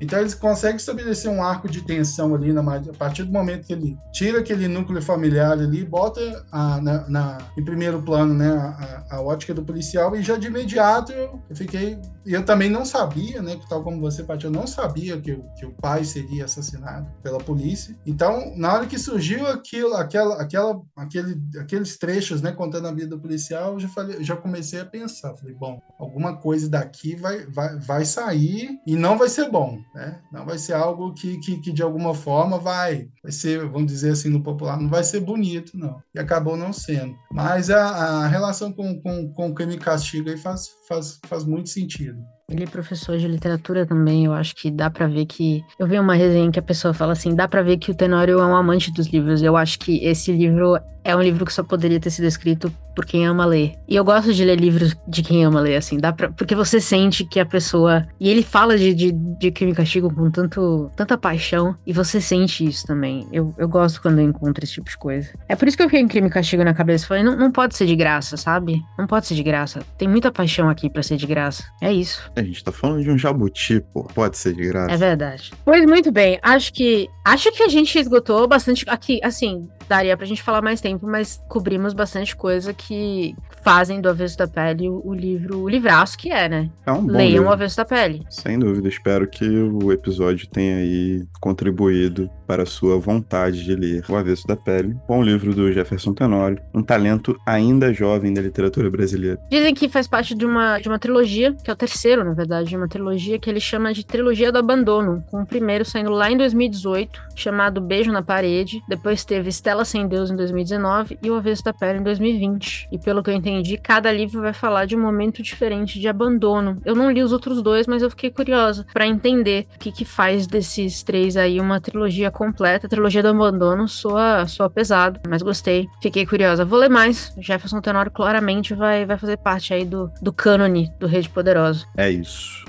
Então 0.01 0.19
eles 0.19 0.35
conseguem 0.35 0.77
estabelecer 0.77 1.31
um 1.31 1.43
arco 1.43 1.69
de 1.69 1.83
tensão 1.83 2.35
ali 2.35 2.53
na, 2.53 2.63
a 2.63 2.81
partir 2.99 3.25
do 3.25 3.33
momento 3.33 3.67
que 3.67 3.73
ele 3.73 3.99
tira 4.13 4.41
aquele 4.41 4.67
núcleo 4.67 5.03
familiar 5.03 5.53
ali, 5.53 5.85
bota 5.85 6.21
a, 6.51 6.81
na, 6.81 7.09
na, 7.09 7.39
em 7.57 7.65
primeiro 7.65 8.01
plano 8.03 8.35
né, 8.35 8.51
a, 8.51 9.17
a, 9.17 9.21
ótica 9.21 9.53
do 9.53 9.65
policial 9.65 10.17
e 10.17 10.23
já 10.23 10.37
de 10.37 10.47
imediato 10.47 11.13
eu, 11.13 11.43
eu 11.49 11.57
fiquei 11.57 11.99
eu 12.27 12.45
também 12.45 12.69
não 12.69 12.85
sabia, 12.85 13.41
né, 13.43 13.59
tal 13.69 13.83
como 13.83 14.01
você, 14.01 14.23
Paty, 14.23 14.45
eu 14.45 14.51
não 14.51 14.67
sabia 14.67 15.21
que, 15.21 15.37
que 15.59 15.67
o 15.67 15.73
pai 15.73 16.05
seria 16.05 16.45
assassinado 16.45 17.11
pela 17.23 17.39
polícia. 17.39 17.97
Então, 18.07 18.53
na 18.57 18.73
hora 18.73 18.87
que 18.87 18.99
surgiu 18.99 19.47
aquilo, 19.47 19.95
aquela, 19.95 20.41
aquela, 20.41 20.81
aquele, 20.97 21.41
aqueles 21.59 21.99
trechos, 21.99 22.43
né, 22.43 22.53
contando 22.53 22.89
a 22.89 22.93
vida 22.93 23.09
do 23.09 23.21
policial, 23.21 23.75
eu 23.75 23.81
já, 23.81 23.89
falei, 23.89 24.23
já 24.23 24.37
comecei 24.37 24.81
a 24.81 24.85
pensar, 24.85 25.35
falei, 25.37 25.55
bom, 25.55 25.81
alguma 25.99 26.37
coisa 26.37 26.69
daqui 26.69 27.17
vai, 27.17 27.47
vai, 27.47 27.79
vai 27.79 28.05
sair 28.05 28.79
e 28.87 28.97
não 28.97 29.17
vai 29.17 29.29
ser 29.29 29.51
bom. 29.51 29.79
Né? 29.95 30.21
Não 30.33 30.47
vai 30.47 30.57
ser 30.57 30.75
algo 30.75 31.13
que, 31.13 31.39
que, 31.39 31.59
que, 31.59 31.73
de 31.73 31.83
alguma 31.83 32.15
forma 32.15 32.59
vai, 32.59 33.09
vai 33.23 33.33
ser, 33.33 33.67
vamos 33.69 33.91
dizer 33.91 34.13
assim 34.13 34.29
no 34.29 34.43
popular, 34.43 34.81
não 34.81 34.89
vai 34.89 35.03
ser 35.03 35.21
bonito, 35.21 35.77
não. 35.77 36.01
E 36.15 36.19
acabou 36.19 36.57
não 36.57 36.73
sendo. 36.73 37.17
Mas 37.33 37.71
a, 37.71 38.23
a 38.23 38.27
relação 38.29 38.73
com, 38.73 39.01
com, 39.01 39.33
com 39.33 39.55
crime 39.55 39.75
e 39.75 39.79
castigo 39.79 40.31
aí 40.31 40.37
faz, 40.37 40.69
faz, 40.89 41.19
faz 41.27 41.45
muito 41.45 41.71
sentido. 41.71 42.23
Ele 42.51 42.65
é 42.65 42.67
professor 42.67 43.17
de 43.17 43.29
literatura 43.29 43.87
também, 43.87 44.25
eu 44.25 44.33
acho 44.33 44.55
que 44.57 44.71
dá 44.71 44.91
para 44.91 45.07
ver 45.07 45.27
que. 45.27 45.65
Eu 45.79 45.87
vi 45.87 45.99
uma 45.99 46.15
resenha 46.15 46.51
que 46.51 46.59
a 46.59 46.63
pessoa 46.63 46.93
fala 46.93 47.13
assim: 47.13 47.35
dá 47.35 47.47
para 47.47 47.63
ver 47.63 47.79
que 47.79 47.91
o 47.91 47.95
Tenório 47.95 48.41
é 48.41 48.45
um 48.45 48.57
amante 48.57 48.93
dos 48.93 49.07
livros. 49.07 49.43
Eu 49.43 49.57
acho 49.57 49.79
que 49.79 50.05
esse 50.05 50.33
livro 50.33 50.77
é 51.05 51.17
um 51.17 51.23
livro 51.23 51.45
que 51.45 51.53
só 51.53 51.63
poderia 51.63 51.99
ter 51.99 52.11
sido 52.11 52.27
escrito 52.27 52.73
por 52.95 53.07
quem 53.07 53.27
ama 53.27 53.47
ler. 53.47 53.75
E 53.89 53.97
eu 53.97 54.05
gosto 54.05 54.33
de 54.33 54.45
ler 54.45 54.59
livros 54.59 54.97
de 55.07 55.23
quem 55.23 55.45
ama 55.45 55.61
ler, 55.61 55.77
assim, 55.77 55.97
dá 55.97 56.13
pra, 56.13 56.31
porque 56.31 56.55
você 56.55 56.81
sente 56.81 57.25
que 57.25 57.41
a 57.41 57.47
pessoa. 57.47 58.07
E 58.19 58.29
ele 58.29 58.43
fala 58.43 58.77
de, 58.77 58.93
de, 58.93 59.13
de 59.13 59.51
crime 59.51 59.73
e 59.73 59.75
castigo 59.75 60.13
com 60.13 60.31
tanto, 60.31 60.91
tanta 60.97 61.17
paixão, 61.17 61.75
e 61.87 61.93
você 61.93 62.21
sente 62.21 62.65
isso 62.65 62.87
também. 62.87 63.27
Eu, 63.33 63.55
eu 63.57 63.69
gosto 63.69 64.03
quando 64.03 64.19
eu 64.19 64.25
encontro 64.25 64.63
esse 64.65 64.75
tipo 64.75 64.91
de 64.91 64.99
coisa. 64.99 65.31
É 65.49 65.57
por 65.57 65.67
isso 65.69 65.77
que 65.77 65.83
eu 65.83 65.89
fiquei 65.89 66.01
em 66.01 66.09
crime 66.09 66.29
e 66.29 66.31
castigo 66.31 66.65
na 66.65 66.75
cabeça. 66.75 67.07
Falei, 67.07 67.23
não, 67.23 67.37
não 67.37 67.51
pode 67.51 67.77
ser 67.77 67.87
de 67.87 67.97
graça, 67.97 68.37
sabe? 68.37 68.83
Não 68.99 69.07
pode 69.07 69.27
ser 69.27 69.35
de 69.35 69.43
graça. 69.43 69.81
Tem 69.97 70.09
muita 70.09 70.31
paixão 70.31 70.69
aqui 70.69 70.91
para 70.91 71.03
ser 71.03 71.17
de 71.17 71.27
graça. 71.27 71.65
É 71.81 71.93
isso. 71.93 72.31
A 72.41 72.45
gente 72.45 72.65
tá 72.65 72.73
falando 72.73 73.03
de 73.03 73.11
um 73.11 73.19
jabuti, 73.19 73.81
pô. 73.93 74.05
Pode 74.05 74.37
ser 74.37 74.55
de 74.55 74.67
graça. 74.67 74.93
É 74.93 74.97
verdade. 74.97 75.53
Pois 75.65 75.85
muito 75.87 76.11
bem. 76.11 76.39
Acho 76.43 76.73
que. 76.73 77.09
Acho 77.25 77.53
que 77.53 77.63
a 77.63 77.69
gente 77.69 77.99
esgotou 77.99 78.47
bastante 78.49 78.85
aqui, 78.89 79.21
assim, 79.23 79.69
daria 79.91 80.17
pra 80.17 80.25
gente 80.25 80.43
falar 80.43 80.63
mais 80.63 80.81
tempo, 80.81 81.07
mas 81.07 81.43
cobrimos 81.49 81.93
bastante 81.93 82.37
coisa 82.37 82.73
que 82.73 83.35
fazem 83.63 84.01
do 84.01 84.09
Avesso 84.09 84.39
da 84.39 84.47
Pele 84.47 84.89
o, 84.89 85.13
livro, 85.13 85.59
o 85.59 85.69
livraço 85.69 86.17
que 86.17 86.31
é, 86.31 86.49
né? 86.49 86.71
É 86.87 86.93
um 86.93 87.05
bom 87.05 87.13
Leiam 87.13 87.31
livro. 87.31 87.49
o 87.49 87.53
Avesso 87.53 87.77
da 87.77 87.85
Pele. 87.85 88.25
Sem 88.31 88.59
dúvida, 88.59 88.89
espero 88.89 89.29
que 89.29 89.45
o 89.45 89.93
episódio 89.93 90.49
tenha 90.49 90.77
aí 90.77 91.25
contribuído 91.41 92.31
para 92.47 92.63
a 92.63 92.67
sua 92.67 92.99
vontade 92.99 93.65
de 93.65 93.75
ler 93.75 94.05
O 94.09 94.17
Avesso 94.17 94.47
da 94.47 94.57
Pele, 94.57 94.97
bom 95.07 95.23
livro 95.23 95.55
do 95.55 95.73
Jefferson 95.73 96.13
Tenório, 96.13 96.61
um 96.75 96.83
talento 96.83 97.37
ainda 97.47 97.93
jovem 97.93 98.33
da 98.33 98.41
literatura 98.41 98.91
brasileira. 98.91 99.39
Dizem 99.51 99.75
que 99.75 99.89
faz 99.89 100.09
parte 100.09 100.35
de 100.35 100.47
uma, 100.47 100.79
de 100.79 100.89
uma 100.89 100.99
trilogia, 100.99 101.55
que 101.65 101.71
é 101.71 101.73
o 101.73 101.77
terceiro, 101.77 102.25
na 102.31 102.35
verdade, 102.35 102.69
de 102.69 102.77
uma 102.77 102.89
trilogia 102.89 103.39
que 103.39 103.51
ele 103.51 103.61
chama 103.61 103.93
de 103.93 104.07
Trilogia 104.07 104.53
do 104.53 104.59
Abandono, 104.59 105.25
com 105.31 105.43
o 105.43 105.47
primeiro 105.47 105.85
saindo 105.85 106.11
lá 106.11 106.31
em 106.31 106.37
2018, 106.37 107.21
chamado 107.35 107.81
Beijo 107.81 108.13
na 108.13 108.23
Parede, 108.23 108.83
depois 108.89 109.25
teve 109.25 109.49
Estela 109.49 109.85
Sem 109.85 110.07
Deus 110.07 110.31
em 110.31 110.37
2019 110.37 111.19
e 111.21 111.31
O 111.31 111.35
Avesso 111.35 111.65
da 111.65 111.73
Pele 111.73 111.99
em 111.99 112.03
2020. 112.03 112.89
E 112.93 112.99
pelo 112.99 113.23
que 113.23 113.31
eu 113.31 113.35
entendi, 113.35 113.77
cada 113.77 114.13
livro 114.13 114.41
vai 114.41 114.53
falar 114.53 114.85
de 114.85 114.97
um 114.97 115.01
momento 115.01 115.43
diferente 115.43 115.99
de 115.99 116.07
abandono. 116.07 116.81
Eu 116.85 116.95
não 116.95 117.11
li 117.11 117.23
os 117.23 117.33
outros 117.33 117.61
dois, 117.63 117.87
mas 117.87 118.03
eu 118.03 118.11
fiquei 118.11 118.31
curiosa 118.31 118.87
para 118.93 119.07
entender 119.07 119.67
o 119.75 119.79
que, 119.79 119.91
que 119.91 120.05
faz 120.05 120.47
desses 120.47 121.03
três 121.03 121.37
aí 121.37 121.61
uma 121.61 121.81
trilogia 121.81 122.31
completa. 122.31 122.87
A 122.87 122.91
trilogia 122.91 123.23
do 123.23 123.29
abandono 123.29 123.89
soa, 123.89 124.47
soa 124.47 124.71
pesado, 124.71 125.19
mas 125.29 125.43
gostei. 125.43 125.89
Fiquei 126.01 126.25
curiosa. 126.25 126.65
Vou 126.65 126.79
ler 126.79 126.91
mais. 126.91 127.35
Jefferson 127.39 127.81
Tenório 127.81 128.13
claramente 128.13 128.73
vai, 128.73 129.05
vai 129.05 129.19
fazer 129.19 129.37
parte 129.39 129.75
aí 129.75 129.85
do, 129.85 130.13
do 130.23 130.33
cânone 130.33 130.93
do 131.01 131.07
Rede 131.07 131.29
Poderosa. 131.29 131.87
É 131.97 132.09
isso. 132.09 132.20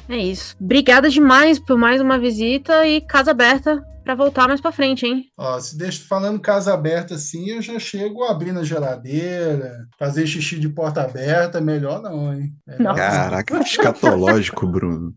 É 0.09 0.17
isso. 0.17 0.55
Obrigada 0.59 1.09
demais 1.09 1.59
por 1.59 1.77
mais 1.77 2.01
uma 2.01 2.19
visita 2.19 2.85
e 2.85 3.01
casa 3.01 3.31
aberta 3.31 3.83
para 4.03 4.15
voltar 4.15 4.47
mais 4.47 4.59
para 4.59 4.71
frente, 4.71 5.05
hein? 5.05 5.25
Ó, 5.37 5.59
se 5.59 5.77
deixa 5.77 6.03
falando 6.07 6.39
casa 6.39 6.73
aberta 6.73 7.15
assim, 7.15 7.49
eu 7.49 7.61
já 7.61 7.77
chego 7.79 8.23
abrindo 8.23 8.59
a 8.59 8.63
geladeira, 8.63 9.87
fazer 9.97 10.25
xixi 10.27 10.59
de 10.59 10.69
porta 10.69 11.01
aberta, 11.01 11.61
melhor 11.61 12.01
não, 12.01 12.33
hein? 12.33 12.51
Melhor 12.67 12.95
Caraca, 12.95 13.53
não. 13.53 13.61
escatológico, 13.63 14.67
Bruno. 14.67 15.13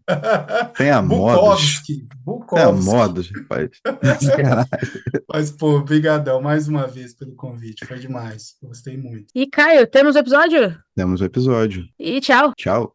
Tem 0.76 0.90
a 0.90 1.02
moda. 1.02 1.56
Tem 2.50 2.62
a 2.62 2.72
moda, 2.72 3.22
rapaz. 3.36 3.70
Mas, 5.32 5.50
pô, 5.50 5.80
brigadão 5.80 6.40
mais 6.40 6.68
uma 6.68 6.86
vez 6.86 7.14
pelo 7.14 7.34
convite, 7.34 7.86
foi 7.86 7.98
demais. 7.98 8.54
Gostei 8.62 8.96
muito. 8.96 9.26
E, 9.34 9.46
Caio, 9.46 9.86
temos 9.86 10.14
o 10.14 10.18
episódio? 10.18 10.76
Temos 10.94 11.20
o 11.20 11.24
episódio. 11.24 11.84
E 11.98 12.20
tchau. 12.20 12.52
Tchau. 12.56 12.94